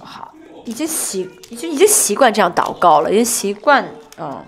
[0.00, 0.34] 好，
[0.64, 3.84] 已经习已经已经习惯这样祷告了，已经习惯
[4.16, 4.44] 啊。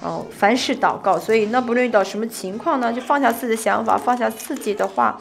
[0.00, 5.20] 哦，凡事祷告，所以那不论遇到什么情况呢，就放下自己的想法，放下自己的话，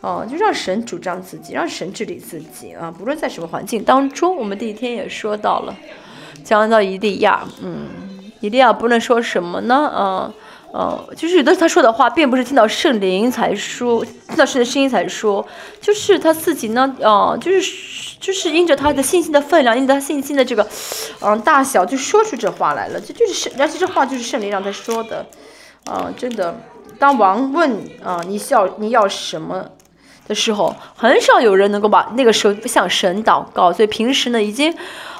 [0.00, 2.90] 哦，就让神主张自己，让神治理自己啊。
[2.90, 5.76] 不论在什么环境当中，我们第一天也说到了，
[6.42, 7.88] 讲到伊利亚，嗯，
[8.40, 10.32] 伊利亚不论说什么呢，嗯。
[10.80, 15.44] 嗯，就是有的他说的话，并不是听到圣灵才说，听到神的声音才说，
[15.80, 20.64] 就是他自己呢，哦，就是就是因着他的信心的分量，因着他信心的这个，
[21.20, 23.00] 嗯，大小，就说出这话来了。
[23.00, 25.26] 这就是圣，而且这话就是圣灵让他说的，
[25.84, 26.54] 啊，真的。
[26.96, 29.64] 当王问啊，你需要你要什么
[30.28, 34.72] 的时候，很少有人能够把那个时候向神祷告，所以平时呢，已经。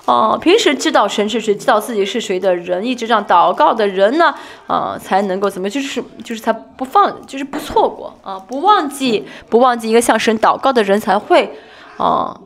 [0.09, 4.35] 哦，平时知道神是谁，知道自己是谁的人，一直这样祷告的人呢，
[4.67, 11.53] 啊，才能够怎么，就是就是他不放，就是不错过啊，不忘记，不忘记一个向神祷告的人才会，
[11.99, 12.41] 啊，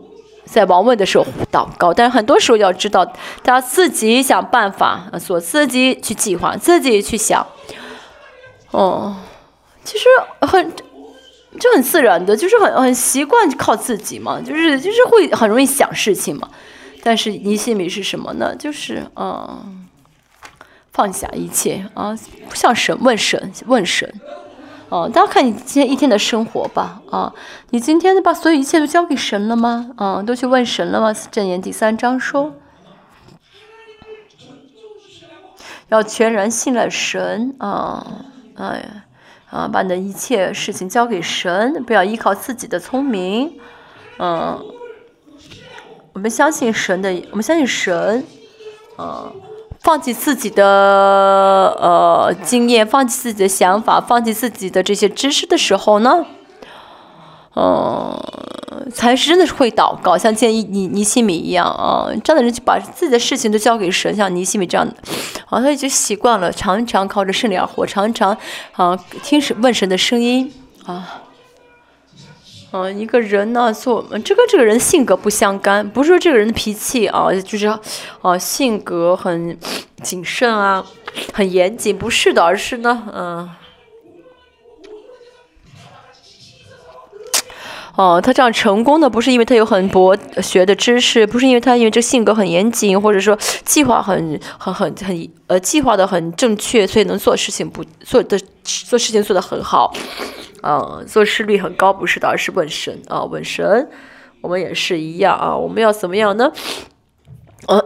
[0.45, 1.95] 在王位的时候祷告。
[1.95, 3.07] 但是很多时候要知道，
[3.45, 7.47] 他自己想办法，所自己去计划，自己去想。
[8.73, 9.15] 哦，
[9.85, 10.07] 其实
[10.41, 10.73] 很，
[11.61, 16.49] 就很自然的，就是很很习惯靠自己嘛，就是就是会很容易想事情嘛。
[17.05, 18.55] 但是尼西米是什么呢？
[18.55, 19.89] 就是嗯，
[20.93, 22.17] 放下一切啊，
[22.49, 24.21] 不向神问神问神，
[24.89, 27.35] 哦，大家看你今天一天的生活吧，啊，
[27.71, 29.91] 你今天把所有一切都交给神了吗？
[29.97, 31.13] 啊，都去问神了吗？
[31.13, 32.55] 正言第三章说，
[35.89, 39.03] 要全然信赖神啊，哎，
[39.51, 43.59] 啊，把你的一切事情交给神，不要依靠自己的聪明，
[44.19, 44.65] 嗯。
[46.15, 48.25] 我们相信神的，我们相信神，
[48.97, 49.33] 呃，
[49.81, 50.65] 放弃自己的
[51.81, 56.27] 呃经验，放弃自己的想法，放弃自己的这些知识的时候呢，
[57.57, 58.15] 嗯，
[58.93, 64.95] 才是真的是会祷告，像建议尼尼西米一样啊，这样的人就把自己的事情都交给神，像尼西米这样的，
[65.49, 68.37] 啊，他已经习惯了，常常靠着圣灵而活，常常
[68.73, 70.53] 啊听神问神的声音
[70.85, 71.22] 啊。
[72.73, 77.67] 嗯，一个人呢，做这跟这个人性格不相干，不是说这个人的脾气啊，就是，
[78.23, 79.57] 啊，性格很
[80.03, 80.85] 谨慎啊，
[81.35, 83.49] 很严谨，不是的，而是呢，嗯，
[87.97, 99.93] 哦，他这样成功的不是因为他有很博学的知识，不是因为他因为这性格很严谨，或者说计划很很很很呃计划的很正确，所以能做事情不做的做事情做得很好。
[100.63, 103.89] 啊，做事率很高，不是的，而是问神啊，问神。
[104.41, 106.53] 我们也是一样啊，我们要怎么样呢？
[107.67, 107.85] 呃，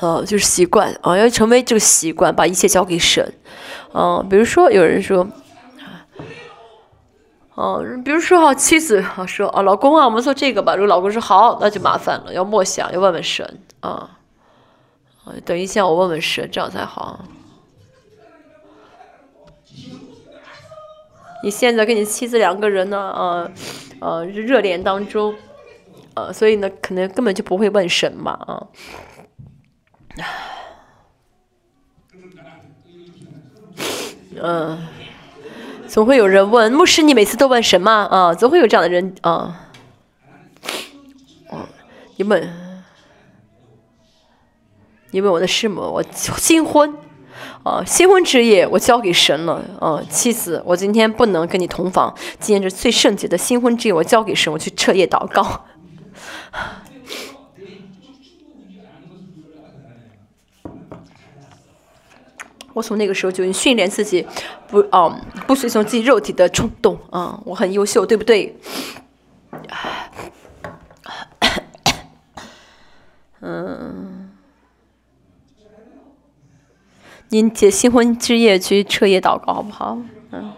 [0.00, 3.32] 呃，就是习惯啊，要成为这个习惯，把一切交给神。
[3.94, 5.26] 嗯，比如说有人说，
[7.58, 10.76] 哦，比如说哈，妻子啊说啊，老公啊，我们做这个吧。
[10.76, 14.16] 如果老公说好，那就麻烦了，要默想，要问问神啊。
[15.44, 17.24] 等一下，我问问神，这样才好。
[21.42, 23.50] 你现在跟你妻子两个人呢，呃，
[24.00, 25.34] 呃，热恋当中，
[26.14, 28.66] 呃，所以呢，可能根本就不会问神嘛，啊，
[34.40, 34.78] 嗯，
[35.88, 38.06] 总会有人问牧师，你每次都问神吗？
[38.10, 39.68] 啊，总会有这样的人啊，
[41.48, 41.66] 哦，
[42.16, 42.46] 你问，
[45.12, 46.94] 你问我的师母，我新婚。
[47.64, 49.62] 啊，新婚之夜我交给神了。
[49.80, 52.14] 啊，妻子，我今天不能跟你同房。
[52.38, 55.64] 今天是最圣洁的新婚之夜，我交给神，我去彻夜祷告。
[62.78, 64.24] 我从那个时候就训练自己，
[64.68, 65.12] 不哦，
[65.48, 66.96] 不随从自己肉体的冲动。
[67.10, 68.56] 啊，我很优秀，对不对？
[73.40, 74.30] 嗯。
[77.30, 79.98] 您借新婚之夜去彻夜祷告好不好？
[80.30, 80.52] 嗯。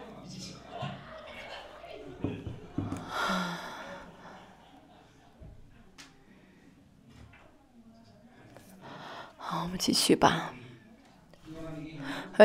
[9.39, 10.53] 好，我们继续吧。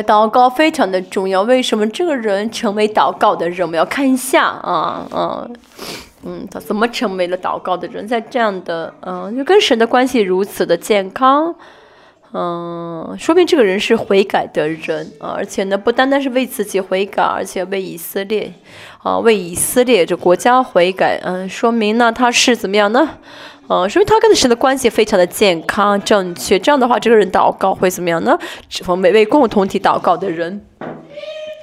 [0.04, 1.44] 祷告非常的重要。
[1.44, 3.62] 为什么这个人成为祷告的人？
[3.62, 5.56] 我们要看一下啊，嗯，
[6.24, 8.06] 嗯，他怎么成为了祷告的人？
[8.06, 11.56] 在这样的，嗯，就跟神的关系如此的健康。
[12.34, 18.52] 嗯，说明这个人是悔改的人啊，而且呢，不单单是为自己悔改，而且为以色列，
[19.02, 21.18] 啊，为以色列这国家悔改。
[21.24, 23.08] 嗯，说明呢，他是怎么样呢？
[23.68, 26.60] 嗯，说明他跟神的关系非常的健康正确。
[26.60, 28.38] 这样的话，这个人祷告会怎么样呢？
[28.86, 30.64] 我每位共同体祷告的人，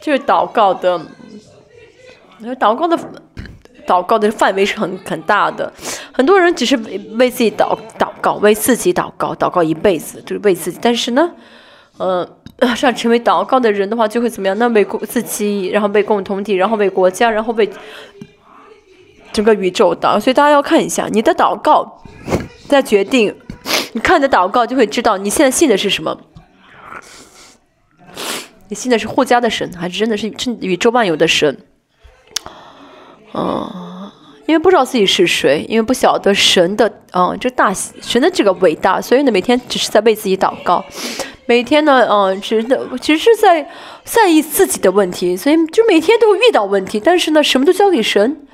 [0.03, 1.01] 就是祷告的，
[2.59, 2.99] 祷告的
[3.87, 5.73] 祷告的范围是很很大的，
[6.13, 10.79] 很多人只是为为自己祷祷告，为自己祷告，祷告一辈子就是为自己。
[10.83, 11.33] 但是呢，
[11.99, 12.29] 呃，
[12.75, 14.59] 想成为祷告的人的话，就会怎么样？
[14.59, 17.69] 那为自己，然后为共同体，然后为国家，然后为
[19.33, 20.21] 整个宇宙的。
[20.21, 22.03] 所以大家要看一下你的祷告，
[22.69, 23.35] 再决定
[23.93, 26.19] 你看你的祷告，就会知道你现在信的是什么。
[28.69, 31.59] 你信的是护家的神，还是真的是宇宙万有的神？
[33.35, 34.11] 嗯，
[34.47, 40.83] 因为不知道自己是谁，因为不晓得神的，嗯，这大神的这个伟大，所以呢，每天只是在为自己祷告，
[41.45, 43.69] 每天呢，嗯，只的只是在
[44.05, 48.47] 在意自己的问题，所以就每天都会遇到问题，但是呢，什么都交给神，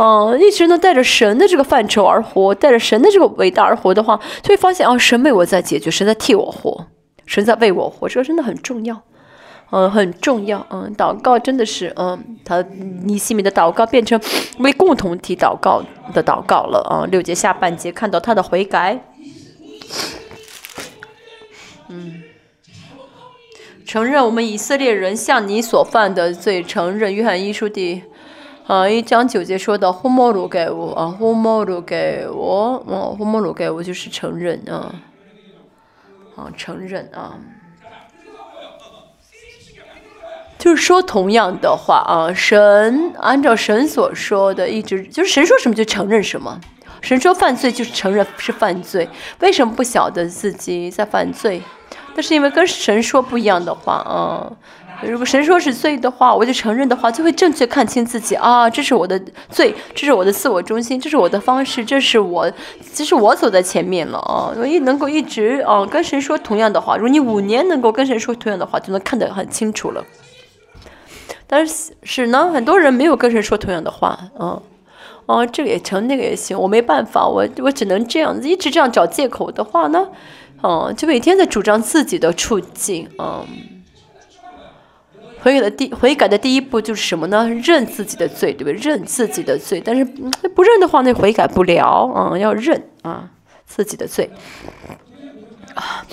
[0.00, 6.86] 嗯，一直呢带着神的这个范畴而活，带着神的这个伟大而活的话，就会发现啊，神为我在解决，神在替我活，
[7.26, 9.02] 神在为我活，这个真的很重要。
[9.72, 10.66] 嗯，很重要。
[10.70, 12.60] 嗯，祷告真的是，嗯，他
[13.04, 14.18] 尼西米的祷告变成
[14.58, 15.82] 为共同体祷告
[16.14, 16.80] 的祷告了。
[16.88, 19.04] 啊，六节下半节看到他的悔改。
[21.88, 22.22] 嗯，
[23.86, 28.02] 承认我们以色列人向你所犯的罪，承认约翰一书第，
[28.70, 34.94] 啊一章九节说的呼莫鲁给我，啊呼莫鲁给我，啊呼莫鲁给我就是承认啊，
[36.36, 37.34] 啊承认啊。
[40.56, 46.60] 就是说同样的话啊，神按照神所说的，一直就是神说什么就承认什么。
[47.00, 49.08] 神说犯罪就是承认是犯罪，
[49.40, 51.60] 为什么不晓得自己在犯罪？
[52.14, 54.52] 那是因为跟神说不一样的话啊。
[55.02, 62.50] 如果神说是罪的话，我就承认的话，就会正确看清自己啊，这是我的罪，这是我的自我中心，这是我的方式，这是我，
[62.94, 64.52] 这是我走在前面了啊。
[64.56, 70.04] 我一能够一直啊跟神说同样的话，如果你五年能够跟神说同样的话，就能看得很清楚了。
[71.46, 74.62] 但是是呢，很多人没有跟谁说同样的话，嗯，
[75.26, 80.06] 哦，这个也成，那个也行，我没办法，我我只能这样子，一直这样找借口的话呢，
[80.60, 83.44] 哦，就每天在主张自己的处境，嗯，
[85.42, 87.48] 悔改的第悔改的第一步就是什么呢？
[87.64, 88.74] 认自己的罪，对不对？
[88.74, 93.30] 认自己的罪，但是不认的话，那悔改不了，嗯，要认啊
[93.66, 94.30] 自己的罪，
[95.74, 96.06] 啊。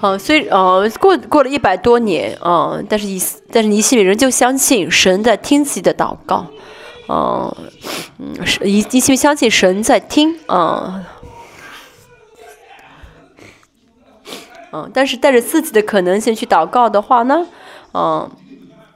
[0.00, 3.20] 好，虽呃过过了一百多年啊，但是以
[3.50, 6.46] 但是尼西米人就相信神在听自己的祷告，
[7.08, 7.52] 嗯
[8.18, 11.04] 嗯，是尼尼西米相信神在听啊，
[14.72, 17.46] 嗯，但是带着自己的可能性去祷告的话呢，
[17.94, 18.30] 嗯。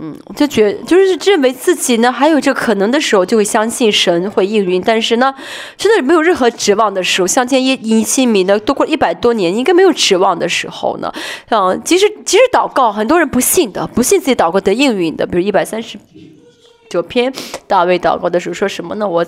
[0.05, 4.83] 嗯，就觉就是认为自己呢还有这可能的时候，就会相信神会应允。
[4.85, 5.33] 但是呢，
[5.77, 11.12] 真的没有任何指望的时候，像天一尼西米呢，都过一百多年，应该没有指望的时候呢。
[11.51, 15.25] 嗯，即使即使祷告，很多人不信的，不信自己祷告得应允的。
[15.25, 15.97] 比如一百三十
[16.93, 17.32] 九篇
[17.66, 19.09] 大卫祷告的时候说什么呢？
[19.09, 19.24] 我，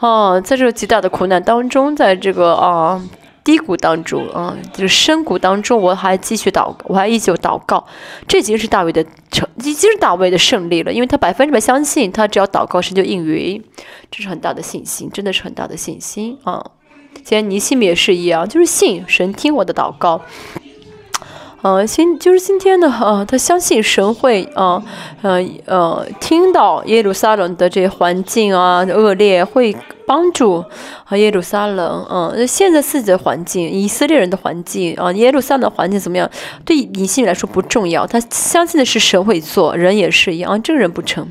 [0.00, 3.02] 啊，在这个极大的苦难当中，在这个啊。
[3.42, 7.82] 低谷当中，啊，就是深谷当中，我还继续祷，我还依旧祷告，
[8.28, 13.64] 这已经是大卫的成，已经是大卫的胜利了，因为他百分之百相信，他只要祷告，神就应允，
[14.10, 16.62] 这是很大的信心，真的是很大的信心啊。
[17.24, 20.20] 既然尼西米也是一样，就是信神听我的祷告。
[21.62, 24.82] 呃，今就是今天呢，呃，他相信神会，啊，
[25.20, 30.64] 呃，呃，听到耶路撒冷的这环境啊恶劣，会帮助
[31.04, 36.30] 啊耶路撒冷，嗯，现在自己的环境，以色列人的环境啊，耶路撒冷环境怎么样？
[36.64, 41.30] 对以信来说不重要，他相信的是神会做，人也是一样，这个人不成，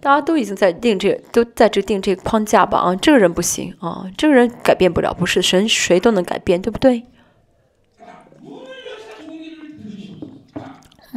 [0.00, 7.02] 大家都已经在定这，都在这定这个框架吧，啊，这个人不行啊，这个人改变不了，不是神谁都能改变，对不对？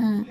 [0.03, 0.25] 嗯，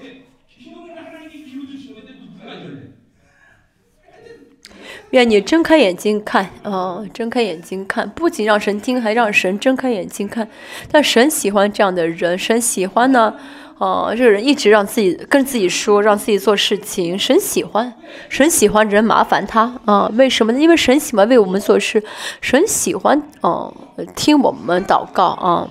[5.11, 10.49] 愿你睁开眼睛看，哦，睁开眼睛看，不仅让神听，还让神睁开眼睛看。
[10.91, 13.33] 但神喜欢这样的人，神喜欢呢，
[13.79, 17.17] 啊，这个人一直让自己跟自己说，让自己做事情。
[17.17, 17.93] 神喜欢，
[18.29, 20.59] 神喜欢人麻烦他，啊，为什么呢？
[20.59, 22.03] 因为神喜欢为我们做事，
[22.41, 23.73] 神喜欢，啊，
[24.17, 25.71] 听我们祷告，啊。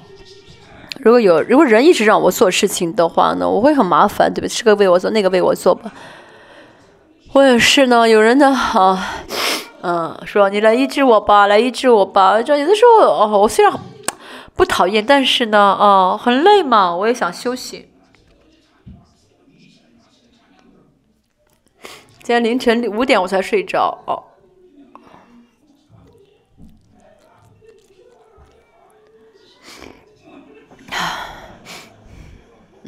[1.00, 4.50] 如果有如果人一直让我做事情的话呢，我会很麻烦，对不对？
[4.50, 5.92] 这个为我做，那个为我做吧。
[7.34, 9.24] 我也是呢，有人呢，啊，
[9.82, 12.42] 嗯，说你来医治我吧，来医治我吧。
[12.42, 13.74] 这有的时候，哦，我虽然
[14.56, 17.88] 不讨厌，但是呢，哦，很累嘛，我也想休息。
[22.22, 24.29] 今天凌晨五点我才睡着，哦。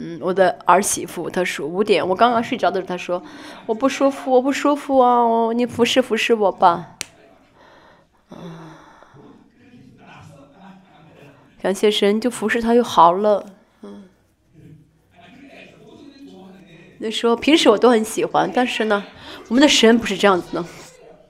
[0.04, 3.22] 嗯，我的儿媳妇，她说五点，我刚刚睡着的时候，她说
[3.68, 6.98] 我不舒服，我不舒服啊，你服侍服侍我吧。
[8.32, 8.72] 嗯，
[11.62, 13.46] 感谢神，就服侍她又好了。
[13.84, 14.06] 嗯，
[16.98, 19.04] 那时候平时我都很喜欢，但是呢，
[19.50, 20.66] 我们的神不是这样子的。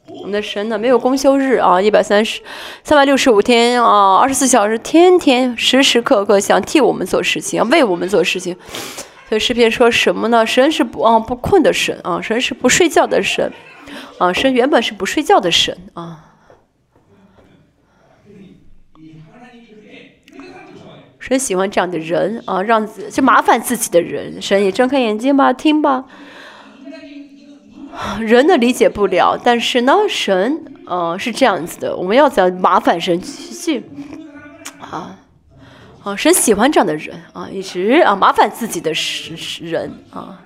[0.08, 2.42] 我们的神呢，没有公休日啊，一百三十、
[2.84, 8.56] 三百六十五天啊，二十四小时，天天时时刻刻想替我们做事情，为我们做事情。
[9.30, 10.46] 所以诗篇说什么呢？
[10.46, 13.52] 神是不啊不困的神啊，神是不睡觉的神
[14.18, 16.26] 啊，神原本是不睡觉的神啊。
[21.20, 26.06] 神喜欢这样的人啊，让就麻烦自己的人，神也睁开眼睛吧，听吧。
[28.22, 33.84] 人的理解不了，但是呢，神，呃，是这样子的，我们要怎样麻烦神去，
[34.80, 35.18] 啊，
[36.04, 38.92] 啊，神喜欢这样的人啊，一直啊麻烦自己的
[39.62, 40.40] 人啊，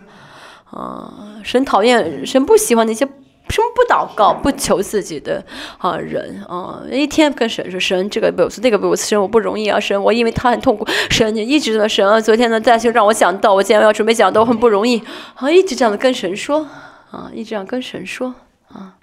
[0.72, 3.06] 啊，神讨厌，神不喜欢那些
[3.50, 5.44] 什么不祷告、不求自己的
[5.78, 15.02] 啊人啊，一天跟神说，神这个不那个不神我不容易啊，神我因为他很痛苦，神你一直的神啊，昨天呢再就让我想到，我今天要准备讲到很不容易
[15.36, 16.68] 啊，一直这样的跟神说。
[17.16, 18.36] 啊，一直这样跟神说
[18.68, 18.98] 啊，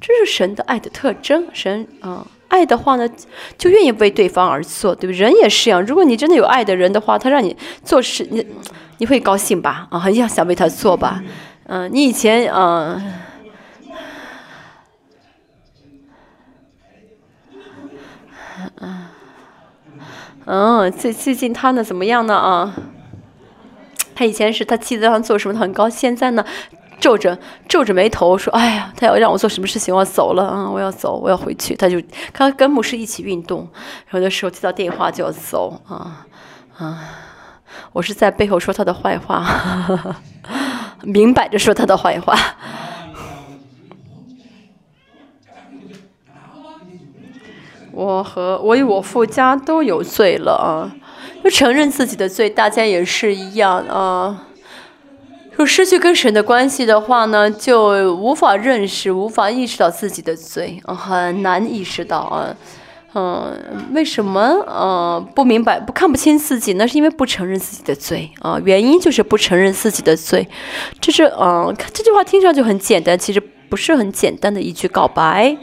[0.00, 1.46] 这是神的爱的特征。
[1.52, 3.08] 神啊，爱的话呢，
[3.56, 5.20] 就愿意为对方而做，对不对？
[5.20, 5.80] 人也是一样。
[5.86, 8.44] 如果你真的有爱的人的话，他让你做事，你
[8.98, 9.86] 你会高兴吧？
[9.90, 11.22] 啊，很想想为他做吧？
[11.66, 13.00] 嗯，你以前啊，
[18.80, 19.06] 嗯
[20.46, 22.34] 嗯，最最近他呢怎么样呢？
[22.34, 22.74] 啊？
[24.14, 26.44] 他以前是他妻子让他做什么他很高兴，现在呢，
[27.00, 27.38] 皱着
[27.68, 32.00] 皱着眉头说：“哎呀，他要让我做什么事情，我要走了啊，我要走，我要回去。”他就
[32.32, 33.68] 他跟牧师一起运动，
[34.12, 36.26] 有的时候接到电话就要走啊
[36.78, 37.00] 啊！
[37.92, 39.44] 我是在背后说他的坏话，
[41.02, 42.36] 明摆着说他的坏话。
[47.90, 50.90] 我和我与我父家都有罪了啊。
[51.44, 54.46] 不承认自己的罪，大家也是一样啊。
[55.54, 62.56] 说失去跟神的关系的话呢，就无法认识、无法意识到自己的罪啊，很难意识到啊。
[63.12, 63.54] 嗯，
[63.92, 66.72] 为什么嗯不明白、不看不清自己？
[66.72, 68.58] 那是因为不承认自己的罪啊。
[68.64, 70.48] 原因就是不承认自己的罪。
[70.98, 75.54] 这是嗯，这句话听上去很简单，其实不是很简单的一句告白，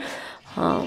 [0.55, 0.85] 嗯。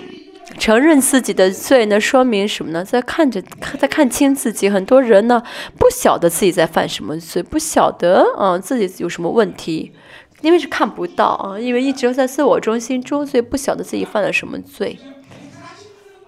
[0.58, 2.84] 承认自己的罪呢，说明什么呢？
[2.84, 3.42] 在看着，
[3.78, 4.70] 在看清自己。
[4.70, 5.42] 很多人呢，
[5.78, 9.92] 不晓得自己在犯什么罪，不晓得啊自己有什么问题，
[10.40, 14.98] 因为是看不到啊，因为一直在自我中心中，所以不晓得自己犯了什么罪。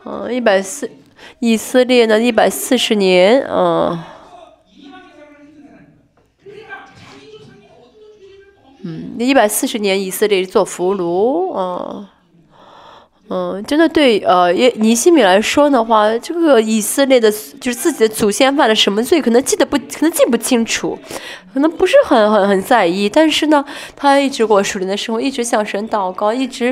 [0.05, 0.91] 嗯，一百四，
[1.39, 3.99] 以色列呢，一百四十年，嗯，
[8.85, 12.07] 嗯，一百四十年，以色列做俘虏，嗯。
[13.29, 17.29] 嗯，真的对，呃，耶尼西米来说的话，这个以色列的，
[17.61, 20.97] 就是自己的祖先犯了什么罪，可能记得不，可能记不清楚，
[21.53, 23.09] 可能不是很很很在意。
[23.09, 23.65] 但是呢，
[23.97, 26.71] 他一直过属灵的生活，一直向神祷告，一直，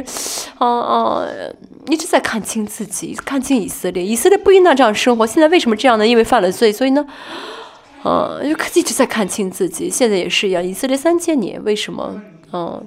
[0.61, 1.57] 嗯嗯，
[1.89, 4.05] 一直在看清自己，看清以色列。
[4.05, 6.07] 以色列不应当这样生活，现在为什么这样呢？
[6.07, 7.05] 因为犯了罪，所以呢，
[8.05, 9.91] 嗯，就一直在看清自己。
[9.91, 12.23] 现在也是一样，以色列三千年，为什么？
[12.53, 12.87] 嗯。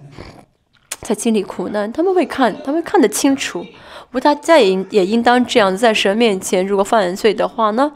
[1.08, 3.66] 在经历苦难，他们会看，他们看得清楚。
[4.12, 7.90] 不过，大家也也应当这样，在神面前，如果犯罪的话呢，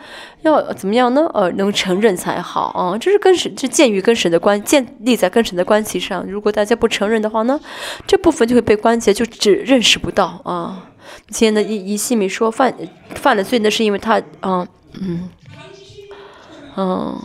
[0.44, 1.30] 要怎么样呢？
[1.34, 2.98] 呃，能承认才好啊。
[2.98, 6.26] 这是跟神，这鉴于跟神的关，建立在跟神的关系上。
[6.26, 7.60] 如果大家不承认的话呢，
[8.08, 10.88] 这部分就会被关起来，就只认识不到啊。
[11.32, 12.74] 现在一一细米说犯
[13.16, 14.66] 犯了罪，那是因为他，嗯
[15.02, 15.30] 嗯
[16.78, 17.22] 嗯，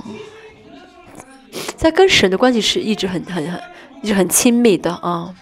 [1.76, 3.61] 在跟神的关系是一直很很很
[4.03, 5.32] 一直很亲密的啊。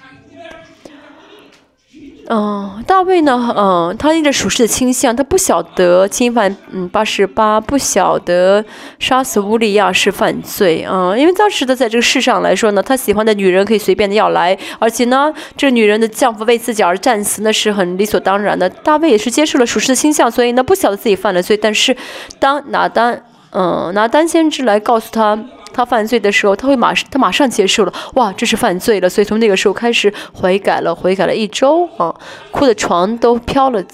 [2.29, 3.55] 嗯，大卫呢？
[3.57, 8.65] 嗯，他因着属实的倾向，他不晓得侵犯嗯八十八，不晓得
[8.99, 11.15] 杀死乌利亚是犯罪啊。
[11.17, 18.69] 因为当时的在这个世上来说呢，他喜欢的女人可以随便的要来，而且呢，这女人的丈夫为自己而战死，那是很理所当然的。
[18.69, 21.57] 大卫也是接受了属实的倾向，所以呢，不晓得自己犯了罪。
[21.57, 21.97] 但是
[22.39, 25.39] 当拿单，嗯，拿单先知来告诉他。
[25.75, 32.15] 他犯罪的时候，他会马上，他马上接受了，哇，这是犯罪了，所以从那个时候开始悔改了，悔改了一周啊，
[32.53, 33.85] 哭的床都飘了，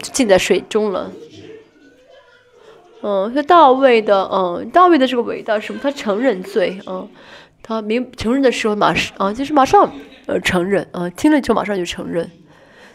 [0.00, 1.10] 浸在水中了。
[3.02, 5.80] 嗯，说大卫的，嗯，大卫的这个伟大是什么？
[5.82, 7.08] 他承认罪，嗯，
[7.60, 9.92] 他明承认的时候马上，啊，就是马上，
[10.26, 12.30] 呃，承认，啊，听了就马上就承认，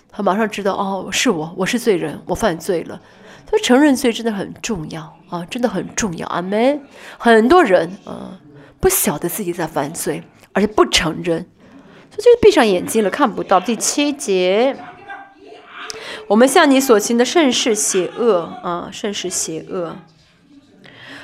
[0.10, 3.02] 他马上知道，哦，是我，我是罪人，我犯罪了。
[3.50, 6.28] 所以承认罪真的很重要啊，真的很重要。
[6.28, 6.82] 阿门。
[7.18, 8.40] 很多人啊，
[8.80, 10.22] 不晓得自己在犯罪，
[10.52, 11.46] 而且不承认，
[12.10, 13.60] 所以就闭上眼睛了，看不到。
[13.60, 14.76] 第七节，
[16.28, 19.96] 我们向你所行的甚是邪恶啊，甚是邪恶。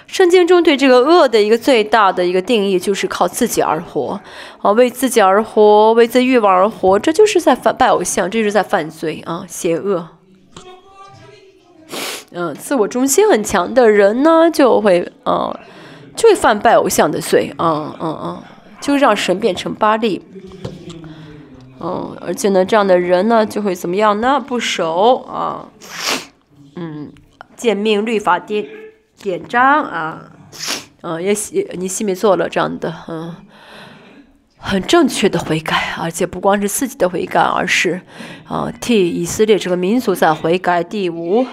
[0.08, 4.22] 圣经中对这个恶的一个最大的一个定义，就是靠自己而活
[4.62, 10.08] 啊，为自己而活，为自欲望而活，这就是在犯拜偶像，这就是在犯罪啊，邪恶。
[12.36, 15.56] 嗯，自我中心很强的人呢，就会嗯，
[16.16, 18.44] 就会犯拜偶像的罪，嗯嗯嗯，
[18.82, 20.20] 就让神变成巴利，
[21.80, 24.40] 嗯，而且呢，这样的人呢，就会怎么样呢？
[24.40, 25.68] 不守啊，
[26.76, 27.12] 嗯，
[27.56, 28.66] 诫命律法典
[29.22, 30.32] 典章啊，
[31.02, 33.36] 嗯，也也你西米做了这样的嗯，
[34.58, 38.02] 很正确的悔改，而且不光是自己的悔改，而是
[38.48, 40.84] 啊，替以色列这个民族在悔改。
[40.84, 41.46] 第五。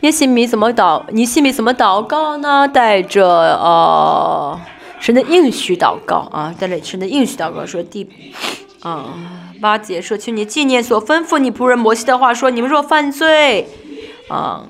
[0.00, 1.02] 耶西米怎么祷？
[1.12, 2.68] 尼西米怎么祷告呢？
[2.68, 4.60] 带着呃
[5.00, 8.06] 神的应许祷告啊，带着神的应许祷告说第
[8.80, 9.14] 啊
[9.62, 13.66] 八节说，请你纪念所吩咐你仆人摩西的话，说你们若犯罪
[14.28, 14.66] 啊，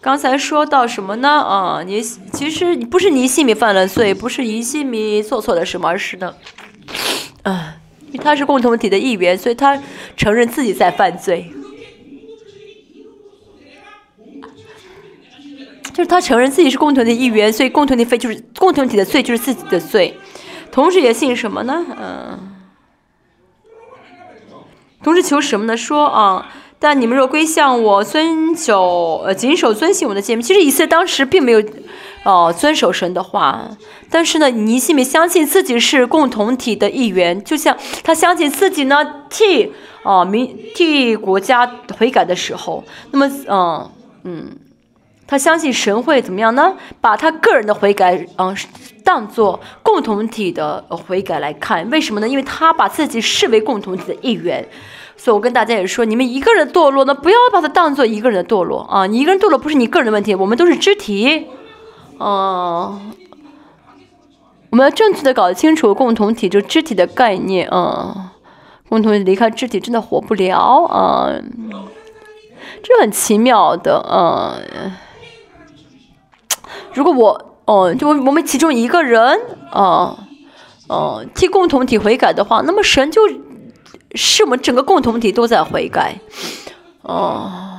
[0.00, 1.28] 刚才说到什么呢？
[1.28, 6.34] 啊，你其实不是尼西米犯了罪，不是尼西米做错了什么，而是呢，
[8.12, 9.82] 因为他是共同体的一员，所以他
[10.16, 11.50] 承认自己在犯罪。
[15.94, 20.16] 就是他承认自己是共同的一员，所以共同的非就是共同体的罪就是自己的罪，
[20.70, 21.84] 同时也信什么呢？
[22.00, 22.54] 嗯，
[25.02, 25.76] 同时求什么呢？
[25.76, 30.42] 说啊，但你们若归向我，遵守呃谨守遵行我的诫命。
[30.42, 31.62] 其实以色列当时并没有
[32.24, 33.68] 哦遵守神的话，
[34.10, 43.90] 但是呢，尼西米相信自己是共同体的一员，就像他相信自己呢替啊民替国家悔改的时候，那么嗯
[44.24, 44.50] 嗯。
[45.24, 46.74] 他相信神会怎么样呢？
[47.00, 48.54] 把他个人的悔改，嗯，
[49.02, 51.88] 当做共同体的悔改来看。
[51.88, 52.28] 为什么呢？
[52.28, 54.68] 因为他把自己视为共同体的一员。
[55.16, 59.06] 所以我跟大家也说，你们一个人堕落呢，不要把它当做一个人的堕落啊！
[59.06, 61.46] 你一个人堕落不是你个人的问题，我们都是肢体。
[62.24, 63.12] 嗯，
[64.70, 68.34] 我们要正确的搞清楚共同体就肢体的概念啊。
[68.88, 71.32] 共同体离开肢体真的活不了啊，
[72.82, 74.54] 这很奇妙的啊。
[76.92, 80.16] 如果我，哦，就我们其中一个人，啊，
[80.88, 83.22] 哦，替共同体悔改的话，那么神就
[84.14, 86.20] 是我们整个共同体都在悔改，
[87.00, 87.71] 哦。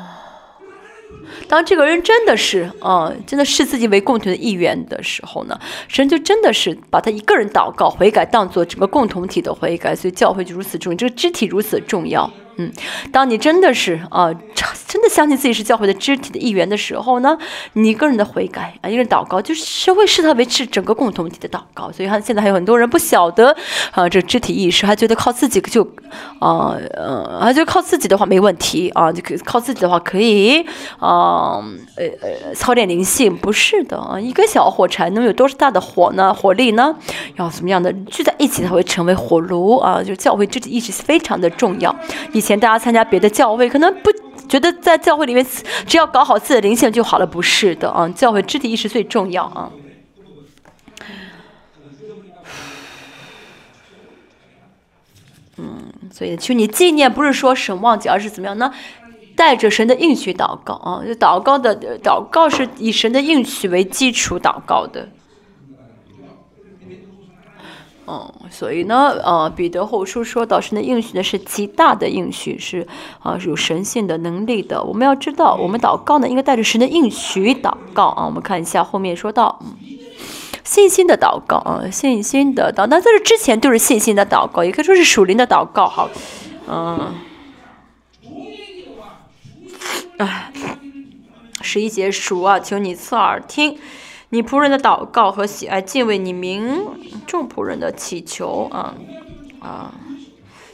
[1.54, 5.56] 当这个人真的是，啊，真的视自己为共同的一员的时候呢，
[5.88, 12.28] 神就真的是把他一个人祷告悔改当做整个共同体的悔改，所以教会就如此重要，这个肢体如此重要。
[12.58, 12.72] 嗯，
[13.12, 14.32] 当你真的是啊，
[14.88, 17.38] 真的相信自己是教会的肢体的一员的时候呢，
[17.74, 21.92] 你一个人的悔改啊，一个人祷告，就是会视他为是整个共同体的祷告。
[21.92, 23.56] 所以，他现在还有很多人不晓得
[23.92, 25.84] 啊，这肢体意识，还觉得靠自己就
[26.38, 30.62] 啊，呃，他就靠自己的话没问题啊，就可靠自己的话可以
[31.00, 31.58] 啊，
[31.98, 36.32] 呃呃，操练灵性，不是的啊，一个小火柴能有多大的火呢？
[36.32, 36.96] 火力呢？
[37.38, 40.04] 要怎么样的聚在一起才会成为火炉啊？
[40.04, 41.96] 就教会肢体意识非常的重要。
[42.34, 42.43] 你。
[42.44, 44.12] 前大家参加别的教会，可能不
[44.48, 45.46] 觉得在教会里面
[45.88, 48.08] 只要搞好自己的灵性就好了，不是的啊！
[48.10, 49.72] 教会肢体意识最重要啊。
[55.58, 58.74] 嗯，所以求你纪念，不是说神忘记，而是怎么样呢？
[59.36, 61.02] 带着神的应许祷告啊！
[61.06, 65.10] 就祷告的祷告是以神的应许为基础祷告的。
[68.06, 72.86] 嗯，所以呢，呃，彼得后书说到神的应许呢是极大的应许，是
[73.20, 74.84] 啊，是有神性的能力的。
[74.84, 78.26] 我们要知道，我们祷告呢应该带着神的应许祷告啊。
[78.26, 79.78] 我们看一下后面说到，嗯
[80.66, 82.86] 信心的祷告啊，信心的祷。
[82.88, 85.88] 那在这之前就是信心的祷告，也可以说是属灵的祷告。
[85.88, 86.10] 好，
[86.68, 87.14] 嗯，
[90.18, 90.52] 哎，
[91.62, 93.78] 十一节数啊，求你侧耳听。
[94.30, 96.88] 你仆人的祷告和喜爱敬畏你名
[97.34, 98.94] 众仆人的祈求啊
[99.60, 99.92] 啊，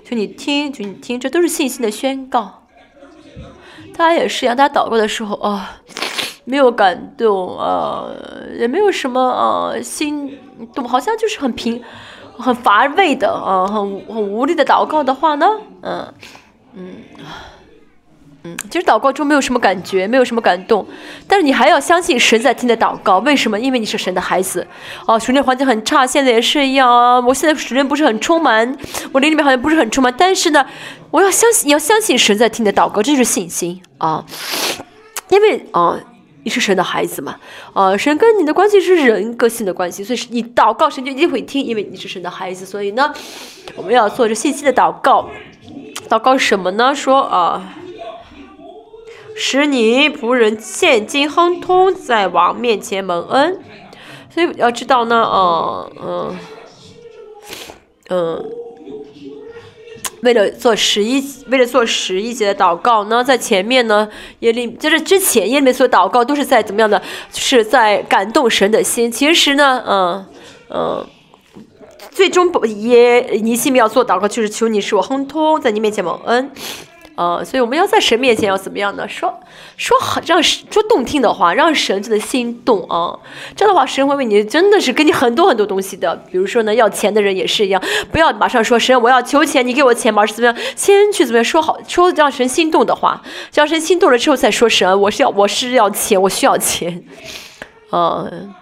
[0.04, 2.66] 就你听，就你听，这都是信心的宣告。
[3.94, 5.80] 他也是一样，他祷告的时候啊，
[6.44, 8.10] 没有感动啊，
[8.60, 10.38] 也没有什么啊心
[10.74, 11.82] 动，好像就是很平、
[12.38, 13.76] 很乏味的啊，很
[14.08, 15.48] 很无力的祷告的话呢，
[15.82, 16.14] 嗯
[16.74, 16.96] 嗯。
[18.44, 20.88] 嗯，其实祷告中没有什么感觉，没有什么感动，
[21.28, 23.20] 但是你还要相信神在听的祷告。
[23.20, 23.60] 为什么？
[23.60, 24.66] 因为你是神的孩子。
[25.06, 27.20] 哦，属灵环境很差，现在也是一样啊。
[27.20, 28.78] 我现在属灵不是很充满，
[29.12, 30.66] 我灵里面好像不是很充满，但是呢，
[31.12, 34.24] 我要相信，你要相信神在听的祷告，这就是信心啊。
[35.28, 36.00] 因为啊，
[36.46, 37.36] 你是神的孩子嘛，
[37.74, 42.66] 啊，神跟你的关系是人个性的关系，所以你祷告神就一定会听，因为你是神的孩子。
[42.66, 43.14] 所以呢，
[43.76, 45.28] 我们要做着信心的祷告。
[46.08, 46.96] 祷告什么呢？
[46.96, 47.74] 说啊。
[49.42, 53.58] 使你仆人现今亨通，在王面前蒙恩，
[54.30, 56.38] 所以要知道呢，嗯嗯
[58.10, 58.46] 嗯，
[60.24, 64.10] 为了做十一，为了做十一节的祷告呢，在前面呢，
[64.40, 67.02] 耶利就是之前耶利米所祷告都是在怎么样的，
[67.32, 69.10] 是在感动神的心。
[69.10, 70.26] 其实呢，嗯
[70.70, 71.08] 嗯，
[72.12, 76.52] 最终不耶尼西米要做祷告，就是求你使我亨通，在你面前蒙恩。
[77.20, 79.06] 呃，所以我们要在神面前要怎么样呢？
[79.10, 79.42] 说
[79.76, 83.20] 说好，让说动听的话，让神真的心动啊！
[83.58, 86.16] 这样的话，神会为你真的是给你很多很多东西的。
[86.32, 90.56] 比如说呢，要钱的人也是一样，不要马上说神，我要求钱，你给我钱吧，是怎么样？
[90.78, 93.22] 先去怎么样说好，说让神心动的话，
[93.54, 97.04] 让神心动了之后再说神，我是要我是要钱，我需要钱，
[97.92, 98.54] 嗯，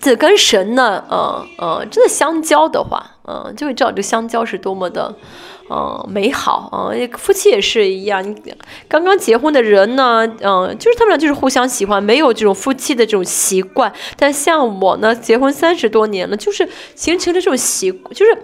[0.00, 5.12] 这跟神呢，嗯嗯，真的相交的话，嗯，就会知道这相交是多么的。
[5.70, 8.22] 嗯，美好嗯，夫妻也是一样。
[8.22, 8.36] 你
[8.86, 13.92] 刚刚结婚的人呢，嗯，就是他们俩就是互相喜欢，没有这种夫妻的这种习惯。
[14.16, 18.36] 但像我呢，结婚三十多年了，就是形成了这种习，就是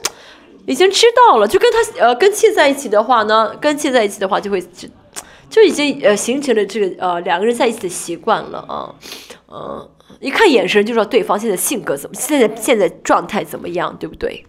[0.66, 1.46] 已经知道了。
[1.46, 4.88] 就跟他呃跟妻在一起的话呢，跟妻在一起的话，就会就
[5.50, 8.94] 就已经呃形成了这个呃两个人在一起的习惯了啊。
[9.52, 9.88] 嗯，
[10.20, 14.44] 一看眼神就知道对方现在性格怎么，现在现在状态怎么样，对不对？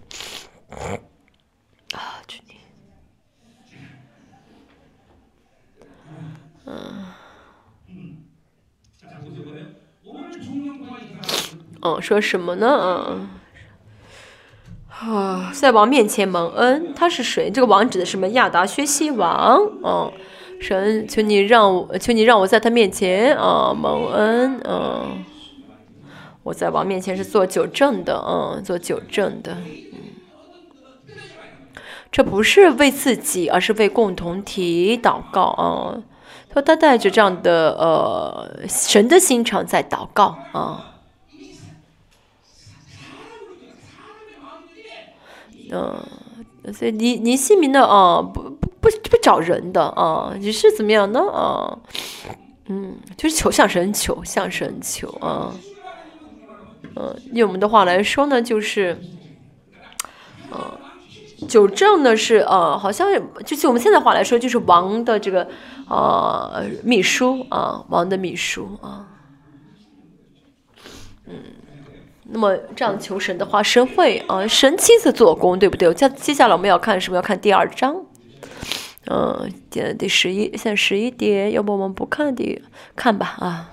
[11.84, 12.68] 嗯，说什么呢？
[13.10, 13.30] 嗯，
[14.90, 17.50] 啊，在王面前蒙恩，他是谁？
[17.50, 18.28] 这个王指的什么？
[18.30, 19.60] 亚达薛西王。
[19.84, 20.12] 嗯，
[20.62, 24.62] 神，求你让我，求你让我在他面前啊蒙恩。
[24.64, 25.24] 嗯，
[26.44, 29.58] 我在王面前是做九正的，嗯，做九正的。
[29.58, 31.14] 嗯，
[32.12, 36.04] 这不是为自己，而是为共同体祷告啊。
[36.50, 40.88] 他他带着这样的呃神的心肠在祷告啊。
[45.74, 46.04] 嗯，
[46.74, 51.80] 所以你你姓名的啊，不不不不找人的啊，你是怎么样呢啊？
[52.66, 55.56] 嗯，就是求向神求，向神求啊。
[56.96, 59.00] 嗯，用我们的话来说呢，就是，
[60.52, 60.78] 嗯，
[61.48, 63.08] 九正呢是呃，好像
[63.46, 65.48] 就就我们现在话来说，就是王的这个
[65.88, 69.08] 呃秘书啊，王的秘书啊。
[71.28, 71.36] 嗯。
[72.34, 75.94] 那么这样求神的话，神会啊，神亲自做工，对不对？
[75.94, 77.18] 接接下来我们要看什么？
[77.18, 78.06] 要看第二章，
[79.08, 82.62] 嗯，第第十一，现在十一点，要不我们不看第
[82.96, 83.72] 看吧啊？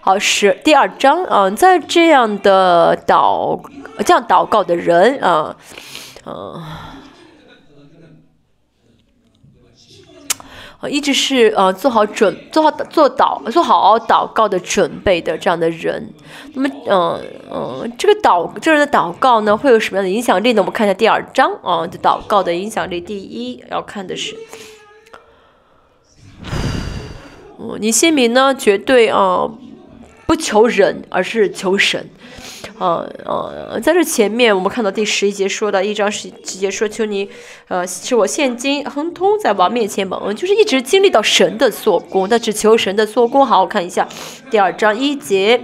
[0.00, 3.62] 好，十第二章啊，在这样的祷
[4.04, 5.56] 这样祷告的人啊，
[6.26, 6.60] 嗯。
[10.88, 16.12] 一直是呃做好准做好做祷做好祷告的准备的这样的人，
[16.54, 17.20] 那么嗯
[17.50, 20.62] 嗯，这个祷这人的祷告呢会有什么样的影响力呢？
[20.62, 24.36] 我们看一下第二章啊，这祷告的影响力，第一要看的是，
[27.58, 29.48] 嗯，你心里呢绝对啊
[30.26, 32.08] 不求人，而是求神。
[32.78, 37.28] 呃呃，在这前面我们看到第十一节说的一章十节说，求你，
[37.68, 43.46] 呃，使我现今亨通，在王面前蒙恩，就是一直经历到神的做工，但只求神的做工。
[43.46, 44.08] 好，我看一下
[44.50, 45.60] 第二章一节，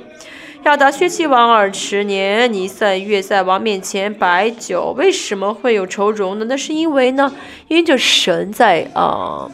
[0.64, 6.46] 亚达薛西王二十年，尼赛月在王面前摆酒，为什么会有愁容呢？
[6.48, 7.32] 那是因为呢，
[7.68, 9.50] 因着神在啊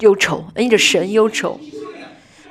[0.00, 1.58] 忧愁，因着神忧愁。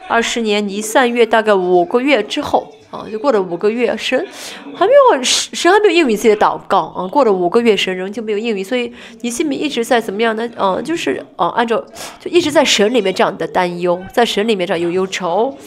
[0.08, 2.74] 二十年尼赛月大概五个月之后。
[2.92, 4.28] 啊，就过了五个月，神
[4.76, 7.08] 还没有神还没有应允自己的祷告啊。
[7.08, 10.48] 过了五个月，神仍旧没有应允，所以你心里一直在怎么样呢？
[10.58, 11.82] 嗯，就是啊，按照
[12.20, 15.58] 就一直在神里面这样的担忧，在神里面这样有忧愁。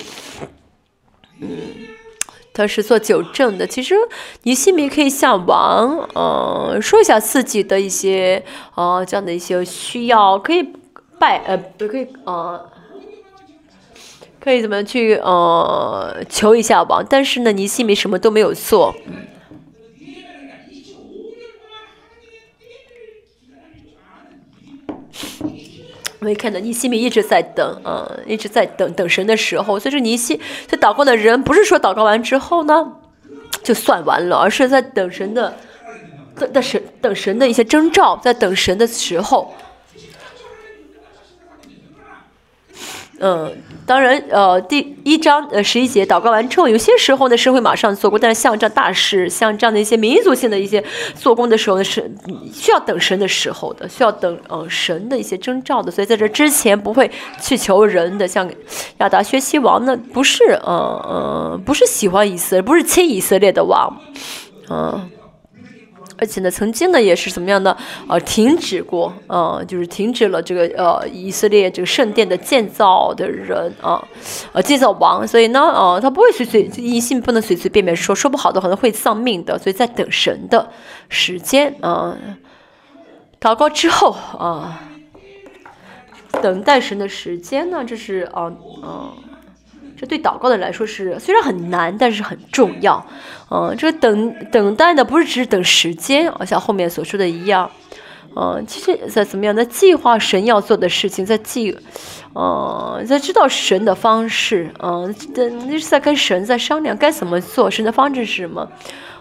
[1.40, 1.48] 嗯，
[2.52, 3.66] 他是做九正的。
[3.66, 3.94] 其实
[4.42, 8.44] 你心里可以向王，嗯，说一下自己的一些
[8.74, 10.62] 啊这样的一些需要，可以
[11.18, 12.60] 拜呃，不可以啊。
[14.44, 17.02] 可以怎么去呃求一下王？
[17.08, 18.94] 但是呢，尼西米什么都没有做。
[26.20, 29.78] 我看到尼西米一直在等，嗯，一直在等等神的时候。
[29.78, 32.92] 所以说尼西在祷告的人，不是说祷告完之后呢
[33.62, 35.56] 就算完了，而是在等神的，
[36.36, 39.54] 在在神等神的一些征兆，在等神的时候。
[43.20, 50.82] 嗯，当然，呃，第一章呃十一节祷告完之后，有些时候呢是会马上做工，但是像这样大事，像这样的一些民族性的一些
[51.14, 52.12] 做工的时候呢，是
[52.52, 57.10] 需要等神的时候的，需要等呃神的一些征兆的，所以在这之前不会
[57.40, 58.26] 去求人的。
[58.26, 58.50] 像
[58.98, 63.96] 亚达薛西王呢，不是呃呃不是喜欢以色列，不是亲以色列的王，
[64.68, 65.10] 嗯。
[66.16, 67.76] 而且呢，曾经呢也是怎么样的？
[68.08, 74.02] 呃，停止过，呃，就是停止了这个呃以色列这个圣殿的建造的人啊，
[74.52, 75.26] 呃，建造王。
[75.26, 79.58] 所以呢，呃，他不会随随一心不能随随便便说，说不好的可能会丧命的。
[79.58, 80.70] 所以在等神的
[81.08, 82.16] 时间啊，
[83.40, 84.80] 祷告之后啊，
[86.42, 89.12] 等待神的时间呢，这是啊嗯。
[90.06, 93.04] 对祷告的来说是虽然很难，但是很重要。
[93.50, 97.70] 嗯，这个等等待呢，不是只是等时间啊，像后面所说的一样。
[98.36, 101.76] 嗯，其实在怎么样在计划神要做的事情，在计，
[102.34, 108.68] 嗯，在知道神的方式，嗯，等那是在跟神在商量该怎么做，神的方式是什么。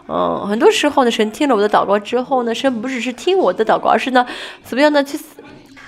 [0.08, 4.26] 嗯，很多时候呢，神听了我的祷告之后呢，神不只是听我的祷告，而是呢，
[4.64, 5.04] 怎么样呢？
[5.04, 5.20] 去。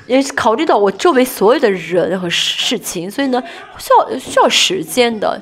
[0.07, 3.41] 也考虑到我周围所有的人和事情，所以呢，
[3.77, 5.41] 需要需要时间的。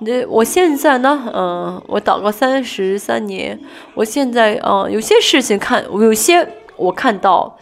[0.00, 3.58] 那我现在呢，嗯，我祷告三十三年，
[3.94, 6.46] 我现在嗯，有些事情看，有些
[6.76, 7.58] 我看到，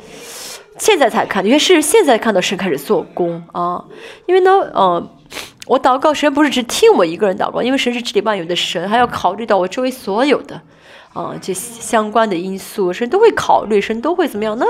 [0.76, 3.84] 现在才看，有些事现在看到神开始做工啊。
[4.26, 5.08] 因为呢，嗯，
[5.66, 10.60] 我祷告神不是只听我一个人祷告，因为神是治理万有的神，还要考虑到我周围所有的，
[11.12, 14.66] 啊，这相关的因素，神都会考虑，神都会怎么样呢？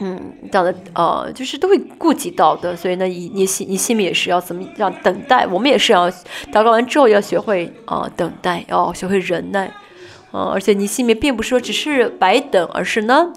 [0.00, 5.44] 嗯，这样的呃，就是都会顾及到的，所以呢，你你心你心里也是要怎么样等待？
[5.48, 6.08] 我们也是要
[6.52, 9.72] 祷告完之后要学会啊等待，要学会忍耐，
[10.32, 13.32] 嗯，而且你心里并不是说只是白等，而是呢，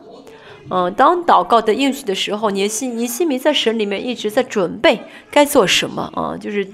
[0.69, 5.01] 嗯，当祷告的应许的时候，你心你心里在神里面一直在准备
[5.31, 6.67] 该做什么啊，就是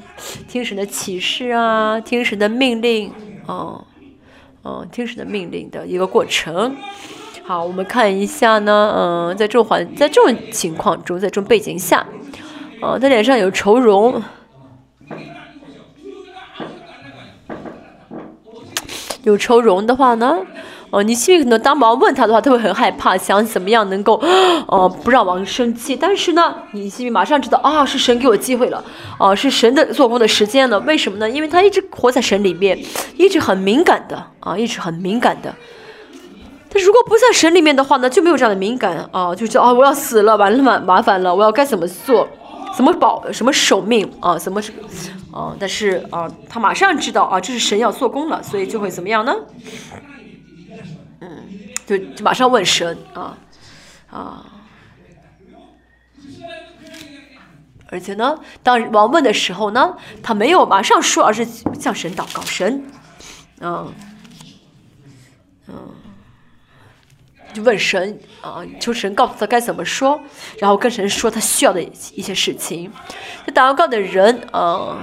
[0.49, 3.09] 听神的启示啊，听神的命令
[3.45, 3.85] 啊，
[4.65, 6.75] 嗯，听神的命令的一个过程。
[7.47, 12.05] 好，我们看一下呢，嗯，在这种环，在这种情况中，在这种背景下，
[12.81, 14.21] 啊，他脸上有愁容，
[19.23, 20.39] 有愁容的话呢，
[20.89, 24.21] 哦，你心里可能当王问他的话，他会很害怕，想怎么样能够，
[24.67, 25.95] 哦，不让王生气。
[25.95, 28.83] 但是呢，你心里马上知道，啊，是神给我机会了，
[29.17, 30.77] 啊，是神的做工的时间了。
[30.81, 31.29] 为什么呢？
[31.29, 32.77] 因为他一直活在神里面，
[33.15, 35.55] 一直很敏感的，啊，一直很敏感的。
[36.69, 42.27] 但如果不在神里面的话呢，就没有这样的敏感啊，就叫啊我要死了，完了嘛麻烦了，我要该怎么做，
[42.75, 44.73] 怎么保什么守命啊，怎么是
[45.31, 45.55] 啊？
[45.59, 49.33] 但是啊，他马上知道啊，这是神要做工了，所以就会怎么样呢？
[51.21, 51.43] 嗯，
[51.85, 53.37] 就就马上问神啊
[54.11, 54.45] 啊，
[57.89, 61.45] 而且呢，当王问的时候呢，他没有马上说，而是
[61.79, 62.83] 向神祷告，神，
[63.61, 63.93] 嗯
[65.69, 65.75] 嗯。
[67.57, 70.19] 就问神啊，求神告诉他该怎么说，
[70.59, 71.81] 然后跟神说他需要的
[72.13, 72.91] 一些事情。
[73.47, 74.95] 这祷告的人，啊，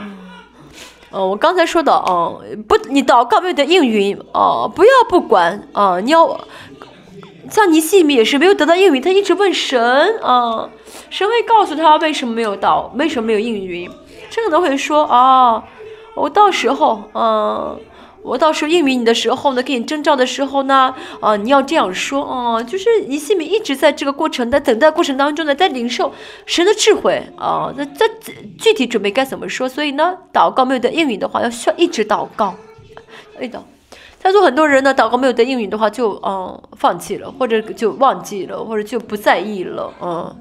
[1.10, 2.30] 呃，我刚才说的，啊，
[2.68, 6.40] 不，你祷告没有得应允，啊，不要不管，啊，你要
[7.50, 10.70] 像尼西米也是没有得到应允，他一直问神，啊，
[11.10, 13.90] 神会告诉他为什么没有到，为什么没有应允，
[14.30, 15.64] 这可能会说，啊，
[16.14, 17.80] 我到时候，嗯。
[18.24, 26.10] 我到时候应允你的时候呢，给你征兆的时候呢，啊，你要这样说，哦，就是你心里一直在这个过程的等待过程当中呢，在领受
[26.46, 28.08] 神的智慧，啊，那这
[28.58, 29.68] 具体准备该怎么说？
[29.68, 32.54] 所以呢，祷告没有得应允的话，要需要一直祷告，
[33.38, 33.62] 哎的。
[34.22, 40.34] 他说很多人呢，祷告没有得应允的话，就嗯放弃了，或者就忘记了，或者就不在意了，嗯。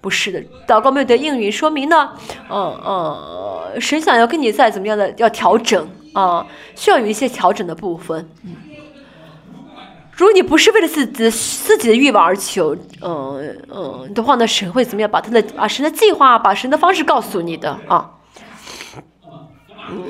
[0.00, 2.10] 不是的，祷告没有得应允，说明呢，
[2.50, 8.28] 嗯嗯，神想要跟你再怎么样的要调整啊，需要有一些调整的部分。
[10.16, 15.10] 如果你不是为了自己自己的欲望而求，嗯嗯的话呢，神会怎么样？
[15.10, 18.12] 把他的把神的计划，把神的方式告诉你的啊。
[19.90, 20.02] 嗯。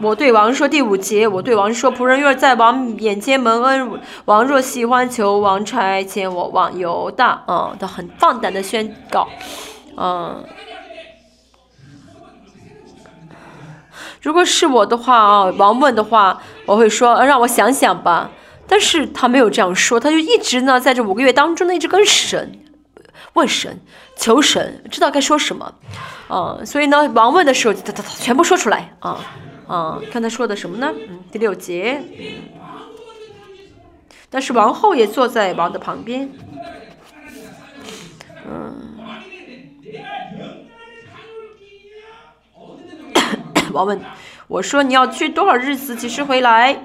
[0.00, 9.26] 我对王说第五节，我对王说：仆人若在王眼前蒙恩，王若喜欢求王差遣我往犹大，嗯，他很放胆的宣告，
[9.96, 10.44] 嗯，
[14.22, 18.30] 如果是我的话啊，王问的话，我会说让我想想吧。
[18.66, 22.60] 但是他没有这样说，他就一直呢在这五个月当中呢一直跟神
[23.32, 23.80] 问神，
[24.16, 25.72] 求神，知道该说什么，
[26.28, 29.18] 啊，所以呢，王问的时候，他他他全部说出来，啊
[29.66, 30.92] 啊，看他说的什么呢？
[31.08, 32.02] 嗯，第六节，
[34.28, 36.30] 但是王后也坐在王的旁边，
[38.46, 38.97] 嗯，
[43.72, 44.00] 王问
[44.46, 46.78] 我说你要去多少日子，几时回来？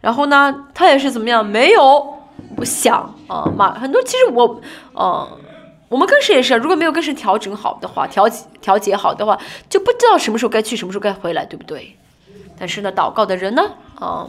[0.00, 1.44] 然后呢，他也是怎么样？
[1.44, 2.18] 没有。
[2.56, 4.02] 不想啊，马很多。
[4.02, 4.60] 其实我，
[4.92, 5.38] 呃，
[5.88, 9.38] 我们跟神也是，如果没有跟神调整好的话，调节调节好的话，
[9.68, 11.96] 就不知道什么时候该去，什么时候该回来，对不对？
[12.58, 13.62] 但是呢，祷告的人呢，
[13.94, 14.26] 啊，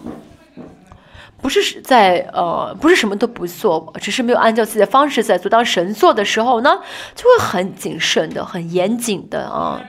[1.42, 5.50] 不是在呃，不是什么都不做，只是没有按照自己的方式在做。
[5.50, 6.80] 当神做的时候呢，
[7.16, 9.82] 就会很谨慎的、很严谨的啊，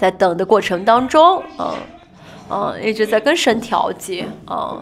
[0.00, 1.74] 在等的过程当中，嗯。
[2.52, 4.76] 嗯，一直在跟神调节，啊，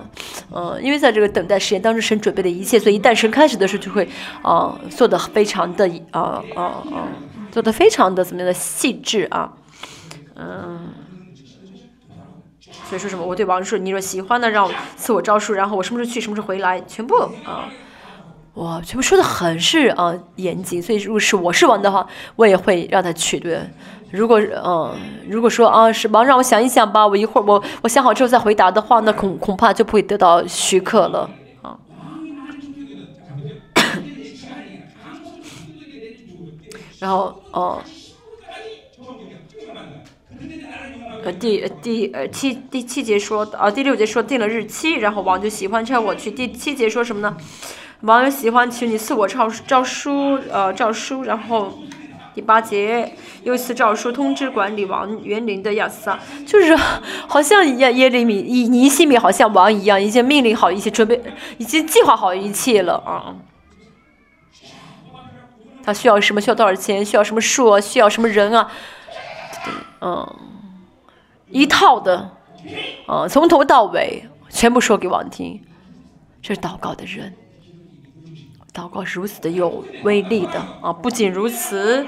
[0.51, 4.09] 嗯，因为在这个等待时间当中，神准备的一切，所以一旦神开始的时候，就会，
[4.41, 7.05] 啊，做的非常的，啊啊啊，
[7.53, 9.53] 做的非常的怎么样的细致啊，
[10.37, 10.89] 嗯，
[12.89, 17.15] 所以说什么，我对王说，你若喜欢的，让我赐我招数，然后我什么时候去，什么时候回来，全部
[17.45, 17.69] 啊，
[18.55, 23.61] 哇，全部说的很是啊严谨，所以如果是我是王的话，我也会让他去，对。
[24.11, 24.97] 如果嗯，
[25.29, 31.29] 如果说啊是吧，让我想一想吧，我一会儿我我想好之后再回答的话，那恐恐怕就不会得到许可了
[31.61, 31.77] 啊。
[36.99, 37.83] 然后哦，
[41.23, 46.31] 呃第第呃七第七节说啊第六节说定了日期，然后王就喜欢叫我去。
[46.31, 47.37] 第七节说什么呢？
[48.01, 51.79] 王喜欢请你赐我诏诏书呃诏书，然后。
[52.39, 53.13] 第八节
[53.43, 56.17] 又一次诏书通知管理王园林的亚萨，
[56.47, 61.21] 就是好像耶耶利米尼尼西米好像王一样，已经命令好一切，准备
[61.57, 63.35] 已经计划好一切了啊。
[65.83, 66.41] 他需要什么？
[66.41, 67.05] 需要多少钱？
[67.05, 67.81] 需要什么树？
[67.81, 68.71] 需要什么人啊？
[70.01, 70.37] 嗯，
[71.49, 72.31] 一套的，
[73.09, 75.61] 嗯，从头到尾全部说给王听。
[76.41, 77.35] 这是祷告的人。
[78.79, 80.93] 祷告是如此的有威力的啊！
[80.93, 82.07] 不仅如此，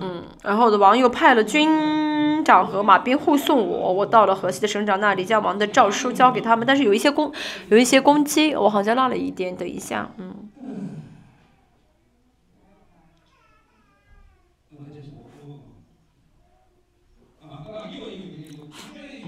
[0.00, 6.66] 嗯，然后我的王又派了军长和马兵护送我，我到了河西的省长那里，将王的诏书交给他们。
[6.66, 7.32] 但是有一些攻，
[7.68, 10.34] 有一些攻击，我好像落了一点，等一下，嗯。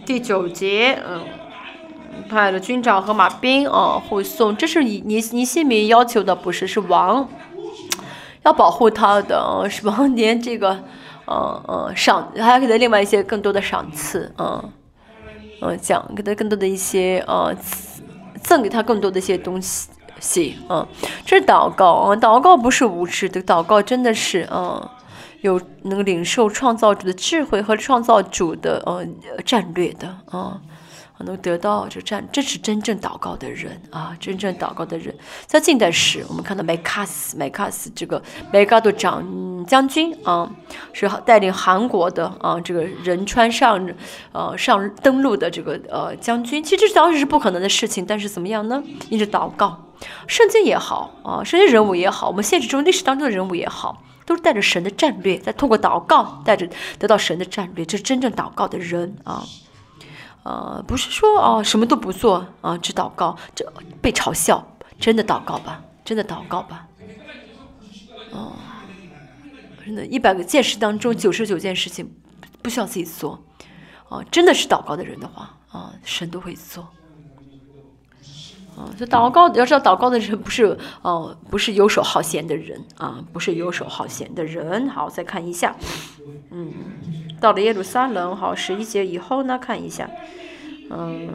[0.09, 1.21] 第九节，嗯，
[2.31, 7.29] 派了军长和马兵啊护送，这是你你你姓名要求的，不是是王
[8.43, 9.99] 要保护他的，是吧？
[10.17, 10.83] 连这个，
[11.27, 14.73] 嗯嗯赏还要给他另外一些更多的赏赐，嗯
[15.61, 17.55] 嗯奖给他更多的一些呃
[18.43, 20.89] 赠给他更多的一些东西，嗯，
[21.27, 24.89] 这是祷告啊，祷告不是无知的，祷告真的是嗯。
[25.41, 29.07] 有能领受创造主的智慧和创造主的呃
[29.43, 30.61] 战略的啊，
[31.19, 35.15] 能得到这战，这是真正祷告的人啊，真正祷告的人。
[35.47, 40.51] 在近代史，我们看到麦卡斯，麦卡斯这个麦加多长将军啊，
[40.93, 43.89] 是带领韩国的啊这个仁川上
[44.33, 46.63] 呃上登陆的这个呃将军。
[46.63, 48.83] 其实这当时是不可能的事情，但是怎么样呢？
[49.09, 49.89] 因着祷告，
[50.27, 54.03] 圣经也好啊，圣经人物也好，我们现实中历史当中的人物也好。
[54.29, 56.69] 都是带着神的战略，在通过祷告带着
[56.99, 59.43] 得到神的战略，这是真正祷告的人啊，
[60.43, 63.65] 呃，不是说哦什么都不做啊，只祷告，这
[64.03, 66.87] 被嘲笑，真的祷告吧，真的祷告吧，
[68.33, 68.53] 哦，
[69.83, 72.15] 真的，一百个件事当中九十九件事情
[72.61, 73.43] 不需要自己做，
[74.11, 76.87] 啊，真的是祷告的人的话啊，神都会做。
[78.79, 84.89] 啊，这祷告要知道，祷告的人不是哦，不是游手好闲的人啊，不是游手好闲的人。
[84.89, 85.75] 好，再看一下，
[86.53, 86.73] 嗯，
[87.41, 90.09] 到了耶路撒冷，好，十一节以后呢，看一下，
[90.91, 91.29] 嗯。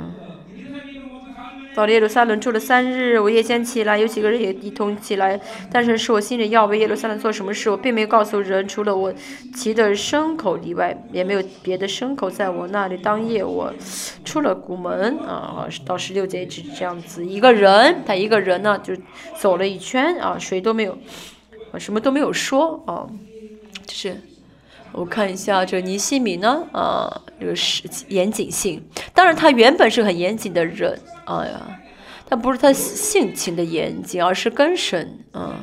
[1.76, 5.40] 到耶路撒冷住了三日，我夜间起来，有几个人也一同起来。
[5.72, 9.14] 但是是我心里要为耶路撒冷做什么事，我并没有告诉人，除了我
[9.56, 12.98] 骑的牲口以外，也没有别的牲口在我那里。
[12.98, 13.74] 当夜我
[14.24, 18.94] 出了古门啊，到十六节一直这样子，一个人，他一个人呢就
[19.40, 20.98] 走了一圈啊，谁都没有，
[21.72, 23.08] 啊什么都没有说啊，
[23.86, 24.16] 就是
[24.94, 28.82] 我看一下这尼西米呢啊，这个是严谨性，
[29.14, 31.00] 当然他原本是很严谨的人。
[31.26, 31.80] 哎呀，
[32.28, 35.56] 他不是他性情的严谨，而是跟神，嗯，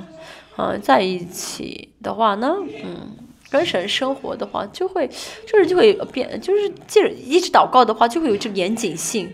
[0.57, 3.17] 嗯，在一起的话呢，嗯，
[3.51, 5.09] 跟神生活的话，就会，
[5.47, 9.33] 就是就会变，就是借着一直祷告的话，就会有这个严谨性，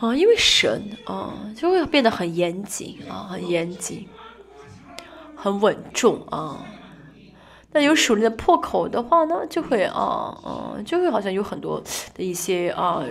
[0.00, 4.08] 啊，因为神啊，就会变得很严谨啊，很严谨，
[5.36, 6.66] 很稳重啊。
[7.74, 11.82] 那有属灵的破口的话呢，就会啊，嗯，就会好像有很多
[12.14, 13.02] 的一些啊，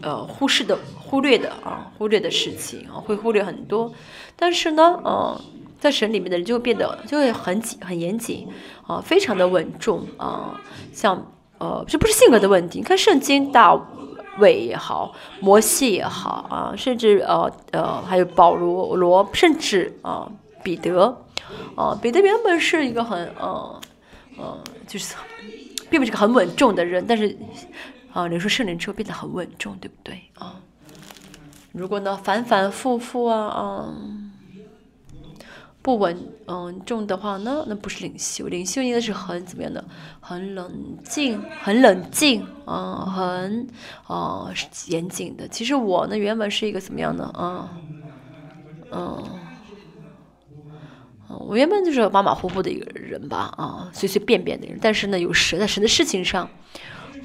[0.00, 3.92] 呃，忽视的、忽略的啊，忽略的事情啊，会忽略很多。
[4.36, 5.36] 但是呢，嗯，
[5.80, 8.46] 在神里面的人就会变得就会很紧、很严谨
[8.86, 10.60] 啊，非常的稳重啊。
[10.92, 11.26] 像
[11.58, 12.78] 呃，这不是性格的问题。
[12.78, 13.76] 你看圣经，大
[14.38, 20.30] 卫也好，摩西也好啊，甚至呃呃，还有保罗、罗，甚至啊，
[20.62, 21.18] 彼得
[21.74, 23.80] 啊，彼得原本是一个很嗯。
[24.36, 25.14] 呃，就是
[25.90, 27.36] 并不是个很稳重的人，但是
[28.12, 30.56] 啊，你说圣灵之后变得很稳重，对不对啊？
[31.72, 33.94] 如果呢反反复复啊啊
[35.80, 39.84] 不稳嗯重的话呢，那不是领袖，领袖应该是很怎么样的？
[40.20, 43.68] 很冷静，很冷静啊，很
[44.06, 44.52] 啊
[44.86, 45.48] 严谨的。
[45.48, 47.70] 其实我呢原本是一个怎么样的啊？
[48.92, 49.24] 嗯。
[51.40, 54.78] 我原本就是马马虎虎的一个人吧，啊，随随便便的人。
[54.80, 56.48] 但是呢，有神在神的事情上，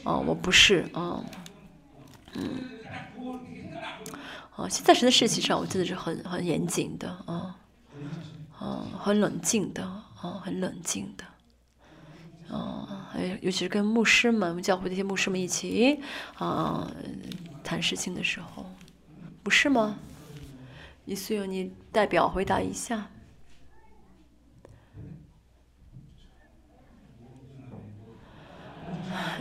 [0.04, 1.24] 啊，我不是，啊，
[2.34, 2.50] 嗯，
[4.56, 7.56] 啊，现在神的事情上，我真的是很很严谨的，啊，
[8.58, 16.00] 啊，很冷静的，啊，很冷静的，啊，还有尤其是跟牧师们，教会那些牧师们一起，
[16.38, 16.90] 啊，
[17.64, 18.66] 谈事情的时候，
[19.44, 19.98] 不是吗？
[21.06, 23.10] 你需要你代表回答一下。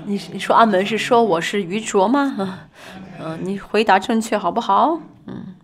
[0.05, 2.61] 你你说阿门是说我是愚拙吗？
[3.21, 5.01] 嗯，你回答正确好不好？
[5.27, 5.55] 嗯，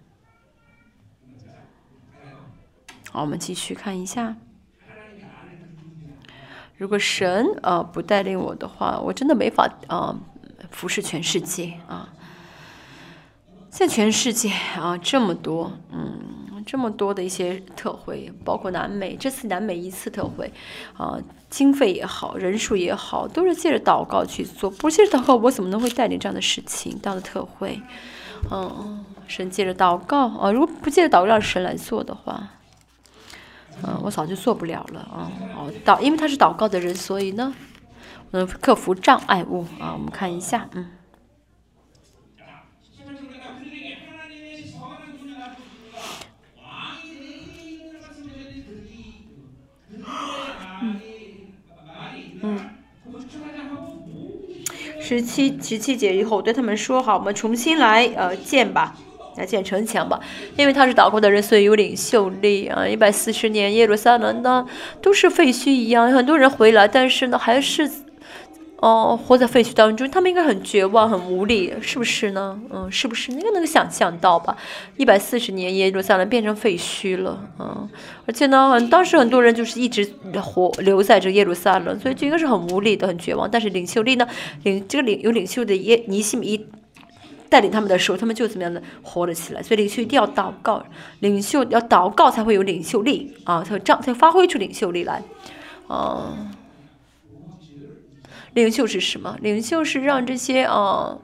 [3.10, 4.36] 好，我们继续看一下。
[6.76, 10.16] 如果神啊不带领我的话，我真的没法啊
[10.70, 12.08] 服侍全世界啊。
[13.70, 16.38] 现在全世界啊这么多，嗯。
[16.64, 20.48] 这么多的一些特惠，包括南美这次南美一次特惠，
[20.96, 21.18] 啊，
[21.52, 24.70] 经费也好，人数也好，都是借着祷告去做。
[24.70, 27.78] 不借着祷告，我怎么能会带领这样的事情到的特会？
[28.50, 32.48] 嗯，神借着祷告啊，如果不借着祷告让神来做的话，
[33.82, 35.30] 嗯，我早就做不了了啊。
[35.54, 37.54] 哦，祷，因为他是祷告的人，所以呢，
[38.30, 39.92] 嗯，克服障碍物啊。
[39.92, 40.90] 我们看一下，嗯，
[55.12, 58.94] 十七十七节以后，对他们说：“好，我们重新来呃建吧，
[59.36, 60.18] 来建城墙吧。
[60.56, 62.86] 因为他是祷告的人，所以有领袖力啊。
[62.86, 64.66] 一百四十年耶路撒冷呢，
[65.00, 67.90] 都是废墟一样，很多人回来，但是呢，还是。”
[68.82, 72.60] 哦，活在废墟当中，他们应该很绝望、很无力，是不是呢？
[72.68, 73.30] 嗯，是不是？
[73.30, 74.56] 应该能想象到吧？
[74.96, 77.88] 一百四十年，耶路撒冷变成废墟了，嗯，
[78.26, 80.04] 而且呢，当时很多人就是一直
[80.42, 83.48] 活留在这耶路撒冷，所以就应该是很无力的、很绝望。
[83.48, 84.26] 但是领袖力呢，
[84.64, 86.66] 领这个领有领袖的耶尼西米
[87.48, 89.62] 带领他们的时候，他们就怎么样的活了起来。
[89.62, 90.84] 所以领袖一定要祷告，
[91.20, 95.22] 领袖要祷告才会有领袖力啊，才会这样才发挥出领袖力来，
[95.88, 96.50] 嗯。
[98.54, 99.36] 领袖是什么？
[99.40, 101.16] 领袖是让这些啊，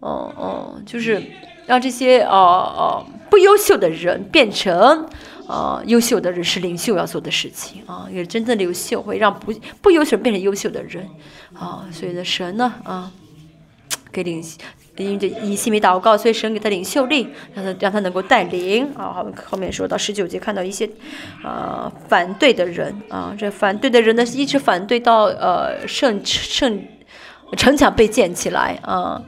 [0.00, 1.22] 嗯嗯，就是
[1.66, 5.08] 让这些啊啊不优秀的人变成
[5.46, 8.08] 啊优秀的人，是领袖要做的事情啊。
[8.10, 9.52] 也真正的领袖会让不
[9.82, 11.06] 不优秀变成优秀的人
[11.54, 11.86] 啊。
[11.92, 13.12] 所以呢，神呢啊，
[14.10, 14.42] 给领
[15.04, 19.12] 因为这以西米祷告，所以神给他领袖令，让他让他能够带领啊。
[19.12, 20.88] 后后面说到十九节，看到一些
[21.44, 26.82] 呃反对的人啊，这反对的人呢，一直反对到呃圣圣
[27.56, 29.20] 城墙被建起来啊。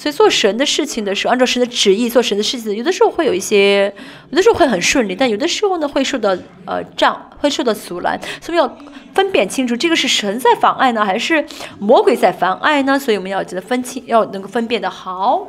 [0.00, 3.92] 所以做神的事情的时候，按照神的旨意做神的事情，有的时候会有一些，
[4.30, 8.78] 有的时候会很顺利，但有的时候呢会受到呃障，会受到阻拦，所以要
[9.12, 11.44] 分辨清楚，这个是神在妨碍呢，还是
[11.78, 12.98] 魔鬼在妨碍呢？
[12.98, 15.46] 所以我们要记得分清，要能够分辨的好。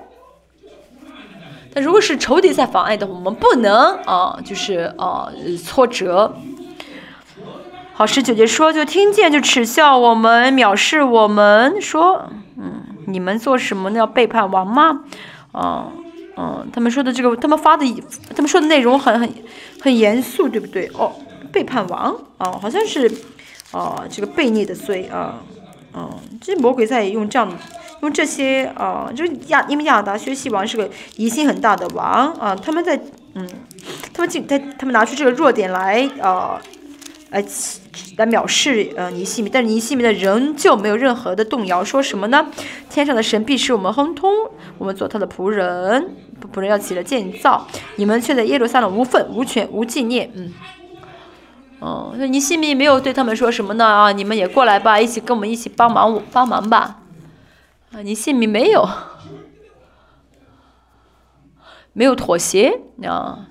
[1.73, 5.32] 但如果是仇敌在妨碍的，我们不能啊，就是啊
[5.65, 6.36] 挫折。
[7.94, 12.90] 好，十九节说，就听见就耻笑我们，藐视我们，说，嗯。
[13.11, 13.99] 你们做什么呢？
[13.99, 15.03] 要背叛王吗？
[15.53, 15.91] 嗯
[16.38, 17.85] 嗯，他们说的这个，他们发的，
[18.35, 19.33] 他们说的内容很很
[19.81, 20.89] 很严肃，对不对？
[20.93, 21.11] 哦，
[21.51, 23.11] 背叛王啊，好像是
[23.71, 25.41] 啊，这个悖逆的罪啊，
[25.93, 26.09] 嗯，
[26.39, 27.51] 这魔鬼在用这样
[28.01, 32.99] 用这些啊，就是亚因为亚达薛西王是个疑心很大的王啊，他们在
[33.35, 33.47] 嗯，
[34.13, 36.59] 他们进他他们拿出这个弱点来啊
[37.31, 37.43] 来
[38.17, 42.51] 来藐视呃尼西米，但是尼西米的人就没有任何的动摇，说什么呢？
[42.89, 44.29] 天上的神必使我们亨通，
[44.77, 46.13] 我们做他的仆人，
[46.53, 50.53] 仆人要起来建造，你们却在耶路撒冷无份无权无纪念，嗯。
[51.79, 53.85] 哦，那尼西米没有对他们说什么呢？
[53.85, 56.99] 啊，你们也过来吧，一起跟我们一起帮忙帮忙吧。
[57.91, 58.87] 啊，尼西米没有，
[61.93, 63.47] 没有妥协啊。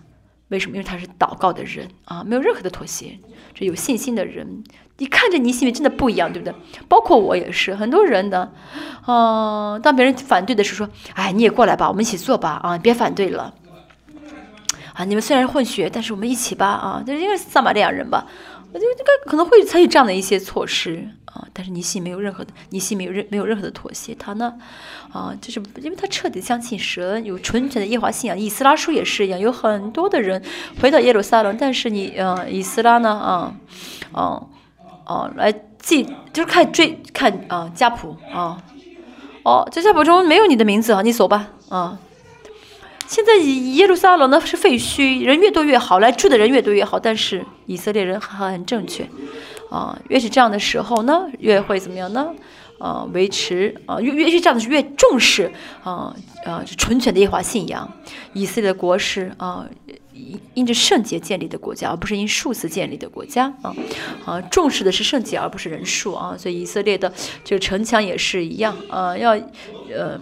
[0.49, 0.77] 为什么？
[0.77, 3.19] 因为他是祷告的人啊，没有任何的妥协，
[3.55, 4.65] 这有信心的人。
[4.99, 6.55] 你看着你心里真的不一样，对不对？
[6.87, 8.53] 包括我也是，很多人的，
[9.07, 13.55] 嗯，当别人反对的时候说：“哎，你也过来吧，我们一起做吧，啊，别反对了。”
[14.93, 18.27] 啊，你们虽然是混血，但是我们一起吧，啊，就是因为撒玛利亚人吧，
[18.73, 21.09] 我就应该可能会采取这样的一些措施。
[21.53, 24.15] 但是尼西没有任何的，尼西没有任没有任何的妥协。
[24.15, 24.55] 他呢，
[25.13, 28.39] 啊，就是因为他彻底相信神，有纯全的耶华信仰。
[28.39, 30.43] 以斯拉书也是一样，有很多的人
[30.81, 33.55] 回到耶路撒冷，但是你，呃，以斯拉呢，啊，
[34.13, 34.43] 啊，
[35.05, 38.63] 啊，来记，就是看追看啊家谱啊，
[39.43, 41.99] 哦，在家谱中没有你的名字啊，你走吧，啊。
[43.09, 49.11] 现在耶路撒冷呢是废墟，人越多越好，来住的人越多越好，但是以色列人很正确。
[49.71, 52.35] 啊，越是这样的时候呢，越会怎么样呢？
[52.79, 55.53] 啊，维持啊，越越是这样的越重视
[55.83, 56.15] 啊
[56.45, 57.91] 啊，纯全的耶华信仰。
[58.33, 59.67] 以色列的国是啊，
[60.13, 63.75] 因因着圣洁建立的国家，而不是因数字建立的国家啊
[64.25, 66.35] 啊，重视的是圣洁而不是人数啊。
[66.39, 67.13] 所以以色列的
[67.45, 69.33] 这个城墙也是一样啊，要
[69.95, 70.19] 呃。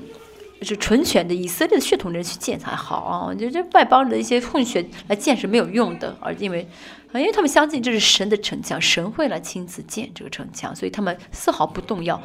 [0.61, 3.27] 是纯全的以色列的血统人去建才好啊！
[3.29, 6.67] 我觉得这外邦的一些混血来建是没有用的，而因为，
[7.15, 12.21] 因为他们相信这是神的城墙，神会来亲自建这个城墙，所以他们丝毫不动摇，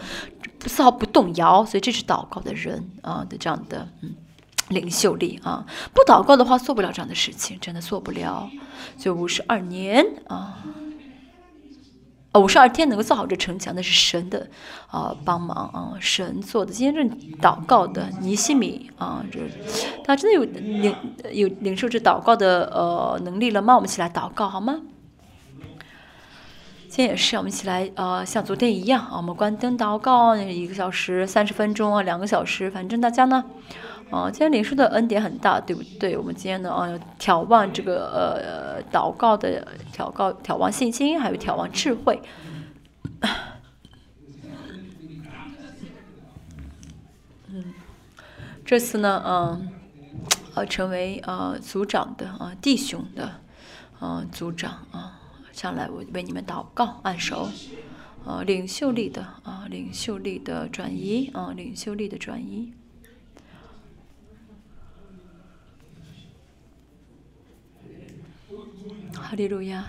[0.65, 1.65] 丝毫不动摇。
[1.65, 4.13] 所以这是祷告的人啊的这样的嗯
[4.69, 5.65] 领袖力啊！
[5.93, 8.49] 不祷告的话，做不了这样的事情，真的做不了。
[8.97, 10.63] 就五十二年啊。
[12.39, 14.47] 五十二天能够造好这城墙，那是神的
[14.87, 16.71] 啊帮忙啊，神做的。
[16.71, 19.39] 今天这祷告的尼西米啊，这
[20.03, 20.95] 他真的有领
[21.31, 23.75] 有领受这祷告的呃能力了吗？
[23.75, 24.81] 我们一起来祷告好吗？
[26.87, 33.43] 今天也是，我们一起来呃，像昨天一样啊，我们关灯祷告，一个小时、三十分钟啊，两个小时，反正大家呢。
[34.13, 36.15] 啊，今天领受的恩典很大，对不对？
[36.15, 36.87] 我们今天呢，啊，
[37.19, 42.21] 眺望这个呃祷告的祷告，眺望信心，还有眺望智慧。
[47.47, 47.73] 嗯，
[48.63, 49.71] 这次呢，嗯，
[50.53, 53.41] 呃，成为呃组长的啊弟兄的，
[53.99, 55.19] 嗯，组长啊，
[55.51, 57.49] 上来我为你们祷告，按手，
[58.27, 62.73] 啊，领袖力的啊，领袖力的转移啊，领袖力的转移。
[69.21, 69.85] 哈利路亚！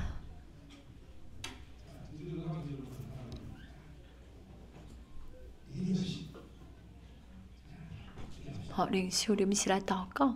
[8.70, 10.34] 好，领袖，你们一起来祷告。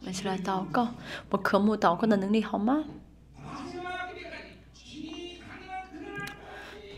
[0.00, 0.94] 一起来祷告，
[1.28, 2.84] 我渴慕祷告的能力，好吗？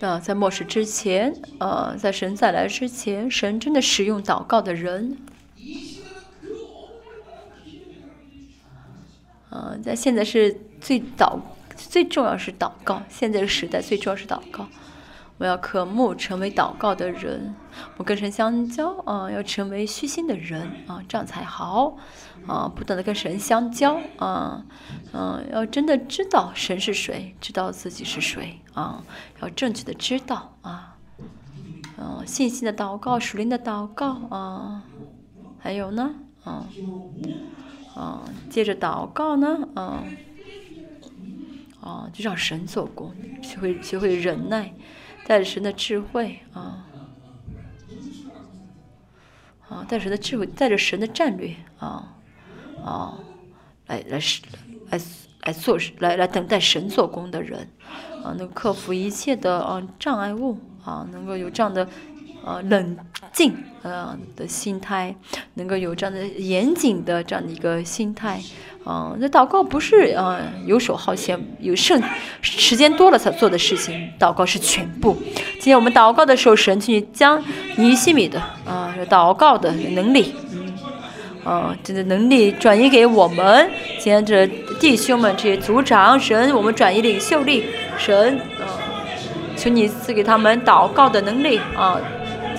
[0.01, 5.19] 啊，在末世之前，呃，在神再来之前，神真的使用祷告的人。
[9.51, 11.39] 啊，在现在是最祷，
[11.77, 13.03] 最重要是祷告。
[13.09, 14.67] 现在的时代最重要是祷告。
[15.37, 17.55] 我要渴慕成为祷告的人，
[17.97, 21.97] 我跟神相交啊，要成为虚心的人啊，这样才好
[22.47, 24.65] 啊，不断的跟神相交啊，
[25.13, 29.05] 嗯，要真的知道神是谁，知道自己是谁啊，
[29.41, 30.97] 要正确的知道啊，
[31.97, 34.83] 嗯，信心的祷告，属灵的祷告啊，
[35.59, 36.15] 还有呢，
[36.45, 36.67] 啊，
[37.95, 40.05] 啊，接着祷告呢，啊，
[41.81, 44.73] 啊，就让神做工，学会学会忍耐。
[45.27, 46.85] 带着神的智慧啊，
[49.69, 52.17] 啊，带着神的智慧，带着神的战略啊，
[52.85, 53.15] 啊，
[53.87, 54.43] 来来是
[54.91, 55.01] 来
[55.45, 57.69] 来做来来等待神做工的人
[58.25, 61.87] 啊，能克服一切的啊障碍物啊，能够有这样的
[62.45, 62.97] 啊冷
[63.33, 65.15] 静啊的心态，
[65.55, 68.41] 能够有这样的严谨的这样的一个心态。
[68.83, 72.03] 啊，那祷告不是啊游手好闲，有剩
[72.41, 74.11] 时间多了才做的事情。
[74.19, 75.15] 祷告是全部。
[75.55, 77.43] 今天我们祷告的时候，神去将
[77.77, 80.35] 尼西米的啊祷告的能力，
[81.45, 83.69] 啊这个能力转移给我们。
[83.99, 84.47] 今天这
[84.79, 87.65] 弟兄们这些族长，神我们转移领袖力，
[87.99, 88.79] 神啊，
[89.57, 92.01] 求你赐给他们祷告的能力啊。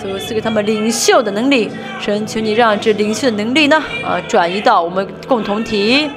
[0.03, 1.69] 就赐给他们领袖的能力。
[1.99, 6.09] 神，求你让这领袖的能力呢，啊，转移到我们共同体。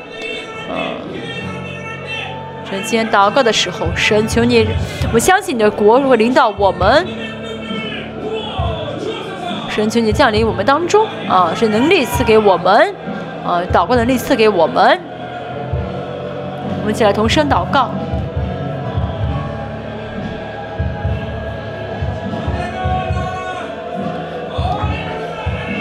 [0.70, 0.72] 啊，
[2.64, 4.66] 神，今天祷告的时候，神，求你，
[5.12, 7.06] 我相信你的国会领导我们。
[9.74, 12.94] 神，求你降临我们当中，啊，是能力赐给我们，
[13.44, 15.00] 啊，祷告能力赐给我们。
[16.78, 17.90] 我们一起来同声祷告。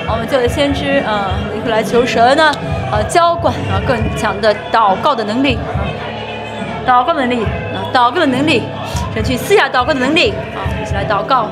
[0.10, 2.46] 我们作为先知，啊，一块来求神呢，
[2.92, 5.86] 啊，浇灌啊更强的祷告的能力，啊，
[6.84, 8.64] 祷告能力，啊，祷告的能力，
[9.14, 11.46] 神去赐下祷告的能力，啊，一起来祷告。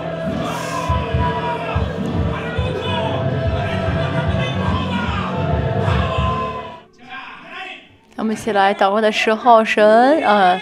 [8.21, 10.55] 我们一起来祷告的时候，神，啊，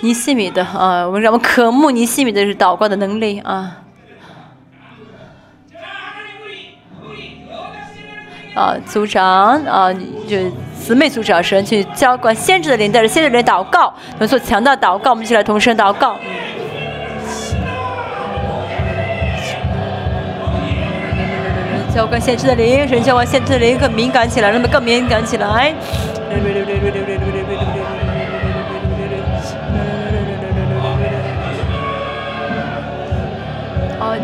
[0.00, 3.76] 尼西米的，啊，我们让我们渴慕尼西米的是祷告的能力，啊。
[8.56, 9.92] 啊，组长啊，
[10.28, 16.16] 就姊妹组长神去浇灌先知的灵，带着先知的灵祷告，能做强大祷告，我们一起来同声祷告。
[21.94, 25.72] 浇灌先知的灵，神浇灌先知的灵更敏感起来，那么更敏感起来。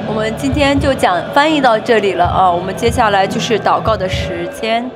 [0.07, 4.89] 我们今天就讲翻译到这里了啊，我们接下来就是祷告的时间。